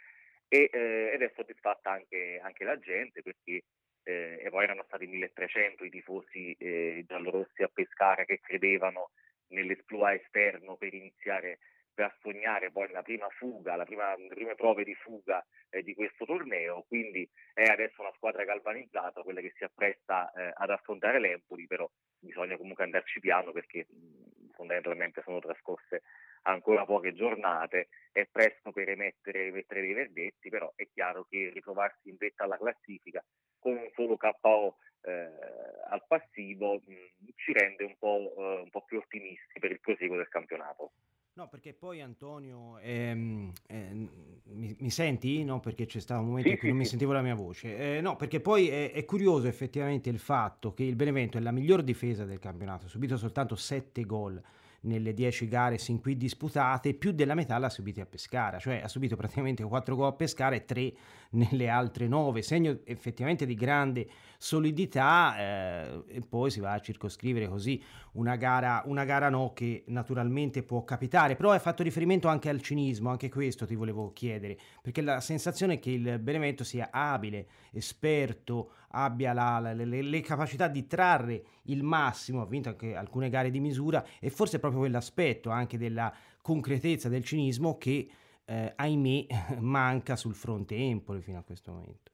e, 0.54 0.70
eh, 0.70 1.12
ed 1.14 1.22
è 1.22 1.32
soddisfatta 1.34 1.91
anche, 1.91 2.38
anche 2.43 2.66
la 2.66 2.78
gente 2.78 3.22
perché 3.22 3.64
eh, 4.04 4.41
e 4.43 4.49
poi 4.49 4.66
erano 4.66 4.84
stati 4.84 5.08
1300 5.08 5.86
i 5.86 5.89
tifosi 5.89 6.52
eh, 6.60 7.06
giallorossi 7.08 7.64
a 7.64 7.70
Pescara 7.72 8.26
che 8.26 8.41
credevano 8.41 9.12
nell'esploit 9.47 10.22
esterno 10.22 10.76
per 10.76 10.93
iniziare 10.93 11.60
per 11.93 12.14
sognare 12.22 12.72
poi 12.72 12.89
la 12.91 13.02
prima 13.02 13.28
fuga, 13.30 13.76
la 13.76 13.86
prima, 13.86 14.16
le 14.18 14.28
prime 14.30 14.56
prove 14.56 14.84
di 14.84 14.95
fuga 14.95 15.45
eh, 15.70 15.84
di 15.84 15.93
questo 15.93 16.26
torneo, 16.26 16.84
quindi 16.88 17.30
è 17.54 17.64
adesso 17.64 18.02
una 18.02 18.14
squadra 18.16 18.43
galvanizzata, 18.43 19.22
quella 19.22 19.41
che 19.41 19.54
si 19.56 19.64
appresta 19.64 20.32
eh, 20.32 20.52
ad 20.54 20.70
affrontare 20.70 21.20
l'Empoli, 21.20 21.68
però 21.68 21.89
bisogna 22.18 22.58
comunque 22.58 22.86
andarci 22.86 23.20
piano 23.20 23.52
perché 23.52 23.88
mh, 23.89 24.52
fondamentalmente 24.54 25.22
sono 25.22 25.39
trascorse 25.39 26.02
ancora 26.44 26.86
poche 26.86 27.14
giornate, 27.14 27.89
è 28.12 28.28
presto 28.32 28.72
per 28.72 28.89
emettere, 28.89 29.48
emettere 29.48 29.82
dei 29.82 29.94
verdetti, 29.94 30.50
però 30.50 30.72
è 30.76 30.88
chiaro 30.94 31.26
che 31.30 31.52
ritrovarsi 31.54 32.10
in 32.10 32.16
vetta 32.18 32.44
alla 32.44 32.58
classifica 32.58 33.24
con 33.60 33.74
un 33.74 33.89
solo 33.94 34.18
KO 34.18 34.76
eh, 35.02 35.30
al 35.89 36.04
passivo 36.08 36.76
mh, 36.76 37.30
ci 37.36 37.54
rende 37.54 37.84
un 37.84 37.96
po', 37.98 38.34
eh, 38.38 38.62
un 38.64 38.70
po' 38.70 38.84
più 38.84 38.98
ottimisti 38.98 39.60
per 39.60 39.72
il 39.72 39.80
proseguo 39.80 40.18
del 40.18 40.28
campionato. 40.28 40.92
No, 41.34 41.48
perché 41.48 41.74
poi 41.74 42.02
Antonio, 42.02 42.78
ehm, 42.80 43.54
eh, 43.68 43.94
mi, 43.94 44.76
mi, 44.78 44.89
senti? 44.89 45.46
No, 45.46 45.62
perché 45.62 45.86
c'è 45.86 46.02
stato 46.02 46.22
un 46.22 46.28
momento 46.28 46.50
in 46.50 46.58
cui 46.58 46.68
non 46.68 46.78
mi 46.78 46.86
sentivo 46.86 47.14
la 47.14 47.22
mia 47.22 47.36
voce. 47.36 47.98
Eh, 47.98 48.02
no, 48.02 48.18
perché 48.18 48.42
poi 48.42 48.68
è, 48.68 48.92
è, 48.92 49.06
curioso 49.06 49.48
effettivamente 49.48 50.10
il 50.10 50.20
fatto 50.20 50.74
che 50.74 50.84
il 50.84 50.96
Benevento 50.96 51.38
è 51.38 51.42
la 51.42 51.52
miglior 51.52 51.84
difesa 51.84 52.26
del 52.26 52.39
campionato, 52.39 52.88
ha 52.88 52.89
subito 52.89 53.16
soltanto 53.16 53.56
7 53.56 54.04
gol 54.04 54.42
nelle 54.82 55.13
10 55.13 55.47
gare 55.47 55.77
sin 55.77 55.99
qui 55.99 56.17
disputate, 56.17 56.93
più 56.93 57.11
della 57.11 57.36
metà 57.36 57.57
l'ha 57.57 57.69
subita 57.69 58.01
a 58.01 58.05
Pescara, 58.05 58.57
cioè 58.57 58.82
ha 58.84 58.88
subito 58.88 59.15
praticamente 59.15 59.63
4 59.63 59.95
gol 59.95 60.07
a 60.07 60.13
Pescara 60.13 60.55
e 60.55 60.65
3 60.65 60.93
nelle 61.32 61.69
altre 61.69 62.07
9, 62.07 62.41
segno 62.41 62.79
effettivamente 62.84 63.45
di 63.45 63.55
grande 63.55 64.07
solidità 64.38 65.38
eh, 65.38 66.03
e 66.07 66.21
poi 66.21 66.49
si 66.49 66.59
va 66.59 66.73
a 66.73 66.79
circoscrivere 66.79 67.47
così 67.47 67.82
una 68.13 68.36
gara, 68.36 68.82
una 68.86 69.05
gara 69.05 69.29
no 69.29 69.53
che 69.53 69.84
naturalmente 69.88 70.63
può 70.63 70.84
capitare, 70.84 71.36
però 71.36 71.51
hai 71.51 71.59
fatto 71.59 71.84
riferimento 71.84 72.27
anche 72.27 72.49
al 72.49 72.61
cinismo, 72.61 73.09
anche 73.09 73.29
questo 73.29 73.65
ti 73.65 73.75
volevo 73.75 74.11
chiedere, 74.13 74.57
perché 74.82 75.01
la 75.01 75.21
sensazione 75.21 75.75
è 75.75 75.79
che 75.79 75.91
il 75.91 76.19
Benevento 76.19 76.63
sia 76.63 76.89
abile, 76.91 77.47
esperto, 77.71 78.71
abbia 78.92 79.34
la, 79.34 79.60
la, 79.60 79.74
le, 79.74 80.02
le, 80.02 80.22
capacità 80.22 80.68
di 80.68 80.88
trarre 80.88 81.44
il 81.64 81.84
massimo, 81.84 82.42
ha 82.42 82.46
vinto 82.46 82.70
anche 82.70 82.96
alcune 82.96 83.30
gare 83.30 83.50
di 83.50 83.60
misura 83.60 84.04
e 84.20 84.30
forse 84.30 84.60
proprio 84.60 84.82
quell'aspetto 84.82 85.50
anche 85.50 85.78
della 85.78 86.14
concretezza 86.42 87.10
del 87.10 87.24
cinismo 87.24 87.78
che 87.78 88.10
eh, 88.46 88.74
ahimè 88.76 89.26
manca 89.60 90.16
sul 90.16 90.36
fronte 90.36 90.76
Empoli 90.76 91.22
fino 91.22 91.39
a 91.39 91.44
questo 91.44 91.72
momento. 91.72 92.12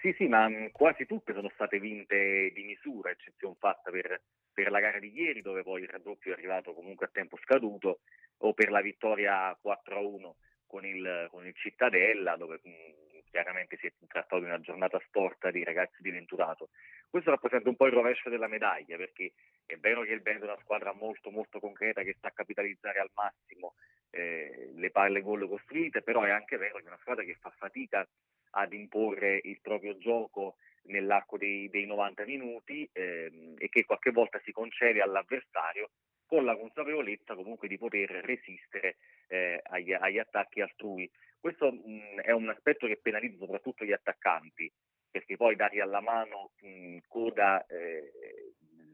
Sì, 0.00 0.12
sì, 0.16 0.26
ma 0.26 0.48
mm, 0.48 0.66
quasi 0.72 1.06
tutte 1.06 1.32
sono 1.32 1.50
state 1.54 1.78
vinte 1.78 2.50
di 2.52 2.64
misura, 2.64 3.10
eccezione 3.10 3.54
fatta 3.58 3.90
per, 3.90 4.20
per 4.52 4.70
la 4.70 4.80
gara 4.80 4.98
di 4.98 5.12
ieri, 5.12 5.40
dove 5.40 5.62
poi 5.62 5.82
il 5.82 5.88
raddoppio 5.88 6.32
è 6.32 6.34
arrivato 6.34 6.72
comunque 6.72 7.06
a 7.06 7.10
tempo 7.12 7.38
scaduto, 7.42 8.00
o 8.38 8.52
per 8.54 8.70
la 8.70 8.80
vittoria 8.80 9.56
4-1 9.62 10.32
con 10.66 10.84
il, 10.84 11.28
con 11.30 11.46
il 11.46 11.54
Cittadella, 11.54 12.36
dove 12.36 12.60
mm, 12.66 13.13
chiaramente 13.34 13.76
si 13.78 13.88
è 13.88 13.92
trattato 14.06 14.38
di 14.38 14.44
una 14.44 14.60
giornata 14.60 15.02
storta 15.08 15.50
di 15.50 15.64
ragazzi 15.64 16.02
di 16.02 16.12
Venturato. 16.12 16.68
Questo 17.10 17.30
rappresenta 17.30 17.68
un 17.68 17.74
po' 17.74 17.86
il 17.86 17.92
rovescio 17.92 18.30
della 18.30 18.46
medaglia, 18.46 18.96
perché 18.96 19.32
è 19.66 19.76
vero 19.76 20.02
che 20.02 20.12
il 20.12 20.22
Veneto 20.22 20.44
è 20.44 20.52
una 20.52 20.60
squadra 20.62 20.92
molto 20.92 21.30
molto 21.30 21.58
concreta 21.58 22.02
che 22.02 22.16
sa 22.20 22.30
capitalizzare 22.30 23.00
al 23.00 23.10
massimo 23.12 23.74
eh, 24.10 24.70
le 24.76 24.90
palle 24.92 25.20
gol 25.20 25.48
costruite, 25.48 26.02
però 26.02 26.22
è 26.22 26.30
anche 26.30 26.56
vero 26.58 26.78
che 26.78 26.84
è 26.84 26.86
una 26.86 26.98
squadra 27.00 27.24
che 27.24 27.34
fa 27.40 27.50
fatica 27.50 28.06
ad 28.50 28.72
imporre 28.72 29.40
il 29.42 29.58
proprio 29.60 29.98
gioco 29.98 30.54
nell'arco 30.84 31.36
dei, 31.36 31.68
dei 31.70 31.86
90 31.86 32.24
minuti 32.26 32.88
ehm, 32.92 33.54
e 33.58 33.68
che 33.68 33.84
qualche 33.84 34.12
volta 34.12 34.40
si 34.44 34.52
concede 34.52 35.00
all'avversario 35.00 35.90
con 36.26 36.44
la 36.44 36.56
consapevolezza 36.56 37.34
comunque 37.34 37.68
di 37.68 37.78
poter 37.78 38.10
resistere 38.24 38.96
eh, 39.28 39.60
agli, 39.64 39.92
agli, 39.92 40.18
attacchi 40.18 40.60
altrui. 40.60 41.10
Questo 41.38 41.70
mh, 41.70 42.20
è 42.20 42.32
un 42.32 42.48
aspetto 42.48 42.86
che 42.86 42.98
penalizza 43.00 43.38
soprattutto 43.38 43.84
gli 43.84 43.92
attaccanti, 43.92 44.70
perché 45.10 45.36
poi 45.36 45.56
dati 45.56 45.80
alla 45.80 46.00
mano 46.00 46.52
mh, 46.60 46.98
Coda 47.08 47.64
eh, 47.66 48.12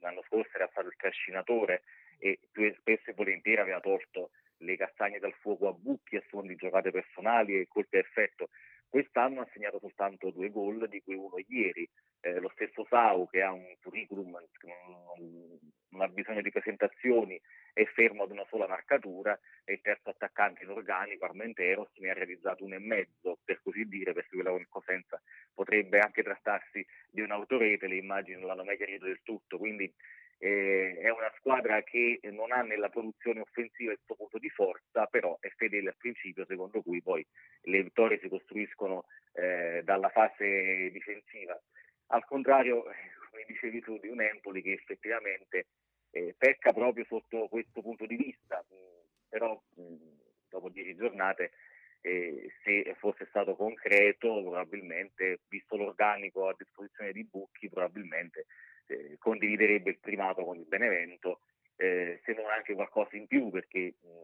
l'anno 0.00 0.22
scorso 0.26 0.50
era 0.54 0.68
stato 0.70 0.88
il 0.88 0.96
trascinatore 0.96 1.82
e 2.18 2.38
spesso 2.78 3.10
e 3.10 3.14
volentieri 3.14 3.60
aveva 3.60 3.80
tolto 3.80 4.30
le 4.58 4.76
castagne 4.76 5.18
dal 5.18 5.32
fuoco 5.32 5.68
a 5.68 5.72
bucchi 5.72 6.16
a 6.16 6.22
suon 6.28 6.46
di 6.46 6.56
giocate 6.56 6.90
personali 6.90 7.58
e 7.58 7.68
colpi 7.68 7.96
a 7.96 8.00
effetto. 8.00 8.50
Quest'anno 8.90 9.40
ha 9.40 9.48
segnato 9.52 9.78
soltanto 9.78 10.30
due 10.30 10.50
gol, 10.50 10.88
di 10.88 11.00
cui 11.00 11.14
uno 11.14 11.36
ieri. 11.46 11.88
Eh, 12.22 12.40
lo 12.40 12.50
stesso 12.54 12.84
Sau, 12.90 13.28
che 13.28 13.40
ha 13.40 13.52
un 13.52 13.64
curriculum, 13.80 14.30
non, 14.32 15.58
non 15.90 16.00
ha 16.02 16.08
bisogno 16.08 16.42
di 16.42 16.50
presentazioni, 16.50 17.40
è 17.72 17.84
fermo 17.84 18.24
ad 18.24 18.32
una 18.32 18.44
sola 18.48 18.66
marcatura, 18.66 19.38
e 19.64 19.74
il 19.74 19.80
terzo 19.80 20.10
attaccante 20.10 20.64
in 20.64 20.70
organico, 20.70 21.24
Armenteros, 21.24 21.96
ne 21.98 22.10
ha 22.10 22.14
realizzato 22.14 22.64
uno 22.64 22.74
e 22.74 22.80
mezzo, 22.80 23.38
per 23.44 23.62
così 23.62 23.84
dire, 23.84 24.12
perché 24.12 24.34
quella 24.34 24.50
con 24.50 24.66
Cosenza 24.68 25.22
potrebbe 25.54 26.00
anche 26.00 26.24
trattarsi 26.24 26.84
di 27.08 27.20
un'autorete, 27.20 27.86
le 27.86 27.96
immagini 27.96 28.38
non 28.38 28.48
l'hanno 28.48 28.64
mai 28.64 28.76
chiarito 28.76 29.06
del 29.06 29.20
tutto. 29.22 29.56
Quindi 29.56 29.90
eh, 30.42 30.96
è 30.98 31.10
una 31.10 31.30
squadra 31.36 31.82
che 31.82 32.18
non 32.32 32.50
ha 32.50 32.62
nella 32.62 32.88
produzione 32.88 33.40
offensiva 33.40 33.92
il 33.92 34.00
suo 34.04 34.14
punto 34.14 34.38
di 34.38 34.48
forza, 34.48 35.04
però 35.06 35.36
è 35.38 35.48
fedele 35.50 35.90
al 35.90 35.96
principio 35.98 36.46
secondo 36.46 36.80
cui 36.80 37.02
poi 37.02 37.24
le 37.64 37.82
vittorie 37.82 38.18
si 38.20 38.28
costruiscono 38.28 39.04
eh, 39.34 39.82
dalla 39.84 40.08
fase 40.08 40.90
difensiva. 40.90 41.60
Al 42.06 42.24
contrario, 42.24 42.84
come 43.30 43.44
dicevi 43.46 43.80
tu, 43.80 43.98
di 43.98 44.08
un 44.08 44.22
Empoli 44.22 44.62
che 44.62 44.72
effettivamente 44.72 45.66
eh, 46.10 46.34
pecca 46.36 46.72
proprio 46.72 47.04
sotto 47.04 47.46
questo 47.48 47.82
punto 47.82 48.06
di 48.06 48.16
vista, 48.16 48.64
però 49.28 49.60
mh, 49.74 49.82
mm, 49.82 49.96
dopo 50.48 50.70
dieci 50.70 50.96
giornate 50.96 51.52
eh, 52.00 52.50
se 52.64 52.96
fosse 52.98 53.26
stato 53.28 53.54
concreto 53.56 54.40
probabilmente, 54.40 55.40
visto 55.48 55.76
l'organico 55.76 56.48
a 56.48 56.54
disposizione 56.56 57.12
di 57.12 57.24
Bucchi, 57.24 57.68
probabilmente 57.68 58.46
eh, 58.90 59.16
condividerebbe 59.18 59.90
il 59.90 59.98
primato 59.98 60.44
con 60.44 60.56
il 60.56 60.66
Benevento, 60.66 61.40
eh, 61.76 62.20
se 62.24 62.32
non 62.32 62.50
anche 62.50 62.74
qualcosa 62.74 63.16
in 63.16 63.26
più, 63.26 63.50
perché 63.50 63.94
mh, 64.00 64.08
mm, 64.08 64.22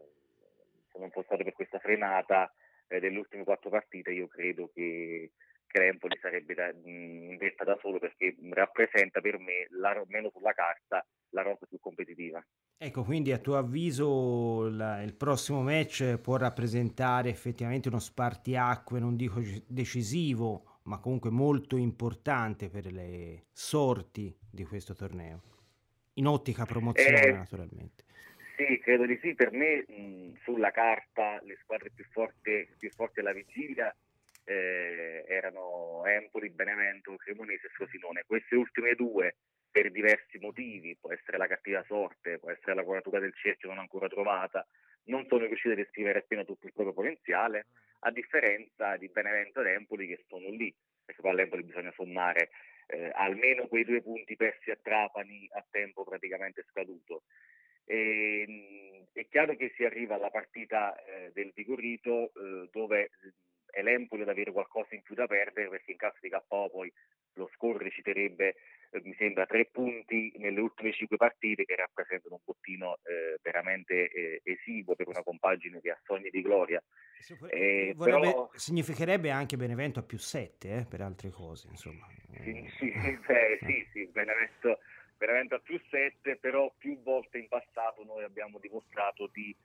se 0.91 0.99
non 0.99 1.09
fosse 1.11 1.25
stato 1.27 1.43
per 1.43 1.53
questa 1.53 1.79
frenata 1.79 2.53
eh, 2.87 2.99
delle 2.99 3.17
ultime 3.17 3.43
quattro 3.43 3.69
partite, 3.69 4.11
io 4.11 4.27
credo 4.27 4.69
che 4.73 5.31
Crempoli 5.67 6.17
sarebbe 6.21 6.53
da, 6.53 6.71
in 6.85 7.35
vetta 7.37 7.63
da 7.63 7.77
solo 7.81 7.99
perché 7.99 8.35
rappresenta 8.51 9.19
per 9.19 9.37
me, 9.37 9.67
la, 9.71 9.89
almeno 9.89 10.29
sulla 10.31 10.53
carta, 10.53 11.05
la 11.31 11.41
rosa 11.41 11.65
più 11.67 11.79
competitiva. 11.79 12.43
Ecco, 12.77 13.03
quindi 13.03 13.31
a 13.31 13.37
tuo 13.37 13.57
avviso 13.57 14.69
la, 14.69 15.01
il 15.01 15.15
prossimo 15.15 15.61
match 15.61 16.19
può 16.19 16.37
rappresentare 16.37 17.29
effettivamente 17.29 17.89
uno 17.89 17.99
spartiacque, 17.99 18.99
non 18.99 19.15
dico 19.15 19.41
decisivo, 19.67 20.76
ma 20.87 20.99
comunque 20.99 21.29
molto 21.29 21.77
importante 21.77 22.69
per 22.69 22.91
le 22.91 23.47
sorti 23.51 24.35
di 24.49 24.63
questo 24.63 24.95
torneo, 24.95 25.41
in 26.13 26.27
ottica 26.27 26.65
promozione 26.65 27.21
eh, 27.21 27.31
naturalmente. 27.31 28.05
Sì, 28.55 28.79
credo 28.79 29.05
di 29.05 29.19
sì, 29.21 29.35
per 29.35 29.51
me 29.51 29.85
mh, 29.87 30.39
sulla 30.43 30.71
carta 30.71 31.39
le 31.43 31.57
squadre 31.61 31.91
più 31.93 32.05
forti, 32.05 32.67
più 32.77 32.89
forti 32.89 33.19
alla 33.19 33.33
vigilia 33.33 33.95
eh, 34.45 35.25
erano 35.27 36.03
Empoli, 36.05 36.49
Benevento, 36.49 37.15
Cremonese 37.17 37.67
e 37.67 37.69
Frosinone. 37.69 38.23
Queste 38.25 38.55
ultime 38.55 38.95
due, 38.95 39.35
per 39.69 39.91
diversi 39.91 40.39
motivi, 40.39 40.97
può 40.99 41.11
essere 41.11 41.37
la 41.37 41.47
cattiva 41.47 41.83
sorte, 41.85 42.39
può 42.39 42.49
essere 42.49 42.73
la 42.73 42.83
quadratura 42.83 43.19
del 43.19 43.35
cerchio 43.35 43.67
non 43.67 43.79
ancora 43.79 44.07
trovata, 44.07 44.65
non 45.07 45.25
sono 45.27 45.45
riuscite 45.45 45.73
ad 45.73 45.79
esprimere 45.79 46.19
appieno 46.19 46.45
tutto 46.45 46.67
il 46.67 46.73
proprio 46.73 46.93
potenziale, 46.93 47.67
a 47.99 48.11
differenza 48.11 48.95
di 48.97 49.09
Benevento 49.09 49.61
ed 49.61 49.67
Empoli 49.67 50.07
che 50.07 50.23
sono 50.27 50.49
lì, 50.49 50.73
perché 51.03 51.21
poi 51.21 51.31
all'Empoli 51.31 51.63
bisogna 51.63 51.91
sommare 51.95 52.49
eh, 52.87 53.11
almeno 53.13 53.67
quei 53.67 53.83
due 53.83 54.01
punti 54.01 54.35
persi 54.35 54.71
a 54.71 54.77
Trapani 54.81 55.49
a 55.53 55.65
tempo 55.69 56.03
praticamente 56.03 56.65
scaduto. 56.69 57.23
E, 57.85 58.45
ehm, 58.47 59.05
è 59.13 59.27
chiaro 59.29 59.55
che 59.55 59.73
si 59.75 59.83
arriva 59.83 60.15
alla 60.15 60.29
partita 60.29 60.95
eh, 61.03 61.31
del 61.33 61.51
Vigorito 61.55 62.31
eh, 62.33 62.69
dove 62.71 63.09
è 63.69 63.81
l'Empoli 63.81 64.23
ad 64.23 64.29
avere 64.29 64.51
qualcosa 64.51 64.95
in 64.95 65.01
più 65.01 65.15
da 65.15 65.27
perdere 65.27 65.69
perché 65.69 65.91
in 65.91 65.97
caso 65.97 66.17
di 66.21 66.29
KO 66.29 66.69
poi 66.69 66.91
lo 67.33 67.49
scorre 67.53 67.91
citerebbe 67.91 68.55
eh, 68.89 69.01
mi 69.03 69.15
sembra 69.17 69.45
tre 69.45 69.65
punti 69.65 70.33
nelle 70.37 70.59
ultime 70.59 70.93
cinque 70.93 71.17
partite 71.17 71.65
che 71.65 71.75
rappresentano 71.75 72.35
un 72.35 72.41
bottino 72.43 72.99
eh, 73.03 73.37
veramente 73.41 74.09
eh, 74.09 74.41
esiguo 74.43 74.95
per 74.95 75.07
una 75.07 75.23
compagine 75.23 75.79
che 75.81 75.91
ha 75.91 75.99
sogni 76.03 76.29
di 76.29 76.41
gloria. 76.41 76.81
Eh, 77.49 77.93
Vorrebbe, 77.95 78.19
però... 78.19 78.49
significherebbe 78.53 79.29
anche 79.31 79.57
Benevento 79.57 79.99
a 79.99 80.03
più 80.03 80.17
sette 80.17 80.77
eh, 80.77 80.85
per 80.85 81.01
altre 81.01 81.29
cose 81.29 81.67
insomma. 81.69 82.07
Sì, 82.43 82.69
sì, 82.77 82.91
beh, 83.25 83.59
sì, 83.61 83.87
sì 83.91 84.05
Benevento, 84.07 84.79
Benevento 85.17 85.55
a 85.55 85.59
più 85.59 85.79
sette 85.89 86.37
però 86.37 86.73
più 86.77 87.01
volte 87.01 87.39
in 87.39 87.47
passato 87.47 88.03
noi 88.03 88.23
abbiamo 88.23 88.59
dimostrato 88.59 89.29
di 89.33 89.55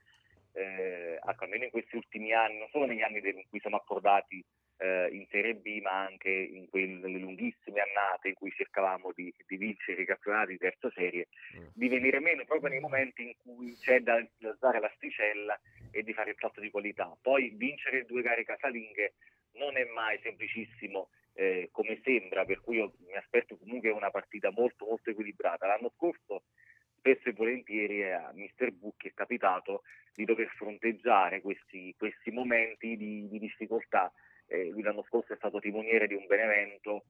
eh, 0.53 1.19
almeno 1.21 1.65
in 1.65 1.71
questi 1.71 1.95
ultimi 1.95 2.33
anni, 2.33 2.57
non 2.59 2.69
solo 2.69 2.85
negli 2.85 3.01
anni 3.01 3.21
in 3.23 3.45
cui 3.49 3.59
siamo 3.59 3.77
accordati 3.77 4.43
eh, 4.77 5.09
in 5.11 5.25
Serie 5.29 5.55
B, 5.55 5.79
ma 5.81 6.05
anche 6.05 6.29
in 6.29 6.69
quelle 6.69 7.07
lunghissime 7.07 7.81
annate 7.81 8.29
in 8.29 8.33
cui 8.35 8.51
cercavamo 8.51 9.11
di, 9.13 9.33
di 9.47 9.57
vincere 9.57 10.01
i 10.01 10.05
campionati 10.05 10.51
di 10.51 10.57
terza 10.57 10.89
serie, 10.91 11.27
mm. 11.57 11.67
di 11.73 11.87
venire 11.87 12.19
meno 12.19 12.43
proprio 12.45 12.69
nei 12.69 12.79
momenti 12.79 13.23
in 13.23 13.33
cui 13.41 13.75
c'è 13.79 13.99
da, 13.99 14.25
dare 14.59 14.79
l'asticella 14.79 15.59
e 15.91 16.03
di 16.03 16.13
fare 16.13 16.31
il 16.31 16.37
salto 16.39 16.59
di 16.59 16.69
qualità. 16.69 17.15
Poi 17.21 17.53
vincere 17.55 18.05
due 18.05 18.21
gare 18.21 18.43
casalinghe 18.43 19.13
non 19.53 19.77
è 19.77 19.85
mai 19.85 20.19
semplicissimo 20.21 21.09
eh, 21.33 21.69
come 21.71 21.99
sembra, 22.03 22.45
per 22.45 22.61
cui 22.61 22.77
io 22.77 22.93
mi 23.07 23.15
aspetto 23.15 23.57
comunque 23.57 23.89
una 23.89 24.11
partita 24.11 24.51
molto 24.51 24.85
molto 24.85 25.09
equilibrata. 25.09 25.67
L'anno 25.67 25.91
scorso 25.95 26.43
spesso 27.03 27.27
e 27.27 27.33
volentieri 27.33 28.09
a 28.09 28.31
Mr. 28.33 28.71
Bucchi 28.71 29.09
è 29.09 29.13
capitato 29.13 29.83
di 30.13 30.23
dover 30.23 30.47
fronteggiare 30.55 31.41
questi, 31.41 31.93
questi 31.97 32.31
momenti 32.31 32.95
di, 32.95 33.27
di 33.27 33.39
difficoltà. 33.39 34.09
Eh, 34.47 34.69
lui 34.69 34.83
l'anno 34.83 35.03
scorso 35.03 35.33
è 35.33 35.35
stato 35.35 35.59
timoniere 35.59 36.07
di 36.07 36.13
un 36.13 36.25
Benevento 36.27 37.03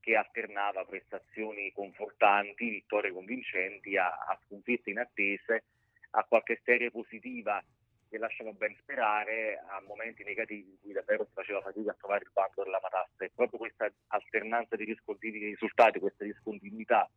che 0.00 0.16
alternava 0.16 0.84
prestazioni 0.84 1.72
confortanti, 1.72 2.68
vittorie 2.68 3.10
convincenti, 3.10 3.96
a, 3.96 4.08
a 4.08 4.38
sconfitte 4.44 4.90
inattese, 4.90 5.64
a 6.10 6.24
qualche 6.24 6.60
serie 6.62 6.90
positiva 6.90 7.62
che 8.10 8.18
lasciano 8.18 8.52
ben 8.52 8.76
sperare, 8.80 9.62
a 9.66 9.80
momenti 9.86 10.24
negativi 10.24 10.68
in 10.70 10.80
cui 10.80 10.92
davvero 10.92 11.24
si 11.24 11.32
faceva 11.32 11.62
fatica 11.62 11.92
a 11.92 11.96
trovare 11.98 12.24
il 12.24 12.30
bando 12.34 12.64
della 12.64 12.80
matassa. 12.82 13.24
E 13.24 13.30
proprio 13.34 13.58
questa 13.58 13.90
alternanza 14.08 14.76
di 14.76 14.84
risultati, 14.84 15.98
questa 15.98 16.24
discontinuità 16.24 17.08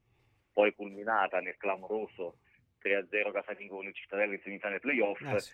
poi 0.54 0.74
culminata 0.74 1.40
nel 1.40 1.58
clamoroso 1.58 2.38
3-0 2.82 3.32
casalingo 3.32 3.78
con 3.78 3.86
il 3.86 3.94
Cittadella 3.94 4.34
in 4.34 4.42
semifinale 4.42 4.80
playoff, 4.80 5.22
eh 5.22 5.40
sì. 5.40 5.52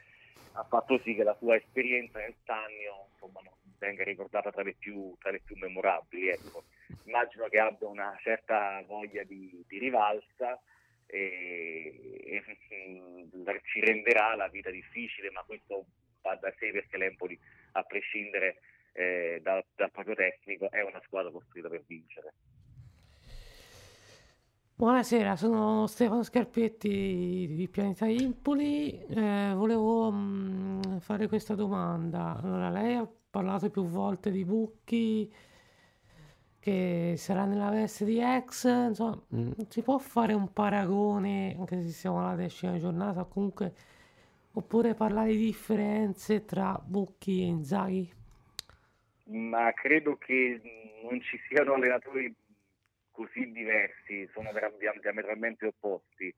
ha 0.54 0.64
fatto 0.64 1.00
sì 1.04 1.14
che 1.14 1.24
la 1.24 1.36
sua 1.36 1.56
esperienza 1.56 2.20
nel 2.20 2.36
Stagno 2.42 3.10
insomma, 3.12 3.42
venga 3.78 4.04
ricordata 4.04 4.52
tra 4.52 4.64
le 4.64 4.74
più, 4.74 5.16
tra 5.20 5.32
le 5.32 5.42
più 5.44 5.56
memorabili. 5.58 6.30
Ecco. 6.30 6.64
Immagino 7.06 7.48
che 7.48 7.60
abbia 7.60 7.88
una 7.88 8.18
certa 8.22 8.84
voglia 8.88 9.24
di, 9.24 9.64
di 9.68 9.78
rivalsa 9.78 10.60
e, 11.06 12.22
e, 12.26 12.44
mm, 12.90 13.48
ci 13.64 13.80
renderà 13.80 14.36
la 14.36 14.48
vita 14.48 14.70
difficile, 14.70 15.32
ma 15.32 15.44
questo 15.44 15.86
va 16.22 16.36
da 16.36 16.54
sé 16.58 16.72
perché 16.72 16.98
l'Empoli, 16.98 17.40
a 17.74 17.84
prescindere 17.84 18.60
eh, 18.94 19.40
dal, 19.42 19.64
dal 19.76 19.92
proprio 19.92 20.16
tecnico, 20.16 20.70
è 20.72 20.82
una 20.82 21.02
squadra 21.06 21.32
costruita 21.32 21.70
per 21.70 21.84
vincere. 21.86 22.34
Buonasera, 24.80 25.36
sono 25.36 25.88
Stefano 25.88 26.22
Scarpetti 26.22 27.48
di 27.56 27.68
Pianeta 27.68 28.06
Impoli. 28.06 28.92
Eh, 29.08 29.52
volevo 29.56 30.12
mh, 30.12 30.82
mm, 30.86 30.98
fare 31.00 31.28
questa 31.28 31.56
domanda. 31.56 32.40
Allora, 32.40 32.70
lei 32.70 32.94
ha 32.94 33.10
parlato 33.32 33.72
più 33.72 33.86
volte 33.86 34.30
di 34.30 34.46
Bucchi 34.46 35.34
che 36.60 37.16
sarà 37.18 37.46
nella 37.46 37.72
veste 37.72 38.06
di 38.06 38.22
ex. 38.22 38.66
Insomma, 38.66 39.20
mm, 39.36 39.52
si 39.68 39.82
può 39.82 39.98
fare 39.98 40.34
un 40.34 40.54
paragone, 40.54 41.56
anche 41.58 41.82
se 41.82 41.90
siamo 41.90 42.20
alla 42.20 42.36
decima 42.36 42.78
giornata, 42.78 43.24
comunque, 43.24 43.74
oppure 44.52 44.94
parlare 44.94 45.32
di 45.32 45.38
differenze 45.38 46.46
tra 46.46 46.80
Bucchi 46.86 47.42
e 47.42 47.46
Inzaghi? 47.46 48.14
Ma 49.26 49.74
credo 49.74 50.18
che 50.18 50.62
non 51.02 51.20
ci 51.22 51.40
siano 51.50 51.74
allenatori 51.74 52.32
così 53.18 53.52
diversi, 53.52 54.30
sono 54.32 54.52
diametralmente 55.02 55.66
opposti. 55.66 56.32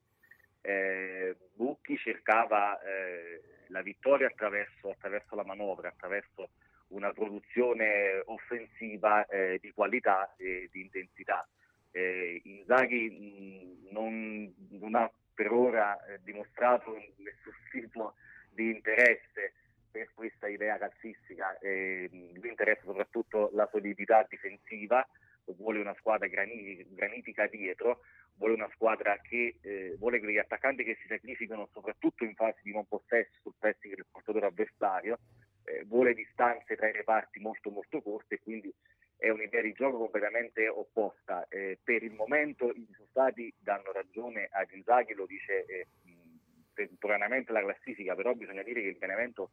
Eh, 0.61 1.35
Bucchi 1.53 1.97
cercava 1.97 2.81
eh, 2.81 3.41
la 3.67 3.81
vittoria 3.81 4.27
attraverso, 4.27 4.91
attraverso, 4.91 5.35
la 5.35 5.43
manovra, 5.43 5.89
attraverso 5.89 6.51
una 6.87 7.11
produzione 7.11 8.23
offensiva 8.27 9.25
eh, 9.25 9.59
di 9.61 9.73
qualità 9.73 10.33
e 10.37 10.69
di 10.71 10.79
intensità. 10.79 11.45
Eh, 11.91 12.39
Inzaghi 12.45 13.09
mh, 13.09 13.91
non, 13.91 14.53
non, 14.69 14.95
ha 14.95 15.11
per 15.33 15.51
ora 15.51 16.01
eh, 16.05 16.19
dimostrato 16.23 16.93
nessun 16.93 17.53
tipo 17.71 18.13
di 18.51 18.69
interesse 18.69 19.53
per 19.91 20.11
questa 20.13 20.47
idea 20.47 20.77
calcistica, 20.77 21.57
eh, 21.59 22.07
lui 22.11 22.47
interessa 22.47 22.83
soprattutto 22.85 23.49
la 23.53 23.67
solidità 23.69 24.25
difensiva, 24.29 25.05
vuole 25.57 25.79
una 25.79 25.95
squadra 25.95 26.27
granitica 26.27 27.47
dietro, 27.47 28.01
vuole 28.35 28.53
una 28.53 28.69
squadra 28.73 29.17
che 29.21 29.57
eh, 29.61 29.95
vuole 29.97 30.19
quegli 30.19 30.37
attaccanti 30.37 30.83
che 30.83 30.97
si 31.01 31.07
sacrificano 31.07 31.69
soprattutto 31.71 32.23
in 32.23 32.35
fase 32.35 32.59
di 32.63 32.71
non 32.71 32.87
possesso 32.87 33.37
sul 33.41 33.53
pressing 33.57 33.95
del 33.95 34.05
portatore 34.09 34.47
avversario, 34.47 35.19
eh, 35.65 35.83
vuole 35.85 36.13
distanze 36.13 36.75
tra 36.75 36.87
i 36.87 36.93
reparti 36.93 37.39
molto 37.39 37.69
molto 37.69 38.01
corte 38.01 38.35
e 38.35 38.39
quindi 38.39 38.73
è 39.17 39.29
un'idea 39.29 39.61
di 39.61 39.73
gioco 39.73 39.97
completamente 39.97 40.67
opposta. 40.67 41.45
Eh, 41.49 41.77
per 41.83 42.03
il 42.03 42.13
momento 42.13 42.71
i 42.71 42.85
risultati 42.87 43.53
danno 43.59 43.91
ragione 43.91 44.47
ad 44.49 44.71
Inzaghi, 44.71 45.13
lo 45.13 45.25
dice 45.25 45.65
eh, 45.65 45.87
temporaneamente 46.73 47.51
la 47.51 47.61
classifica, 47.61 48.15
però 48.15 48.33
bisogna 48.33 48.63
dire 48.63 48.81
che 48.81 48.87
il 48.87 48.97
Benevento 48.97 49.51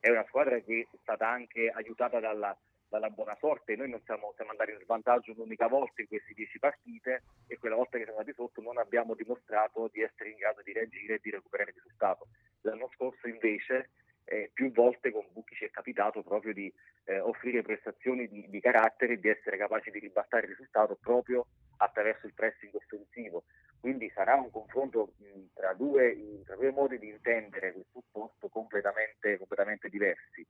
è 0.00 0.08
una 0.08 0.24
squadra 0.26 0.58
che 0.60 0.88
è 0.90 0.96
stata 1.02 1.28
anche 1.28 1.68
aiutata 1.68 2.20
dalla 2.20 2.56
dalla 2.94 3.10
buona 3.10 3.36
sorte. 3.40 3.74
Noi 3.74 3.90
non 3.90 4.00
siamo, 4.04 4.32
siamo, 4.36 4.52
andati 4.52 4.70
in 4.70 4.78
svantaggio 4.80 5.32
un'unica 5.32 5.66
volta 5.66 6.00
in 6.00 6.06
queste 6.06 6.32
dieci 6.32 6.60
partite 6.60 7.24
e 7.48 7.58
quella 7.58 7.74
volta 7.74 7.98
che 7.98 8.04
siamo 8.04 8.20
andati 8.20 8.36
sotto 8.36 8.60
non 8.60 8.78
abbiamo 8.78 9.14
dimostrato 9.14 9.90
di 9.92 10.00
essere 10.00 10.30
in 10.30 10.36
grado 10.36 10.62
di 10.62 10.72
reagire 10.72 11.14
e 11.14 11.20
di 11.20 11.30
recuperare 11.30 11.70
il 11.70 11.76
risultato. 11.76 12.28
L'anno 12.60 12.88
scorso 12.94 13.26
invece 13.26 13.90
eh, 14.26 14.50
più 14.54 14.70
volte 14.70 15.10
con 15.10 15.26
Bucchi 15.32 15.56
ci 15.56 15.64
è 15.64 15.70
capitato 15.70 16.22
proprio 16.22 16.52
di 16.52 16.72
eh, 17.06 17.18
offrire 17.18 17.62
prestazioni 17.62 18.28
di, 18.28 18.48
di 18.48 18.60
carattere 18.60 19.14
e 19.14 19.18
di 19.18 19.28
essere 19.28 19.56
capaci 19.56 19.90
di 19.90 19.98
ribattare 19.98 20.44
il 20.44 20.50
risultato 20.50 20.96
proprio 21.00 21.46
attraverso 21.78 22.26
il 22.26 22.34
pressing 22.34 22.72
offensivo. 22.74 23.42
Quindi 23.80 24.08
sarà 24.14 24.36
un 24.36 24.50
confronto 24.50 25.12
tra, 25.52 25.74
due, 25.74 26.42
tra, 26.46 26.54
due, 26.54 26.70
modi 26.70 26.98
di 26.98 27.08
intendere 27.08 27.72
questo 27.72 28.02
posto 28.10 28.48
completamente, 28.48 29.36
completamente 29.36 29.90
diversi. 29.90 30.46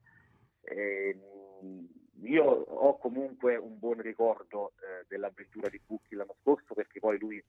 Eh, 0.66 1.18
io 2.24 2.44
ho 2.44 2.98
comunque 2.98 3.56
un 3.56 3.78
buon 3.78 4.00
ricordo 4.00 4.72
eh, 4.80 5.04
dell'avventura 5.08 5.68
di 5.68 5.80
Bucchi 5.84 6.14
l'anno 6.14 6.36
scorso 6.40 6.74
perché 6.74 7.00
poi 7.00 7.18
lui 7.18 7.42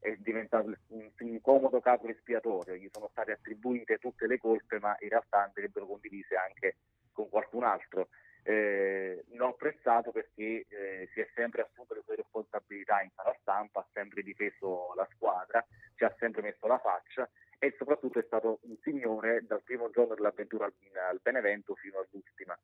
è 0.00 0.14
diventato 0.18 0.72
un, 0.88 1.10
un 1.18 1.40
comodo 1.40 1.80
capo 1.80 2.08
espiatorio, 2.08 2.74
gli 2.74 2.88
sono 2.92 3.08
state 3.10 3.32
attribuite 3.32 3.98
tutte 3.98 4.26
le 4.26 4.38
colpe 4.38 4.78
ma 4.78 4.96
in 5.00 5.08
realtà 5.08 5.44
andrebbero 5.44 5.86
condivise 5.86 6.36
anche 6.36 6.76
con 7.12 7.28
qualcun 7.28 7.64
altro. 7.64 8.08
Eh, 8.42 9.24
l'ho 9.30 9.48
apprezzato 9.48 10.12
perché 10.12 10.66
eh, 10.68 11.08
si 11.12 11.20
è 11.20 11.28
sempre 11.34 11.62
assunto 11.62 11.94
le 11.94 12.02
sue 12.04 12.14
responsabilità 12.14 13.02
in 13.02 13.10
sala 13.16 13.36
stampa, 13.40 13.80
ha 13.80 13.86
sempre 13.92 14.22
difeso 14.22 14.92
la 14.94 15.08
squadra, 15.14 15.64
ci 15.96 16.04
ha 16.04 16.14
sempre 16.18 16.42
messo 16.42 16.68
la 16.68 16.78
faccia 16.78 17.28
e 17.58 17.74
soprattutto 17.76 18.20
è 18.20 18.24
stato 18.24 18.60
un 18.62 18.76
signore 18.82 19.44
dal 19.46 19.62
primo 19.62 19.90
giorno 19.90 20.14
dell'avventura 20.14 20.66
al, 20.66 20.74
al 21.10 21.20
Benevento 21.20 21.74
fino 21.74 21.98
all'ultima. 21.98 22.56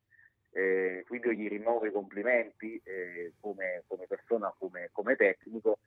Eh, 0.54 1.04
quindi 1.08 1.28
io 1.28 1.32
gli 1.32 1.48
rinnovo 1.48 1.86
i 1.86 1.92
complimenti 1.92 2.80
eh, 2.84 3.32
come, 3.40 3.84
come, 3.86 4.06
persona, 4.06 4.54
come, 4.58 4.90
come 4.92 5.16
tecnico, 5.16 5.78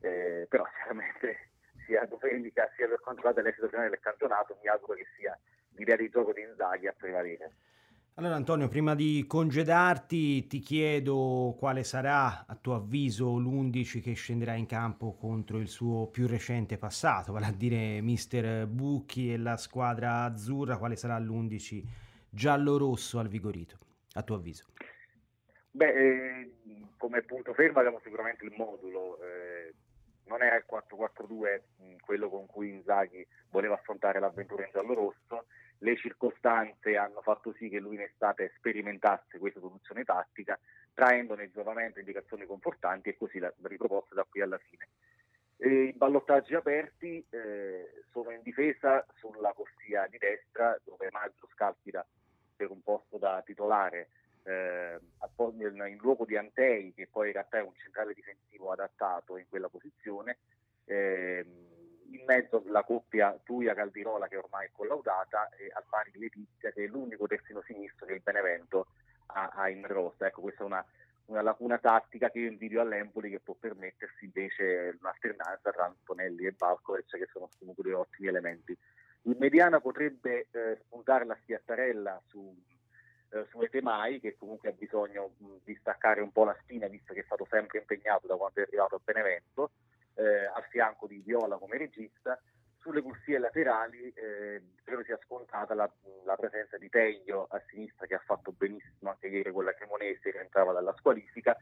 eh, 0.00 0.46
però 0.48 0.64
chiaramente 0.64 1.50
sia 1.86 2.06
domenica 2.06 2.70
sia 2.74 2.88
per 2.88 3.00
quanto 3.00 3.20
riguarda 3.20 3.42
l'esito 3.42 3.68
finale 3.68 3.90
del 3.90 4.00
campionato 4.00 4.56
mi 4.62 4.68
auguro 4.68 4.94
che 4.94 5.06
sia 5.16 5.38
l'idea 5.76 5.96
di 5.96 6.08
gioco 6.08 6.32
di 6.32 6.40
Inzaghi 6.40 6.86
a 6.86 6.94
prevalere. 6.96 7.52
Allora 8.16 8.36
Antonio, 8.36 8.68
prima 8.68 8.94
di 8.94 9.24
congedarti 9.26 10.46
ti 10.46 10.60
chiedo 10.60 11.56
quale 11.58 11.82
sarà 11.82 12.46
a 12.46 12.54
tuo 12.54 12.76
avviso 12.76 13.36
l'11 13.38 14.00
che 14.00 14.12
scenderà 14.12 14.54
in 14.54 14.66
campo 14.66 15.16
contro 15.16 15.58
il 15.58 15.66
suo 15.66 16.06
più 16.06 16.28
recente 16.28 16.78
passato, 16.78 17.32
vale 17.32 17.46
a 17.46 17.52
dire 17.52 18.00
mister 18.02 18.68
Bucchi 18.68 19.32
e 19.32 19.36
la 19.36 19.56
squadra 19.56 20.22
azzurra, 20.22 20.78
quale 20.78 20.94
sarà 20.94 21.18
l'11 21.18 21.82
giallo-rosso 22.30 23.18
al 23.18 23.26
Vigorito, 23.26 23.78
a 24.14 24.22
tuo 24.22 24.36
avviso? 24.36 24.66
Beh, 25.70 25.92
eh, 25.92 26.52
come 26.98 27.22
punto 27.22 27.52
fermo 27.52 27.78
abbiamo 27.78 28.00
sicuramente 28.02 28.44
il 28.44 28.52
modulo, 28.56 29.18
eh, 29.22 29.74
non 30.26 30.42
era 30.42 30.56
il 30.56 30.64
4-4-2 30.66 31.62
quello 32.00 32.28
con 32.28 32.46
cui 32.46 32.70
Inzaghi 32.70 33.26
voleva 33.50 33.74
affrontare 33.74 34.20
l'avventura 34.20 34.64
in 34.64 34.70
giallo-rosso, 34.72 35.46
le 35.78 35.96
circostanze 35.96 36.96
hanno 36.96 37.20
fatto 37.22 37.52
sì 37.54 37.68
che 37.68 37.80
lui 37.80 37.96
in 37.96 38.02
estate 38.02 38.52
sperimentasse 38.56 39.38
questa 39.38 39.60
soluzione 39.60 40.04
tattica, 40.04 40.58
traendone 40.92 41.50
giovamento 41.50 41.98
indicazioni 41.98 42.46
confortanti 42.46 43.08
e 43.08 43.16
così 43.16 43.38
l'ha 43.38 43.52
riproposta 43.62 44.14
da 44.14 44.24
qui 44.24 44.40
alla 44.40 44.58
fine. 44.58 44.88
E 45.56 45.84
I 45.86 45.92
ballottaggi 45.92 46.54
aperti 46.54 47.24
eh, 47.30 48.04
sono 48.10 48.30
in 48.30 48.42
difesa 48.42 49.04
sulla 49.14 49.52
corsia 49.52 50.06
di 50.08 50.18
destra 50.18 50.78
dove 50.84 51.08
Maggio 51.10 51.48
scalpita 51.52 52.06
per 52.54 52.70
un 52.70 52.82
posto 52.82 53.18
da 53.18 53.42
titolare 53.44 54.08
eh, 54.44 54.98
in 55.88 55.98
luogo 56.00 56.24
di 56.24 56.36
Antei 56.36 56.92
che 56.94 57.08
poi 57.10 57.28
in 57.28 57.32
realtà 57.32 57.58
è 57.58 57.62
un 57.62 57.74
centrale 57.76 58.14
difensivo 58.14 58.70
adattato 58.70 59.36
in 59.36 59.46
quella 59.48 59.68
posizione. 59.68 60.38
Eh, 60.84 61.44
in 62.10 62.24
mezzo 62.26 62.62
la 62.66 62.84
coppia 62.84 63.38
Tuia-Caldirola 63.42 64.28
che 64.28 64.36
ormai 64.36 64.66
è 64.66 64.70
collaudata 64.72 65.48
e 65.56 65.70
al 65.72 65.84
pari 65.88 66.12
Letizia 66.14 66.70
che 66.70 66.84
è 66.84 66.86
l'unico 66.86 67.26
terzino 67.26 67.62
sinistro 67.62 68.06
che 68.06 68.14
il 68.14 68.20
Benevento 68.22 68.86
ha, 69.26 69.50
ha 69.54 69.68
in 69.68 69.86
rossa. 69.86 70.26
Ecco, 70.26 70.42
questa 70.42 70.62
è 70.62 70.66
una, 70.66 70.84
una, 71.26 71.42
lacuna 71.42 71.78
tattica 71.78 72.30
che 72.30 72.40
io 72.40 72.50
invidio 72.50 72.80
all'Empoli 72.80 73.30
che 73.30 73.40
può 73.40 73.54
permettersi 73.58 74.26
invece 74.26 74.96
un'alternanza 75.00 75.72
tra 75.72 75.86
Antonelli 75.86 76.46
e 76.46 76.52
Balkovic 76.52 77.16
che 77.16 77.28
sono 77.32 77.48
comunque 77.58 77.82
due 77.82 77.94
ottimi 77.94 78.28
elementi. 78.28 78.76
Mediana 79.44 79.78
potrebbe 79.78 80.46
eh, 80.52 80.78
spuntare 80.86 81.26
la 81.26 81.36
schiattarella 81.42 82.22
su, 82.28 82.56
eh, 83.28 83.44
su 83.50 83.60
Etemai 83.60 84.18
che 84.18 84.36
comunque 84.38 84.70
ha 84.70 84.72
bisogno 84.72 85.34
mh, 85.36 85.56
di 85.64 85.76
staccare 85.76 86.22
un 86.22 86.32
po' 86.32 86.44
la 86.44 86.56
spina 86.62 86.86
visto 86.86 87.12
che 87.12 87.20
è 87.20 87.24
stato 87.24 87.46
sempre 87.50 87.80
impegnato 87.80 88.26
da 88.26 88.36
quando 88.36 88.60
è 88.60 88.62
arrivato 88.62 88.94
a 88.94 89.00
Benevento 89.04 89.72
eh, 90.14 90.46
al 90.46 90.64
fianco 90.70 91.06
di 91.06 91.20
Viola 91.22 91.58
come 91.58 91.76
regista. 91.76 92.40
Sulle 92.78 93.02
corsie 93.02 93.36
laterali 93.36 94.10
eh, 94.14 94.62
credo 94.82 95.04
sia 95.04 95.18
scontata 95.22 95.74
la, 95.74 95.90
la, 96.24 96.36
presenza 96.36 96.78
di 96.78 96.88
Teglio 96.88 97.46
a 97.50 97.62
sinistra 97.66 98.06
che 98.06 98.14
ha 98.14 98.22
fatto 98.24 98.52
benissimo 98.52 99.10
anche 99.10 99.26
ieri 99.26 99.52
con 99.52 99.64
la 99.64 99.74
Cremonese 99.74 100.32
che 100.32 100.40
entrava 100.40 100.72
dalla 100.72 100.94
squalifica 100.96 101.54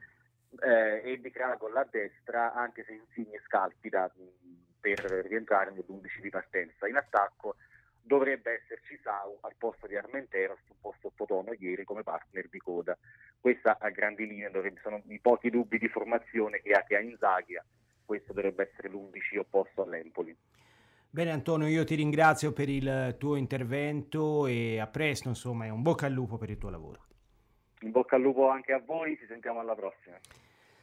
eh, 0.61 1.03
e 1.05 1.21
di 1.21 1.31
Cragol 1.33 1.77
a 1.77 1.87
destra 1.91 2.53
anche 2.55 2.85
se 2.85 2.93
Insigne 2.93 3.41
scalpita 3.45 4.13
per 4.83 4.99
rientrare 5.27 5.71
nell'11 5.71 6.21
di 6.21 6.29
partenza. 6.29 6.89
In 6.89 6.97
attacco 6.97 7.55
dovrebbe 8.03 8.61
esserci 8.63 8.99
Sau 9.03 9.39
al 9.43 9.55
posto 9.57 9.87
di 9.87 9.97
Armenteros, 9.97 10.61
un 10.69 10.81
po' 10.81 10.95
sottotono 11.01 11.53
ieri 11.59 11.85
come 11.85 12.03
partner 12.03 12.49
di 12.49 12.59
coda. 12.59 12.97
Questa 13.41 13.79
a 13.79 13.91
grandi 13.91 14.27
linee 14.27 14.51
dovrebbe, 14.51 14.81
sono 14.83 15.03
i 15.09 15.19
pochi 15.21 15.51
dubbi 15.51 15.79
di 15.79 15.89
formazione 15.89 16.61
che 16.61 16.73
ha, 16.73 16.83
che 16.85 16.97
ha 16.97 17.01
Inzaghi 17.01 17.59
questo 18.05 18.33
dovrebbe 18.35 18.69
essere 18.71 18.89
l'11 18.91 19.39
opposto 19.39 19.83
all'Empoli. 19.83 20.37
Bene 21.09 21.31
Antonio, 21.31 21.67
io 21.67 21.85
ti 21.85 21.95
ringrazio 21.95 22.53
per 22.53 22.69
il 22.69 23.17
tuo 23.19 23.37
intervento 23.37 24.47
e 24.47 24.79
a 24.79 24.87
presto, 24.87 25.29
insomma, 25.29 25.67
e 25.67 25.71
un 25.71 25.83
bocca 25.83 26.07
al 26.07 26.13
lupo 26.13 26.37
per 26.37 26.51
il 26.51 26.59
tuo 26.59 26.71
lavoro. 26.71 27.07
In 27.81 27.91
bocca 27.91 28.17
al 28.17 28.23
lupo 28.23 28.49
anche 28.49 28.73
a 28.73 28.81
voi, 28.85 29.17
ci 29.17 29.27
sentiamo 29.27 29.61
alla 29.61 29.75
prossima. 29.75 30.19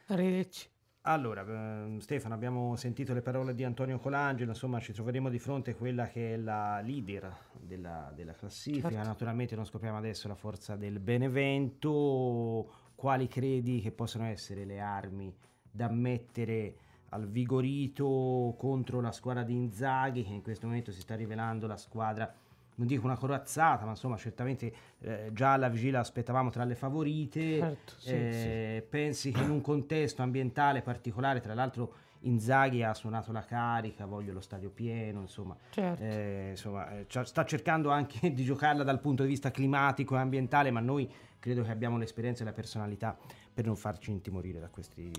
Arrivederci. 0.07 0.69
Allora, 1.03 1.45
eh, 1.45 2.01
Stefano, 2.01 2.33
abbiamo 2.33 2.75
sentito 2.75 3.13
le 3.13 3.21
parole 3.21 3.55
di 3.55 3.63
Antonio 3.63 3.99
Colangelo, 3.99 4.51
insomma 4.51 4.79
ci 4.79 4.91
troveremo 4.91 5.29
di 5.29 5.39
fronte 5.39 5.71
a 5.71 5.75
quella 5.75 6.07
che 6.07 6.33
è 6.33 6.37
la 6.37 6.81
leader 6.81 7.33
della, 7.57 8.11
della 8.13 8.33
classifica, 8.33 8.89
certo. 8.89 9.07
naturalmente 9.07 9.55
non 9.55 9.65
scopriamo 9.65 9.97
adesso 9.97 10.27
la 10.27 10.35
forza 10.35 10.75
del 10.75 10.99
Benevento, 10.99 12.69
quali 12.95 13.27
credi 13.29 13.79
che 13.79 13.91
possano 13.91 14.25
essere 14.25 14.65
le 14.65 14.81
armi 14.81 15.33
da 15.71 15.89
mettere 15.89 16.75
al 17.09 17.27
Vigorito 17.29 18.55
contro 18.57 18.99
la 18.99 19.11
squadra 19.11 19.43
di 19.43 19.53
Inzaghi 19.53 20.23
che 20.23 20.33
in 20.33 20.41
questo 20.41 20.67
momento 20.67 20.91
si 20.91 20.99
sta 20.99 21.15
rivelando 21.15 21.65
la 21.65 21.77
squadra 21.77 22.31
non 22.79 22.87
dico 22.87 23.05
una 23.05 23.17
corazzata 23.17 23.85
ma 23.85 23.91
insomma 23.91 24.17
certamente 24.17 24.73
eh, 25.01 25.29
già 25.33 25.53
alla 25.53 25.69
vigilia 25.69 25.99
aspettavamo 25.99 26.49
tra 26.49 26.63
le 26.63 26.75
favorite 26.75 27.59
certo, 27.59 27.93
sì, 27.97 28.09
eh, 28.09 28.77
sì. 28.81 28.87
pensi 28.89 29.31
che 29.31 29.43
in 29.43 29.51
un 29.51 29.61
contesto 29.61 30.21
ambientale 30.21 30.81
particolare 30.81 31.41
tra 31.41 31.53
l'altro 31.53 31.93
Inzaghi 32.23 32.83
ha 32.83 32.93
suonato 32.93 33.31
la 33.31 33.45
carica, 33.45 34.05
voglio 34.05 34.33
lo 34.33 34.41
stadio 34.41 34.69
pieno, 34.69 35.21
insomma, 35.21 35.55
certo. 35.69 36.03
eh, 36.03 36.47
insomma 36.49 36.99
eh, 36.99 37.05
sta 37.07 37.45
cercando 37.45 37.91
anche 37.91 38.33
di 38.35 38.43
giocarla 38.43 38.83
dal 38.83 38.99
punto 38.99 39.23
di 39.23 39.29
vista 39.29 39.51
climatico 39.51 40.17
e 40.17 40.19
ambientale, 40.19 40.69
ma 40.69 40.81
noi 40.81 41.09
credo 41.39 41.63
che 41.63 41.71
abbiamo 41.71 41.97
l'esperienza 41.97 42.41
e 42.41 42.45
la 42.45 42.51
personalità 42.51 43.17
per 43.53 43.65
non 43.65 43.77
farci 43.77 44.11
intimorire 44.11 44.59
da 44.59 44.67
questi 44.67 45.09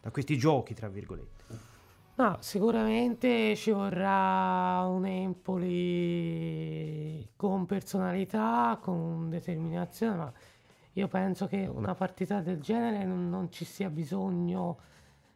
da 0.00 0.10
questi 0.10 0.36
giochi, 0.38 0.74
tra 0.74 0.88
virgolette. 0.88 1.76
No, 2.18 2.36
sicuramente 2.40 3.54
ci 3.54 3.70
vorrà 3.70 4.82
un 4.88 5.06
Empoli 5.06 5.64
con 7.36 7.64
personalità, 7.64 8.76
con 8.82 9.30
determinazione, 9.30 10.16
ma 10.16 10.32
io 10.94 11.06
penso 11.06 11.46
che 11.46 11.64
una 11.72 11.94
partita 11.94 12.40
del 12.40 12.60
genere 12.60 13.04
non, 13.04 13.28
non 13.28 13.52
ci 13.52 13.64
sia 13.64 13.88
bisogno 13.88 14.78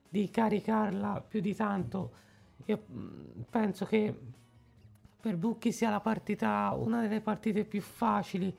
di 0.08 0.28
caricarla 0.28 1.24
più 1.26 1.40
di 1.40 1.54
tanto. 1.54 2.10
Io 2.64 2.82
mm, 2.90 3.42
penso 3.48 3.84
che 3.84 4.18
per 5.20 5.36
Bucchi 5.36 5.70
sia 5.70 6.00
partita, 6.00 6.74
una 6.76 7.00
delle 7.00 7.20
partite 7.20 7.64
più 7.64 7.80
facili 7.80 8.52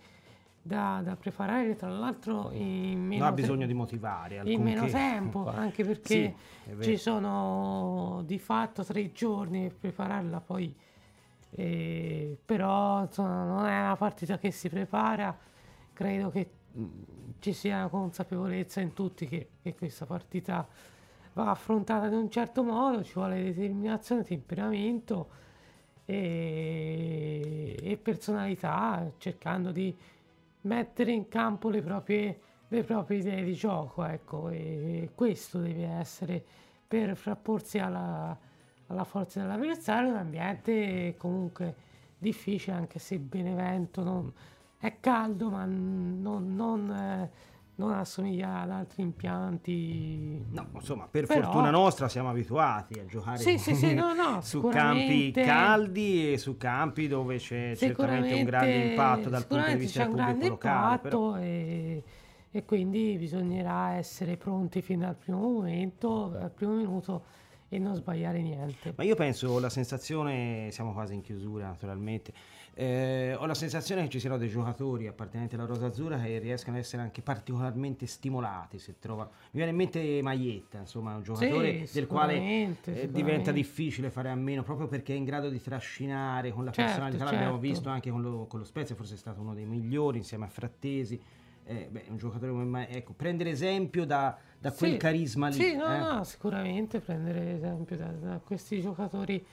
da, 0.66 1.02
da, 1.04 1.18
preparare, 1.18 1.76
tra 1.76 1.90
l'altro 1.90 2.50
in 2.54 3.06
meno, 3.06 3.24
no, 3.24 3.30
ha 3.30 3.34
bisogno 3.34 3.68
di 3.68 3.74
motivare 3.74 4.42
in 4.46 4.62
meno 4.62 4.86
tempo, 4.86 5.46
anche 5.52 5.84
perché 5.84 6.36
sì, 6.64 6.82
ci 6.82 6.98
sono 6.98 8.24
di 8.26 8.40
fatto 8.40 8.84
tre 8.86 9.12
giorni 9.12 9.64
per 9.64 9.76
prepararla, 9.76 10.40
poi 10.40 10.74
eh, 11.50 12.38
però 12.44 13.02
insomma, 13.02 13.44
non 13.44 13.66
è 13.66 13.78
una 13.78 13.98
partita 13.98 14.38
che 14.38 14.52
si 14.52 14.70
prepara, 14.70 15.38
credo 15.92 16.30
che 16.32 16.50
ci 17.40 17.52
sia 17.52 17.88
consapevolezza 17.90 18.80
in 18.80 18.94
tutti 18.94 19.28
che, 19.28 19.50
che 19.62 19.76
questa 19.76 20.06
partita 20.06 20.66
va 21.34 21.50
affrontata 21.50 22.08
in 22.08 22.14
un 22.14 22.30
certo 22.30 22.64
modo, 22.64 23.04
ci 23.04 23.14
vuole 23.16 23.44
determinazione, 23.44 24.24
temperamento 24.24 25.28
e, 26.06 27.78
e 27.82 27.98
personalità, 27.98 29.12
cercando 29.18 29.72
di 29.72 29.96
mettere 30.64 31.12
in 31.12 31.28
campo 31.28 31.70
le 31.70 31.82
proprie, 31.82 32.40
le 32.68 32.84
proprie 32.84 33.20
idee 33.20 33.44
di 33.44 33.54
gioco, 33.54 34.04
ecco, 34.04 34.50
e 34.50 35.12
questo 35.16 35.60
deve 35.60 35.86
essere 35.86 36.44
per 36.88 37.16
frapporsi 37.16 37.80
alla, 37.80 38.38
alla 38.88 39.04
forza 39.04 39.42
dell'avversario, 39.42 40.10
un 40.10 40.18
ambiente 40.18 41.16
comunque 41.18 41.76
difficile, 42.18 42.76
anche 42.76 43.00
se 43.00 43.18
Benevento 43.20 44.04
non, 44.04 44.32
è 44.78 45.00
caldo, 45.00 45.50
ma 45.50 45.66
non, 45.66 46.56
non, 46.56 46.92
eh, 46.92 47.30
non 47.76 47.92
assomiglia 47.92 48.62
ad 48.62 48.72
altri 48.72 49.02
impianti. 49.02 50.46
No, 50.52 50.70
insomma, 50.76 51.08
per 51.08 51.26
Però- 51.26 51.42
fortuna 51.42 51.70
nostra 51.72 52.08
siamo 52.08 52.30
abituati 52.30 53.00
a 53.00 53.06
giocare 53.06 53.38
Sì, 53.38 53.58
sì, 53.58 53.74
sì, 53.74 53.94
no, 53.94 54.14
no, 54.14 54.42
su 54.44 54.62
campi 54.68 55.32
caldi 55.32 56.34
e 56.34 56.38
su 56.38 56.58
campi 56.58 57.08
dove 57.08 57.38
c'è 57.38 57.74
certamente 57.76 58.34
un 58.34 58.44
grande 58.44 58.76
impatto 58.90 59.30
dal 59.30 59.48
punto 59.48 59.70
di 59.70 59.76
vista 59.76 60.04
c'è 60.04 60.08
un 60.08 60.16
grande 60.16 60.48
locale. 60.50 60.94
impatto 60.94 61.32
Però... 61.32 61.38
e, 61.38 62.04
e 62.52 62.66
quindi 62.66 63.16
bisognerà 63.18 63.94
essere 63.94 64.38
pronti 64.38 64.82
fin 64.82 65.00
dal 65.00 65.16
primo 65.16 65.40
momento, 65.40 66.28
dal 66.28 66.52
primo 66.52 66.74
minuto 66.74 67.42
e 67.70 67.80
non 67.80 67.96
sbagliare 67.96 68.40
niente. 68.40 68.94
Ma 68.96 69.04
io 69.04 69.16
penso, 69.16 69.60
la 69.60 69.70
sensazione, 69.70 70.70
siamo 70.70 70.94
quasi 70.94 71.16
in 71.16 71.22
chiusura 71.22 71.66
naturalmente, 71.66 72.32
eh, 72.76 73.36
ho 73.38 73.46
la 73.46 73.54
sensazione 73.54 74.04
che 74.04 74.10
ci 74.10 74.20
siano 74.20 74.38
dei 74.38 74.50
giocatori 74.50 75.08
appartenenti 75.08 75.56
alla 75.56 75.66
Rosa 75.66 75.88
Azzurra 75.88 76.18
che 76.20 76.40
riescano 76.40 76.78
ad 76.78 76.84
essere 76.84 77.02
anche 77.02 77.22
particolarmente 77.22 78.08
stimolati 78.08 78.80
se 78.80 78.98
trovano. 79.00 79.30
Mi 79.52 79.62
viene 79.62 79.70
in 79.72 79.78
mente 79.78 80.22
Maietta, 80.22 80.80
insomma, 80.80 81.16
un 81.16 81.22
giocatore 81.24 81.86
Sì, 81.86 81.94
del 81.94 82.08
quale 82.08 82.36
eh, 82.36 82.76
sicuramente. 82.82 83.12
diventa 83.12 83.52
difficile 83.52 84.10
fare 84.10 84.30
a 84.30 84.36
meno 84.36 84.64
proprio 84.64 84.88
perché 84.88 85.14
è 85.14 85.18
in 85.18 85.24
grado 85.24 85.50
di 85.50 85.62
trascinare 85.62 86.52
con 86.52 86.66
la 86.66 86.72
Certo, 86.72 86.90
personalità, 86.92 87.24
l'abbiamo 87.26 87.54
certo. 87.54 87.68
visto 87.68 87.90
anche 87.90 88.10
con 88.10 88.22
lo, 88.22 88.46
con 88.48 88.60
lo 88.60 88.66
Spezia, 88.66 88.96
forse 88.96 89.14
è 89.16 89.18
stato 89.18 89.42
uno 89.42 89.54
dei 89.54 89.66
migliori 89.66 90.18
insieme 90.18 90.46
a 90.46 90.50
Frattesi. 90.50 91.22
Eh, 91.66 91.88
beh, 91.90 92.06
un 92.10 92.18
giocatore 92.18 92.52
come 92.52 92.66
Ma- 92.66 92.88
ecco, 92.90 93.14
prendere 93.14 93.50
esempio 93.52 94.06
da, 94.06 94.38
da 94.60 94.72
quel 94.74 94.92
Sì, 94.94 94.98
carisma 94.98 95.48
lì. 95.48 95.54
Sì, 95.54 95.76
no, 95.76 95.94
eh. 95.94 95.98
no, 95.98 96.24
sicuramente 96.26 97.00
prendere 97.00 97.54
esempio 97.54 97.96
da, 97.96 98.08
da 98.08 98.40
questi 98.44 98.82
giocatori 98.82 99.46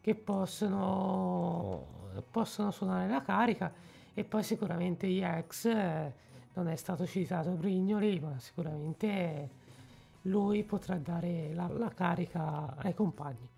che 0.00 0.14
possono, 0.14 1.86
possono 2.30 2.70
suonare 2.70 3.08
la 3.08 3.22
carica 3.22 3.72
e 4.12 4.24
poi 4.24 4.42
sicuramente 4.42 5.06
ex, 5.06 5.64
eh, 5.66 6.12
non 6.54 6.68
è 6.68 6.76
stato 6.76 7.06
citato 7.06 7.50
Brignoli, 7.50 8.18
ma 8.20 8.38
sicuramente 8.38 9.48
lui 10.22 10.62
potrà 10.64 10.96
dare 10.96 11.52
la, 11.54 11.68
la 11.68 11.90
carica 11.90 12.74
ai 12.76 12.94
compagni. 12.94 13.48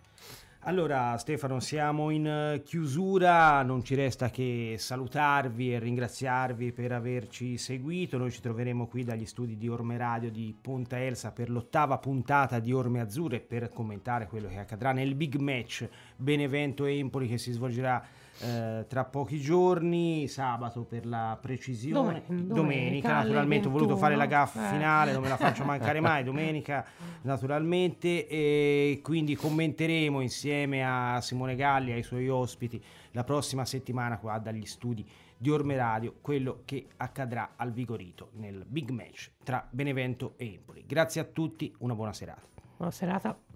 Allora 0.65 1.19
Stefano, 1.19 1.59
siamo 1.59 2.11
in 2.11 2.25
eh, 2.25 2.63
chiusura, 2.63 3.63
non 3.65 3.83
ci 3.83 3.97
resta 3.97 4.31
che 4.31 4.77
salutarvi 4.79 5.75
e 5.75 5.81
ringraziarvi 5.81 6.71
per 6.71 6.93
averci 6.93 7.59
seguito. 7.59 8.17
Noi 8.17 8.31
ci 8.31 8.41
troveremo 8.41 8.87
qui 8.87 9.03
dagli 9.03 9.27
studi 9.27 9.57
di 9.57 9.69
Orme 9.69 9.97
Radio 9.97 10.31
di 10.31 10.55
Ponta 10.61 11.01
Elsa 11.01 11.33
per 11.33 11.51
l'ottava 11.51 11.99
puntata 11.99 12.61
di 12.61 12.73
Orme 12.73 13.01
Azzurre 13.01 13.41
per 13.41 13.71
commentare 13.71 14.29
quello 14.29 14.47
che 14.47 14.59
accadrà 14.59 14.93
nel 14.93 15.17
big 15.17 15.35
match 15.35 15.89
Benevento-Empoli 16.15 17.27
che 17.27 17.39
si 17.39 17.51
svolgerà 17.51 18.01
eh, 18.43 18.87
tra 18.89 19.05
pochi 19.05 19.41
giorni, 19.41 20.27
sabato 20.27 20.83
per 20.85 21.07
la 21.07 21.39
precisione, 21.41 22.23
Domen- 22.27 22.49
domenica, 22.49 22.55
domenica 22.55 23.15
naturalmente 23.15 23.69
ho 23.69 23.71
voluto 23.71 23.97
fare 23.97 24.17
la 24.17 24.27
21, 24.27 24.41
gaffa 24.41 24.67
eh. 24.67 24.73
finale, 24.73 25.13
non 25.13 25.23
me 25.23 25.29
la 25.29 25.37
faccio 25.37 25.65
mancare 25.65 26.01
mai, 26.01 26.25
domenica 26.25 26.85
naturalmente 27.23 28.27
e 28.27 29.01
quindi 29.03 29.37
commenteremo 29.37 30.21
insieme 30.21 30.85
a 30.85 31.21
Simone 31.21 31.55
Galli 31.55 31.91
e 31.91 31.95
ai 31.95 32.03
suoi 32.03 32.29
ospiti 32.29 32.83
la 33.13 33.25
prossima 33.25 33.65
settimana 33.65 34.19
qua 34.19 34.39
dagli 34.39 34.67
studi 34.67 35.07
di 35.37 35.51
Orme 35.51 35.77
Radio 35.77 36.17
quello 36.21 36.63
che 36.65 36.87
accadrà 36.97 37.53
al 37.57 37.73
Vigorito 37.73 38.31
nel 38.35 38.65
big 38.67 38.91
match 38.91 39.31
tra 39.43 39.67
Benevento 39.71 40.35
e 40.37 40.55
Empoli. 40.55 40.85
Grazie 40.87 41.21
a 41.21 41.25
tutti, 41.25 41.73
una 41.79 41.95
buona 41.95 42.13
serata. 42.13 42.43
Buona 42.77 42.93
serata. 42.93 43.52